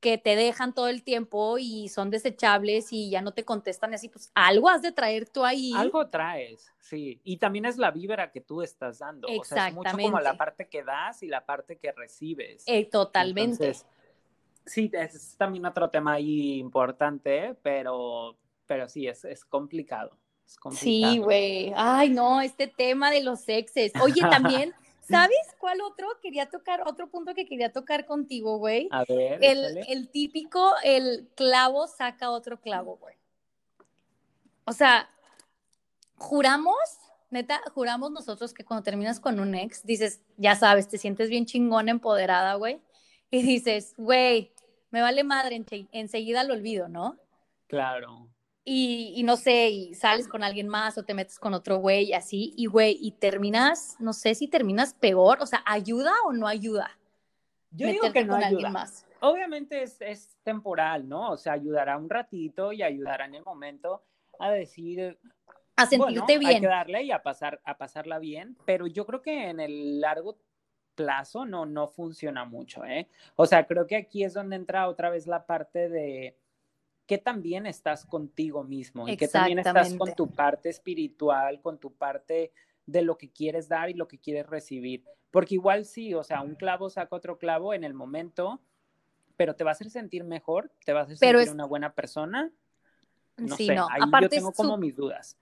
que 0.00 0.16
te 0.16 0.34
dejan 0.34 0.74
todo 0.74 0.88
el 0.88 1.02
tiempo 1.02 1.58
y 1.58 1.88
son 1.88 2.10
desechables 2.10 2.90
y 2.90 3.10
ya 3.10 3.20
no 3.20 3.32
te 3.32 3.44
contestan 3.44 3.92
así, 3.92 4.08
pues 4.08 4.32
algo 4.34 4.70
has 4.70 4.80
de 4.80 4.92
traer 4.92 5.28
tú 5.28 5.44
ahí. 5.44 5.72
Algo 5.76 6.08
traes, 6.08 6.72
sí. 6.78 7.20
Y 7.22 7.36
también 7.36 7.66
es 7.66 7.76
la 7.76 7.90
vibra 7.90 8.32
que 8.32 8.40
tú 8.40 8.62
estás 8.62 9.00
dando. 9.00 9.28
Exactamente. 9.28 9.40
O 9.40 9.54
sea, 9.54 9.68
es 9.68 9.74
mucho 9.74 10.10
como 10.10 10.20
la 10.20 10.36
parte 10.38 10.68
que 10.68 10.82
das 10.82 11.22
y 11.22 11.26
la 11.28 11.44
parte 11.44 11.76
que 11.76 11.92
recibes. 11.92 12.64
Eh, 12.66 12.86
totalmente. 12.86 13.74
sí, 14.64 14.90
es 14.94 15.36
también 15.36 15.66
otro 15.66 15.90
tema 15.90 16.14
ahí 16.14 16.58
importante, 16.58 17.54
pero, 17.62 18.38
pero 18.66 18.88
sí, 18.88 19.06
es, 19.06 19.26
es 19.26 19.44
complicado. 19.44 20.16
Sí, 20.72 21.18
güey. 21.18 21.72
Ay, 21.76 22.10
no, 22.10 22.40
este 22.40 22.66
tema 22.66 23.10
de 23.10 23.22
los 23.22 23.48
exes. 23.48 23.92
Oye, 24.00 24.20
también, 24.22 24.74
¿sabes 25.00 25.38
cuál 25.58 25.80
otro? 25.80 26.08
Quería 26.20 26.50
tocar, 26.50 26.82
otro 26.86 27.08
punto 27.08 27.34
que 27.34 27.46
quería 27.46 27.72
tocar 27.72 28.06
contigo, 28.06 28.58
güey. 28.58 28.88
A 28.90 29.04
ver. 29.04 29.38
El, 29.42 30.08
típico, 30.10 30.74
el 30.82 31.28
clavo 31.34 31.86
saca 31.86 32.30
otro 32.30 32.60
clavo, 32.60 32.96
güey. 32.96 33.16
O 34.64 34.72
sea, 34.72 35.08
juramos, 36.16 36.76
neta, 37.30 37.60
juramos 37.74 38.10
nosotros 38.10 38.52
que 38.52 38.64
cuando 38.64 38.84
terminas 38.84 39.20
con 39.20 39.40
un 39.40 39.54
ex, 39.54 39.84
dices, 39.84 40.20
ya 40.36 40.54
sabes, 40.56 40.88
te 40.88 40.98
sientes 40.98 41.30
bien 41.30 41.46
chingón, 41.46 41.88
empoderada, 41.88 42.54
güey. 42.54 42.80
Y 43.30 43.42
dices, 43.42 43.94
güey, 43.96 44.52
me 44.90 45.00
vale 45.00 45.24
madre, 45.24 45.64
enseguida 45.92 46.44
lo 46.44 46.54
olvido, 46.54 46.88
¿no? 46.88 47.16
Claro 47.68 48.28
y, 48.72 49.24
no 49.24 49.36
sé, 49.36 49.68
y 49.68 49.94
sales 49.94 50.28
con 50.28 50.44
alguien 50.44 50.68
más 50.68 50.96
o 50.96 51.02
te 51.02 51.12
metes 51.12 51.40
con 51.40 51.54
otro 51.54 51.78
güey, 51.78 52.12
así, 52.12 52.54
y 52.56 52.66
güey, 52.66 52.96
y 53.00 53.10
terminas, 53.10 53.96
no 53.98 54.12
sé 54.12 54.36
si 54.36 54.46
terminas 54.46 54.94
peor, 54.94 55.38
o 55.40 55.46
sea, 55.46 55.64
¿ayuda 55.66 56.12
o 56.24 56.32
no 56.32 56.46
ayuda? 56.46 56.96
Yo 57.72 57.88
digo 57.88 58.12
que 58.12 58.24
no 58.24 58.36
ayuda. 58.36 58.70
Más? 58.70 59.04
Obviamente 59.18 59.82
es, 59.82 60.00
es, 60.00 60.36
temporal, 60.44 61.08
¿no? 61.08 61.32
O 61.32 61.36
sea, 61.36 61.54
ayudará 61.54 61.96
un 61.96 62.08
ratito 62.08 62.72
y 62.72 62.84
ayudará 62.84 63.24
en 63.24 63.34
el 63.34 63.42
momento 63.42 64.04
a 64.38 64.52
decir... 64.52 65.18
A 65.74 65.86
sentirte 65.86 66.38
bien. 66.38 66.54
Hay 66.54 66.60
que 66.60 66.66
darle 66.68 67.02
y 67.02 67.10
a, 67.10 67.24
pasar, 67.24 67.60
a 67.64 67.76
pasarla 67.76 68.20
bien, 68.20 68.56
pero 68.66 68.86
yo 68.86 69.04
creo 69.04 69.20
que 69.20 69.50
en 69.50 69.58
el 69.58 70.00
largo 70.00 70.38
plazo 70.94 71.44
no, 71.44 71.66
no 71.66 71.88
funciona 71.88 72.44
mucho, 72.44 72.84
¿eh? 72.84 73.08
O 73.34 73.46
sea, 73.46 73.66
creo 73.66 73.88
que 73.88 73.96
aquí 73.96 74.22
es 74.22 74.32
donde 74.32 74.54
entra 74.54 74.88
otra 74.88 75.10
vez 75.10 75.26
la 75.26 75.44
parte 75.44 75.88
de 75.88 76.36
que 77.10 77.18
también 77.18 77.66
estás 77.66 78.06
contigo 78.06 78.62
mismo 78.62 79.08
y 79.08 79.16
que 79.16 79.26
también 79.26 79.58
estás 79.58 79.94
con 79.94 80.14
tu 80.14 80.30
parte 80.30 80.68
espiritual, 80.68 81.60
con 81.60 81.76
tu 81.76 81.92
parte 81.92 82.52
de 82.86 83.02
lo 83.02 83.18
que 83.18 83.32
quieres 83.32 83.68
dar 83.68 83.90
y 83.90 83.94
lo 83.94 84.06
que 84.06 84.20
quieres 84.20 84.46
recibir. 84.46 85.04
Porque 85.32 85.56
igual 85.56 85.86
sí, 85.86 86.14
o 86.14 86.22
sea, 86.22 86.40
un 86.40 86.54
clavo 86.54 86.88
saca 86.88 87.16
otro 87.16 87.36
clavo 87.36 87.74
en 87.74 87.82
el 87.82 87.94
momento, 87.94 88.60
pero 89.36 89.56
te 89.56 89.64
va 89.64 89.70
a 89.70 89.72
hacer 89.72 89.90
sentir 89.90 90.22
mejor, 90.22 90.70
te 90.84 90.92
va 90.92 91.00
a 91.00 91.02
hacer 91.02 91.16
sentir 91.16 91.50
una 91.50 91.64
buena 91.64 91.94
persona. 91.94 92.52
No 93.36 93.56
sí, 93.56 93.66
sé, 93.66 93.74
no. 93.74 93.88
Ahí 93.90 94.02
yo 94.22 94.28
tengo 94.28 94.52
como 94.52 94.76
mis 94.76 94.94
dudas. 94.94 95.36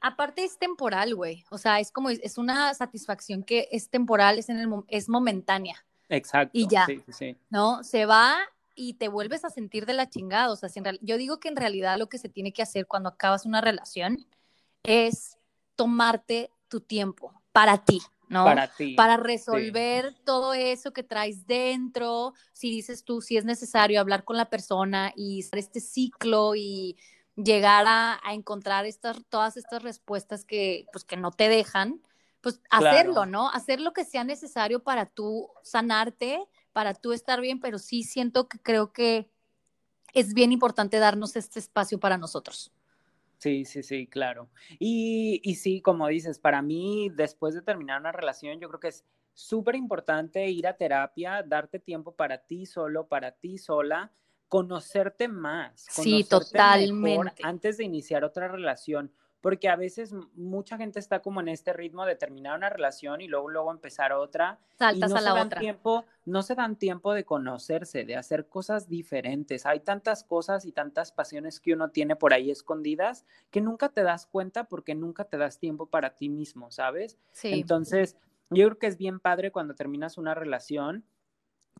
Aparte 0.00 0.44
es 0.44 0.58
temporal, 0.58 1.16
güey. 1.16 1.44
O 1.50 1.58
sea, 1.58 1.80
es 1.80 1.90
como, 1.90 2.10
es 2.10 2.38
una 2.38 2.72
satisfacción 2.74 3.42
que 3.42 3.66
es 3.72 3.90
temporal, 3.90 4.38
es, 4.38 4.48
en 4.48 4.58
el, 4.58 4.68
es 4.86 5.08
momentánea. 5.08 5.84
Exacto. 6.08 6.52
Y 6.56 6.68
ya. 6.68 6.86
Sí, 6.86 7.02
sí, 7.08 7.36
¿No? 7.50 7.82
Se 7.82 8.06
va 8.06 8.38
y 8.80 8.94
te 8.94 9.08
vuelves 9.08 9.44
a 9.44 9.50
sentir 9.50 9.84
de 9.84 9.92
la 9.92 10.08
chingada. 10.08 10.50
O 10.50 10.56
sea, 10.56 10.70
yo 11.02 11.18
digo 11.18 11.38
que 11.38 11.48
en 11.48 11.56
realidad 11.56 11.98
lo 11.98 12.08
que 12.08 12.16
se 12.16 12.30
tiene 12.30 12.54
que 12.54 12.62
hacer 12.62 12.86
cuando 12.86 13.10
acabas 13.10 13.44
una 13.44 13.60
relación 13.60 14.26
es 14.82 15.36
tomarte 15.76 16.50
tu 16.68 16.80
tiempo 16.80 17.34
para 17.52 17.84
ti, 17.84 18.00
¿no? 18.28 18.44
Para 18.44 18.68
ti. 18.68 18.94
Para 18.94 19.18
resolver 19.18 20.14
todo 20.24 20.54
eso 20.54 20.94
que 20.94 21.02
traes 21.02 21.46
dentro. 21.46 22.32
Si 22.54 22.70
dices 22.70 23.04
tú, 23.04 23.20
si 23.20 23.36
es 23.36 23.44
necesario 23.44 24.00
hablar 24.00 24.24
con 24.24 24.38
la 24.38 24.48
persona 24.48 25.12
y 25.14 25.42
hacer 25.42 25.58
este 25.58 25.80
ciclo 25.80 26.54
y 26.54 26.96
llegar 27.36 27.84
a, 27.86 28.18
encontrar 28.32 28.86
estas, 28.86 29.18
todas 29.28 29.58
estas 29.58 29.82
respuestas 29.82 30.46
que, 30.46 30.86
pues, 30.90 31.04
que 31.04 31.18
no 31.18 31.32
te 31.32 31.50
dejan, 31.50 32.00
pues 32.40 32.62
hacerlo, 32.70 33.26
¿no? 33.26 33.50
Hacer 33.50 33.78
lo 33.78 33.92
que 33.92 34.06
sea 34.06 34.24
necesario 34.24 34.82
para 34.82 35.04
tú 35.04 35.50
sanarte, 35.62 36.48
para 36.72 36.94
tú 36.94 37.12
estar 37.12 37.40
bien, 37.40 37.60
pero 37.60 37.78
sí 37.78 38.02
siento 38.02 38.48
que 38.48 38.58
creo 38.58 38.92
que 38.92 39.30
es 40.14 40.34
bien 40.34 40.52
importante 40.52 40.98
darnos 40.98 41.36
este 41.36 41.58
espacio 41.58 41.98
para 42.00 42.18
nosotros. 42.18 42.72
Sí, 43.38 43.64
sí, 43.64 43.82
sí, 43.82 44.06
claro. 44.06 44.50
Y, 44.78 45.40
y 45.42 45.54
sí, 45.54 45.80
como 45.80 46.06
dices, 46.08 46.38
para 46.38 46.60
mí, 46.60 47.10
después 47.14 47.54
de 47.54 47.62
terminar 47.62 48.00
una 48.00 48.12
relación, 48.12 48.60
yo 48.60 48.68
creo 48.68 48.80
que 48.80 48.88
es 48.88 49.04
súper 49.32 49.76
importante 49.76 50.46
ir 50.50 50.66
a 50.66 50.76
terapia, 50.76 51.42
darte 51.42 51.78
tiempo 51.78 52.12
para 52.12 52.38
ti 52.38 52.66
solo, 52.66 53.06
para 53.06 53.32
ti 53.32 53.56
sola, 53.56 54.12
conocerte 54.48 55.28
más. 55.28 55.86
sí, 55.88 56.24
totalmente. 56.24 57.42
antes 57.42 57.78
de 57.78 57.84
iniciar 57.84 58.24
otra 58.24 58.48
relación 58.48 59.10
porque 59.40 59.68
a 59.68 59.76
veces 59.76 60.12
mucha 60.34 60.76
gente 60.76 60.98
está 60.98 61.20
como 61.20 61.40
en 61.40 61.48
este 61.48 61.72
ritmo 61.72 62.04
de 62.04 62.16
terminar 62.16 62.56
una 62.56 62.68
relación 62.68 63.20
y 63.20 63.28
luego 63.28 63.48
luego 63.48 63.70
empezar 63.70 64.12
otra 64.12 64.58
Saltas 64.78 65.10
y 65.10 65.14
no 65.14 65.18
a 65.18 65.20
la 65.20 65.30
se 65.30 65.34
dan 65.34 65.46
otra. 65.46 65.60
tiempo, 65.60 66.04
no 66.26 66.42
se 66.42 66.54
dan 66.54 66.76
tiempo 66.76 67.14
de 67.14 67.24
conocerse, 67.24 68.04
de 68.04 68.16
hacer 68.16 68.48
cosas 68.48 68.88
diferentes. 68.88 69.66
Hay 69.66 69.80
tantas 69.80 70.24
cosas 70.24 70.64
y 70.64 70.72
tantas 70.72 71.12
pasiones 71.12 71.60
que 71.60 71.72
uno 71.72 71.90
tiene 71.90 72.16
por 72.16 72.34
ahí 72.34 72.50
escondidas 72.50 73.24
que 73.50 73.60
nunca 73.60 73.88
te 73.88 74.02
das 74.02 74.26
cuenta 74.26 74.64
porque 74.64 74.94
nunca 74.94 75.24
te 75.24 75.38
das 75.38 75.58
tiempo 75.58 75.86
para 75.86 76.16
ti 76.16 76.28
mismo, 76.28 76.70
¿sabes? 76.70 77.18
Sí. 77.32 77.52
Entonces, 77.52 78.16
yo 78.50 78.66
creo 78.66 78.78
que 78.78 78.86
es 78.88 78.98
bien 78.98 79.20
padre 79.20 79.52
cuando 79.52 79.74
terminas 79.74 80.18
una 80.18 80.34
relación 80.34 81.04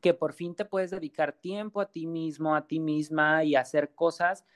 que 0.00 0.14
por 0.14 0.32
fin 0.32 0.54
te 0.54 0.64
puedes 0.64 0.90
dedicar 0.90 1.32
tiempo 1.32 1.80
a 1.80 1.90
ti 1.90 2.06
mismo, 2.06 2.54
a 2.54 2.66
ti 2.66 2.80
misma 2.80 3.44
y 3.44 3.54
hacer 3.54 3.94
cosas 3.94 4.46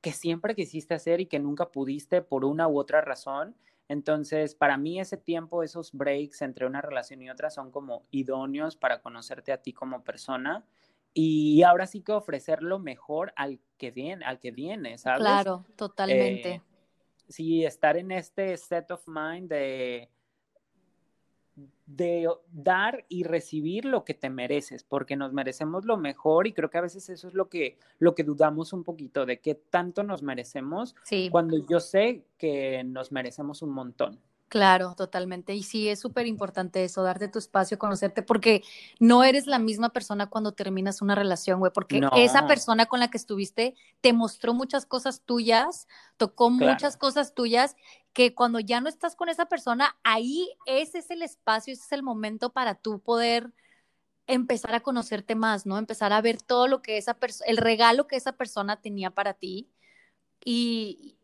que 0.00 0.12
siempre 0.12 0.54
quisiste 0.54 0.94
hacer 0.94 1.20
y 1.20 1.26
que 1.26 1.38
nunca 1.38 1.70
pudiste 1.70 2.22
por 2.22 2.44
una 2.44 2.68
u 2.68 2.78
otra 2.78 3.00
razón. 3.00 3.56
Entonces, 3.88 4.54
para 4.54 4.76
mí 4.76 5.00
ese 5.00 5.16
tiempo, 5.16 5.62
esos 5.62 5.92
breaks 5.92 6.42
entre 6.42 6.66
una 6.66 6.80
relación 6.80 7.22
y 7.22 7.30
otra 7.30 7.50
son 7.50 7.70
como 7.70 8.04
idóneos 8.10 8.76
para 8.76 9.02
conocerte 9.02 9.52
a 9.52 9.60
ti 9.60 9.72
como 9.72 10.04
persona 10.04 10.64
y 11.12 11.62
ahora 11.62 11.86
sí 11.86 12.02
que 12.02 12.12
ofrecer 12.12 12.62
lo 12.62 12.78
mejor 12.78 13.32
al 13.36 13.58
que 13.78 13.90
viene, 13.90 14.24
al 14.24 14.38
que 14.38 14.52
viene, 14.52 14.96
¿sabes? 14.98 15.20
Claro, 15.20 15.64
totalmente. 15.76 16.54
Eh, 16.54 16.62
sí, 17.28 17.64
estar 17.64 17.96
en 17.96 18.12
este 18.12 18.56
set 18.56 18.90
of 18.90 19.02
mind 19.08 19.48
de 19.48 20.08
de 21.86 22.28
dar 22.52 23.04
y 23.08 23.24
recibir 23.24 23.84
lo 23.84 24.04
que 24.04 24.14
te 24.14 24.30
mereces, 24.30 24.84
porque 24.84 25.16
nos 25.16 25.32
merecemos 25.32 25.84
lo 25.84 25.96
mejor 25.96 26.46
y 26.46 26.52
creo 26.52 26.70
que 26.70 26.78
a 26.78 26.82
veces 26.82 27.08
eso 27.08 27.28
es 27.28 27.34
lo 27.34 27.48
que, 27.48 27.78
lo 27.98 28.14
que 28.14 28.22
dudamos 28.24 28.72
un 28.72 28.84
poquito, 28.84 29.26
de 29.26 29.40
qué 29.40 29.54
tanto 29.54 30.02
nos 30.02 30.22
merecemos, 30.22 30.94
cuando 31.30 31.56
yo 31.66 31.80
sé 31.80 32.24
que 32.38 32.84
nos 32.84 33.10
merecemos 33.12 33.62
un 33.62 33.70
montón. 33.70 34.20
Claro, 34.50 34.96
totalmente. 34.96 35.54
Y 35.54 35.62
sí, 35.62 35.88
es 35.88 36.00
súper 36.00 36.26
importante 36.26 36.82
eso, 36.82 37.04
darte 37.04 37.28
tu 37.28 37.38
espacio, 37.38 37.78
conocerte, 37.78 38.20
porque 38.24 38.64
no 38.98 39.22
eres 39.22 39.46
la 39.46 39.60
misma 39.60 39.90
persona 39.90 40.26
cuando 40.26 40.50
terminas 40.50 41.02
una 41.02 41.14
relación, 41.14 41.60
güey, 41.60 41.70
porque 41.72 42.00
esa 42.16 42.48
persona 42.48 42.86
con 42.86 42.98
la 42.98 43.08
que 43.12 43.16
estuviste 43.16 43.76
te 44.00 44.12
mostró 44.12 44.52
muchas 44.52 44.86
cosas 44.86 45.20
tuyas, 45.20 45.86
tocó 46.16 46.50
muchas 46.50 46.96
cosas 46.96 47.32
tuyas, 47.32 47.76
que 48.12 48.34
cuando 48.34 48.60
ya 48.60 48.80
no 48.80 48.88
estás 48.88 49.14
con 49.14 49.28
esa 49.28 49.46
persona, 49.46 49.96
ahí 50.02 50.50
ese 50.66 50.98
es 50.98 51.10
el 51.10 51.22
espacio, 51.22 51.72
ese 51.72 51.82
es 51.84 51.92
el 51.92 52.02
momento 52.02 52.52
para 52.52 52.74
tú 52.74 53.00
poder 53.00 53.52
empezar 54.26 54.74
a 54.74 54.80
conocerte 54.80 55.34
más, 55.34 55.66
¿no? 55.66 55.78
Empezar 55.78 56.12
a 56.12 56.20
ver 56.20 56.40
todo 56.40 56.68
lo 56.68 56.82
que 56.82 56.96
esa 56.98 57.14
persona, 57.14 57.50
el 57.50 57.56
regalo 57.56 58.06
que 58.06 58.16
esa 58.16 58.32
persona 58.32 58.80
tenía 58.80 59.10
para 59.10 59.34
ti. 59.34 59.68
Y, 60.44 61.16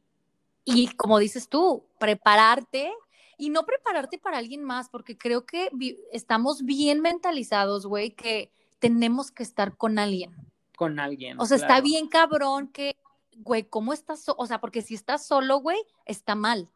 y 0.64 0.89
como 0.97 1.18
dices 1.18 1.49
tú, 1.49 1.87
prepararte 1.99 2.93
y 3.39 3.51
no 3.51 3.64
prepararte 3.64 4.18
para 4.18 4.39
alguien 4.39 4.64
más, 4.64 4.89
porque 4.89 5.16
creo 5.16 5.47
que 5.47 5.70
estamos 6.12 6.64
bien 6.64 7.01
mentalizados, 7.01 7.87
güey, 7.87 8.11
que 8.12 8.51
tenemos 8.78 9.30
que 9.30 9.43
estar 9.43 9.76
con 9.76 9.99
alguien. 9.99 10.34
Con 10.76 10.99
alguien. 10.99 11.41
O 11.41 11.47
sea, 11.47 11.57
está 11.57 11.80
bien 11.80 12.09
cabrón 12.09 12.68
que, 12.68 12.97
güey, 13.37 13.64
¿cómo 13.64 13.93
estás? 13.93 14.24
o 14.26 14.47
sea, 14.47 14.61
porque 14.61 14.82
si 14.82 14.95
estás 14.95 15.26
solo, 15.26 15.59
güey, 15.59 15.78
está 16.05 16.34
mal. 16.34 16.68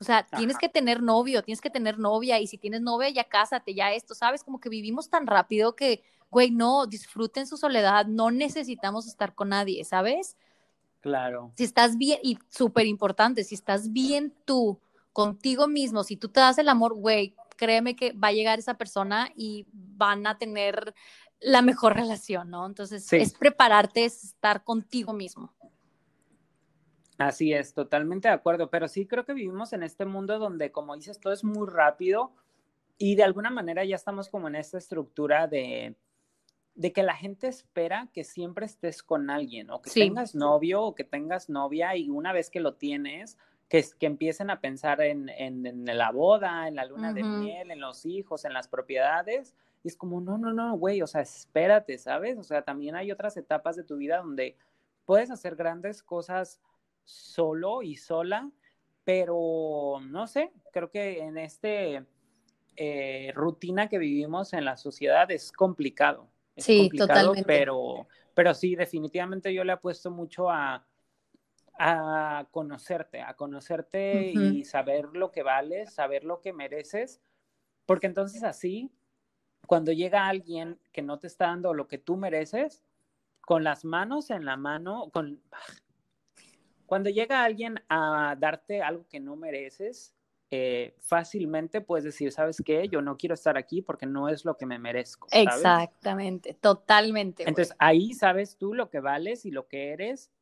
O 0.00 0.04
sea, 0.04 0.26
tienes 0.26 0.56
que 0.56 0.70
tener 0.70 1.02
novio, 1.02 1.42
tienes 1.42 1.60
que 1.60 1.68
tener 1.68 1.98
novia, 1.98 2.40
y 2.40 2.46
si 2.46 2.56
tienes 2.56 2.80
novia, 2.80 3.10
ya 3.10 3.24
cásate, 3.24 3.74
ya 3.74 3.92
esto, 3.92 4.14
¿sabes? 4.14 4.42
Como 4.42 4.58
que 4.58 4.70
vivimos 4.70 5.10
tan 5.10 5.26
rápido 5.26 5.76
que, 5.76 6.02
güey, 6.30 6.50
no, 6.50 6.86
disfruten 6.86 7.46
su 7.46 7.58
soledad, 7.58 8.06
no 8.06 8.30
necesitamos 8.30 9.06
estar 9.06 9.34
con 9.34 9.50
nadie, 9.50 9.84
¿sabes? 9.84 10.38
Claro. 11.00 11.52
Si 11.56 11.64
estás 11.64 11.98
bien, 11.98 12.18
y 12.22 12.38
súper 12.48 12.86
importante, 12.86 13.44
si 13.44 13.54
estás 13.54 13.92
bien 13.92 14.34
tú 14.46 14.80
contigo 15.12 15.68
mismo, 15.68 16.02
si 16.02 16.16
tú 16.16 16.30
te 16.30 16.40
das 16.40 16.56
el 16.56 16.70
amor, 16.70 16.94
güey, 16.94 17.34
créeme 17.56 17.94
que 17.94 18.12
va 18.12 18.28
a 18.28 18.32
llegar 18.32 18.58
esa 18.58 18.78
persona 18.78 19.30
y 19.36 19.66
van 19.72 20.26
a 20.26 20.38
tener 20.38 20.94
la 21.40 21.60
mejor 21.60 21.94
relación, 21.96 22.48
¿no? 22.48 22.64
Entonces, 22.64 23.12
es 23.12 23.34
prepararte, 23.34 24.06
es 24.06 24.24
estar 24.24 24.64
contigo 24.64 25.12
mismo. 25.12 25.52
Así 27.20 27.52
es, 27.52 27.74
totalmente 27.74 28.28
de 28.28 28.34
acuerdo, 28.34 28.70
pero 28.70 28.88
sí 28.88 29.04
creo 29.04 29.26
que 29.26 29.34
vivimos 29.34 29.74
en 29.74 29.82
este 29.82 30.06
mundo 30.06 30.38
donde, 30.38 30.72
como 30.72 30.96
dices, 30.96 31.20
todo 31.20 31.34
es 31.34 31.44
muy 31.44 31.68
rápido 31.68 32.32
y 32.96 33.14
de 33.14 33.24
alguna 33.24 33.50
manera 33.50 33.84
ya 33.84 33.94
estamos 33.94 34.30
como 34.30 34.48
en 34.48 34.54
esta 34.54 34.78
estructura 34.78 35.46
de, 35.46 35.96
de 36.74 36.92
que 36.94 37.02
la 37.02 37.14
gente 37.14 37.46
espera 37.46 38.08
que 38.14 38.24
siempre 38.24 38.64
estés 38.64 39.02
con 39.02 39.28
alguien 39.28 39.68
o 39.70 39.82
que 39.82 39.90
tengas 39.90 40.34
novio 40.34 40.80
o 40.80 40.94
que 40.94 41.04
tengas 41.04 41.50
novia 41.50 41.94
y 41.94 42.08
una 42.08 42.32
vez 42.32 42.48
que 42.48 42.60
lo 42.60 42.76
tienes, 42.76 43.36
que, 43.68 43.84
que 43.98 44.06
empiecen 44.06 44.48
a 44.48 44.62
pensar 44.62 45.02
en, 45.02 45.28
en, 45.28 45.84
la 45.84 46.12
boda, 46.12 46.68
en 46.68 46.74
la 46.74 46.86
luna 46.86 47.12
de 47.12 47.22
miel, 47.22 47.70
en 47.70 47.80
los 47.80 48.06
hijos, 48.06 48.46
en 48.46 48.54
las 48.54 48.66
propiedades. 48.66 49.54
Y 49.84 49.88
es 49.88 49.96
como, 49.96 50.22
no, 50.22 50.38
no, 50.38 50.54
no, 50.54 50.74
güey, 50.78 51.02
o 51.02 51.06
sea, 51.06 51.20
espérate, 51.20 51.98
¿sabes? 51.98 52.38
O 52.38 52.44
sea, 52.44 52.62
también 52.62 52.96
hay 52.96 53.12
otras 53.12 53.36
etapas 53.36 53.76
de 53.76 53.84
tu 53.84 53.98
vida 53.98 54.22
donde 54.22 54.56
puedes 55.04 55.30
hacer 55.30 55.54
grandes 55.54 56.02
cosas 56.02 56.62
solo 57.10 57.82
y 57.82 57.96
sola, 57.96 58.50
pero 59.04 59.98
no 60.02 60.26
sé, 60.26 60.52
creo 60.72 60.90
que 60.90 61.20
en 61.20 61.38
este 61.38 62.04
eh, 62.76 63.32
rutina 63.34 63.88
que 63.88 63.98
vivimos 63.98 64.52
en 64.52 64.64
la 64.64 64.76
sociedad 64.76 65.30
es 65.30 65.52
complicado. 65.52 66.28
sí, 66.56 66.90
totalmente. 66.90 67.44
Pero, 67.44 68.06
pero 68.34 68.54
sí, 68.54 68.76
definitivamente 68.76 69.52
yo 69.52 69.64
le 69.64 69.72
apuesto 69.72 70.10
mucho 70.10 70.50
a, 70.50 70.86
a 71.78 72.46
conocerte, 72.50 73.22
a 73.22 73.34
conocerte 73.34 74.32
y 74.32 74.64
saber 74.64 75.06
lo 75.14 75.32
que 75.32 75.42
vales, 75.42 75.94
saber 75.94 76.24
lo 76.24 76.40
que 76.40 76.52
mereces, 76.52 77.20
porque 77.86 78.06
entonces 78.06 78.44
así, 78.44 78.92
cuando 79.66 79.90
llega 79.90 80.28
alguien 80.28 80.78
que 80.92 81.02
no 81.02 81.18
te 81.18 81.26
está 81.26 81.46
dando 81.46 81.72
lo 81.72 81.88
que 81.88 81.98
tú 81.98 82.16
mereces, 82.16 82.84
con 83.40 83.64
las 83.64 83.84
manos 83.84 84.30
en 84.30 84.44
la 84.44 84.56
mano, 84.56 85.10
con... 85.12 85.40
Cuando 86.90 87.08
llega 87.08 87.44
alguien 87.44 87.80
a 87.88 88.34
darte 88.36 88.82
algo 88.82 89.06
que 89.08 89.20
no 89.20 89.36
mereces, 89.36 90.12
eh, 90.50 90.96
fácilmente 90.98 91.80
puedes 91.80 92.02
decir, 92.02 92.32
¿sabes 92.32 92.60
qué? 92.66 92.88
Yo 92.88 93.00
no 93.00 93.16
quiero 93.16 93.34
estar 93.34 93.56
aquí 93.56 93.80
porque 93.80 94.06
no 94.06 94.28
es 94.28 94.44
lo 94.44 94.56
que 94.56 94.66
me 94.66 94.76
merezco. 94.80 95.28
Exactamente, 95.30 96.54
totalmente. 96.54 97.44
Entonces 97.46 97.76
ahí 97.78 98.12
sabes 98.12 98.56
tú 98.56 98.74
lo 98.74 98.90
que 98.90 98.98
vales 98.98 99.46
y 99.46 99.52
lo 99.52 99.68
que 99.68 99.92
eres 99.92 100.32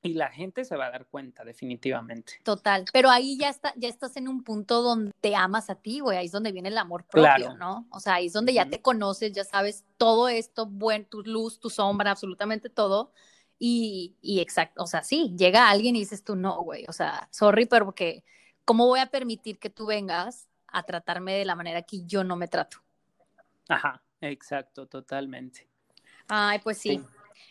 y 0.00 0.14
la 0.14 0.30
gente 0.30 0.64
se 0.64 0.76
va 0.76 0.86
a 0.86 0.90
dar 0.92 1.06
cuenta, 1.06 1.44
definitivamente. 1.44 2.34
Total, 2.44 2.84
pero 2.92 3.10
ahí 3.10 3.36
ya, 3.36 3.48
está, 3.48 3.72
ya 3.74 3.88
estás 3.88 4.16
en 4.16 4.28
un 4.28 4.44
punto 4.44 4.82
donde 4.82 5.10
te 5.20 5.34
amas 5.34 5.68
a 5.68 5.74
ti, 5.74 5.98
güey, 5.98 6.16
ahí 6.16 6.26
es 6.26 6.32
donde 6.32 6.52
viene 6.52 6.68
el 6.68 6.78
amor 6.78 7.02
propio, 7.10 7.56
¿no? 7.56 7.88
O 7.90 7.98
sea, 7.98 8.14
ahí 8.14 8.26
es 8.26 8.32
donde 8.32 8.52
ya 8.52 8.70
te 8.70 8.80
conoces, 8.80 9.32
ya 9.32 9.42
sabes 9.42 9.84
todo 9.96 10.28
esto, 10.28 10.64
buen, 10.66 11.06
tu 11.06 11.22
luz, 11.24 11.58
tu 11.58 11.70
sombra, 11.70 12.12
absolutamente 12.12 12.70
todo. 12.70 13.10
Y, 13.58 14.16
y 14.22 14.40
exacto, 14.40 14.82
o 14.82 14.86
sea, 14.86 15.02
sí, 15.02 15.34
llega 15.36 15.68
alguien 15.68 15.96
y 15.96 16.00
dices 16.00 16.22
tú, 16.22 16.36
no, 16.36 16.62
güey, 16.62 16.84
o 16.88 16.92
sea, 16.92 17.28
sorry, 17.32 17.66
pero 17.66 17.84
porque, 17.86 18.24
¿cómo 18.64 18.86
voy 18.86 19.00
a 19.00 19.06
permitir 19.06 19.58
que 19.58 19.70
tú 19.70 19.86
vengas 19.86 20.48
a 20.68 20.84
tratarme 20.84 21.34
de 21.34 21.44
la 21.44 21.56
manera 21.56 21.82
que 21.82 22.04
yo 22.04 22.22
no 22.22 22.36
me 22.36 22.46
trato? 22.46 22.78
Ajá, 23.68 24.02
exacto, 24.20 24.86
totalmente. 24.86 25.66
Ay, 26.28 26.60
pues 26.60 26.78
sí 26.78 27.02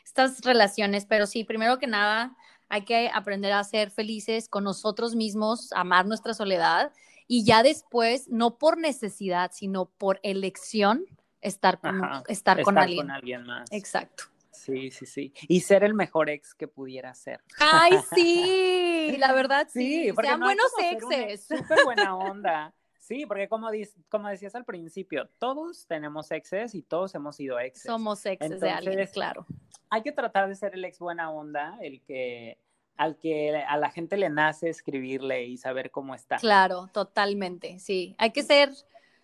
estas 0.07 0.41
relaciones, 0.41 1.05
pero 1.05 1.27
sí, 1.27 1.43
primero 1.43 1.79
que 1.79 1.87
nada, 1.87 2.35
hay 2.69 2.83
que 2.83 3.09
aprender 3.13 3.51
a 3.53 3.63
ser 3.63 3.91
felices 3.91 4.47
con 4.47 4.63
nosotros 4.63 5.15
mismos, 5.15 5.71
amar 5.73 6.05
nuestra 6.05 6.33
soledad 6.33 6.91
y 7.27 7.43
ya 7.43 7.61
después, 7.61 8.29
no 8.29 8.57
por 8.57 8.77
necesidad, 8.77 9.51
sino 9.53 9.85
por 9.85 10.19
elección, 10.23 11.05
estar 11.41 11.79
con, 11.79 12.01
estar, 12.29 12.61
con 12.63 12.77
alguien. 12.77 13.11
alguien 13.11 13.43
más. 13.43 13.69
Exacto. 13.71 14.25
Sí, 14.57 14.91
sí, 14.91 15.05
sí. 15.05 15.33
Y 15.47 15.61
ser 15.61 15.83
el 15.83 15.93
mejor 15.93 16.29
ex 16.29 16.53
que 16.53 16.67
pudiera 16.67 17.13
ser. 17.13 17.41
Ay, 17.59 17.91
sí, 18.15 19.15
la 19.17 19.33
verdad 19.33 19.67
sí. 19.71 20.11
porque 20.13 20.27
Sean 20.27 20.39
buenos 20.39 20.71
exes. 20.79 21.47
Súper 21.47 21.83
buena 21.85 22.15
onda. 22.17 22.73
Sí, 22.99 23.25
porque 23.25 23.47
como, 23.47 23.69
como 24.09 24.27
decías 24.27 24.53
al 24.55 24.65
principio, 24.65 25.29
todos 25.39 25.87
tenemos 25.87 26.29
exes 26.31 26.75
y 26.75 26.81
todos 26.81 27.15
hemos 27.15 27.37
sido 27.37 27.57
exes. 27.57 27.83
Somos 27.83 28.25
exes 28.25 28.59
de 28.59 28.69
alguien, 28.69 29.07
claro. 29.13 29.45
Hay 29.89 30.01
que 30.01 30.11
tratar 30.11 30.49
de 30.49 30.55
ser 30.55 30.73
el 30.73 30.83
ex 30.83 30.99
buena 30.99 31.31
onda, 31.31 31.77
el 31.81 32.01
que 32.01 32.59
al 32.97 33.17
que 33.17 33.55
a 33.55 33.77
la 33.77 33.91
gente 33.91 34.17
le 34.17 34.29
nace 34.29 34.69
escribirle 34.69 35.45
y 35.45 35.57
saber 35.57 35.91
cómo 35.91 36.15
está. 36.15 36.37
Claro, 36.37 36.89
totalmente, 36.91 37.79
sí. 37.79 38.15
Hay 38.17 38.31
que 38.31 38.43
ser 38.43 38.71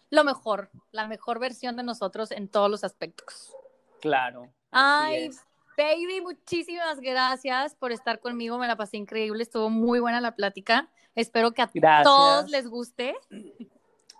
lo 0.09 0.23
mejor, 0.23 0.69
la 0.91 1.07
mejor 1.07 1.39
versión 1.39 1.75
de 1.75 1.83
nosotros 1.83 2.31
en 2.31 2.47
todos 2.47 2.69
los 2.69 2.83
aspectos. 2.83 3.55
Claro. 3.99 4.53
Ay, 4.73 5.31
baby, 5.77 6.21
muchísimas 6.21 6.99
gracias 6.99 7.75
por 7.75 7.91
estar 7.91 8.19
conmigo, 8.19 8.57
me 8.57 8.67
la 8.67 8.75
pasé 8.75 8.97
increíble, 8.97 9.43
estuvo 9.43 9.69
muy 9.69 9.99
buena 9.99 10.21
la 10.21 10.35
plática. 10.35 10.89
Espero 11.15 11.51
que 11.51 11.61
a 11.61 11.71
todos 12.03 12.49
les 12.49 12.67
guste. 12.67 13.15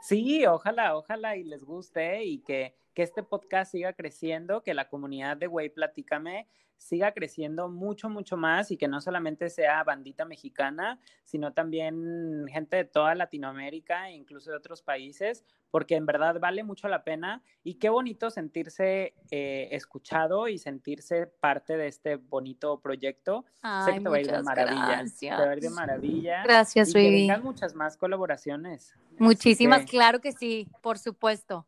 Sí, 0.02 0.46
ojalá, 0.46 0.96
ojalá 0.96 1.38
y 1.38 1.44
les 1.44 1.64
guste 1.64 2.24
y 2.24 2.40
que, 2.40 2.76
que 2.94 3.04
este 3.04 3.24
podcast 3.24 3.72
siga 3.72 3.94
creciendo, 3.94 4.62
que 4.62 4.74
la 4.74 4.88
comunidad 4.90 5.38
de 5.38 5.48
Güey 5.48 5.70
Platícame 5.70 6.48
siga 6.84 7.14
creciendo 7.14 7.70
mucho, 7.70 8.10
mucho 8.10 8.36
más 8.36 8.70
y 8.72 8.78
que 8.78 8.88
no 8.88 9.00
solamente 9.00 9.50
sea 9.50 9.84
bandita 9.84 10.26
mexicana, 10.26 11.00
sino 11.24 11.54
también 11.54 12.46
gente 12.50 12.78
de 12.78 12.86
toda 12.86 13.16
Latinoamérica 13.16 14.10
e 14.10 14.16
incluso 14.16 14.52
de 14.52 14.58
otros 14.58 14.82
países, 14.82 15.46
porque 15.72 15.96
en 15.96 16.06
verdad 16.06 16.40
vale 16.40 16.64
mucho 16.64 16.88
la 16.90 17.04
pena 17.04 17.42
y 17.64 17.76
qué 17.76 17.90
bonito 17.90 18.30
sentirse 18.30 19.14
eh, 19.32 19.70
escuchado 19.72 20.48
y 20.50 20.58
sentirse 20.58 21.28
parte 21.28 21.78
de 21.78 21.88
este 21.88 22.18
bonito 22.18 22.80
proyecto. 22.82 23.46
sé 23.86 23.94
que 23.94 24.02
te 24.02 24.10
va 24.10 24.18
a 24.18 24.22
ir 24.22 24.32
de 24.32 24.44
maravilla. 24.44 24.86
Gracias. 24.86 25.38
Te 25.38 25.46
va 25.46 25.52
a 25.52 25.56
ir 25.56 25.62
de 25.62 25.70
maravilla. 25.70 26.44
Gracias, 26.44 26.90
y 26.90 26.94
que 26.94 27.10
vengan 27.10 27.44
muchas 27.44 27.76
más 27.76 27.96
colaboraciones. 27.96 28.94
Muchísimas, 29.20 29.86
claro 29.86 30.20
que 30.20 30.34
sí, 30.34 30.68
por 30.82 30.98
supuesto. 30.98 31.66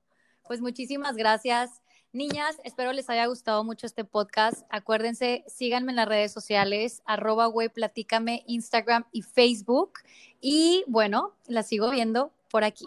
Pues 0.47 0.61
muchísimas 0.61 1.15
gracias. 1.15 1.81
Niñas, 2.13 2.55
espero 2.63 2.93
les 2.93 3.09
haya 3.09 3.25
gustado 3.25 3.63
mucho 3.63 3.85
este 3.85 4.05
podcast. 4.05 4.65
Acuérdense, 4.69 5.43
síganme 5.47 5.91
en 5.91 5.97
las 5.97 6.07
redes 6.07 6.31
sociales, 6.31 7.01
arroba 7.05 7.47
web, 7.47 7.73
platícame, 7.73 8.43
Instagram 8.47 9.05
y 9.11 9.21
Facebook. 9.23 9.99
Y 10.39 10.85
bueno, 10.87 11.33
la 11.47 11.63
sigo 11.63 11.89
viendo 11.89 12.31
por 12.49 12.63
aquí. 12.63 12.85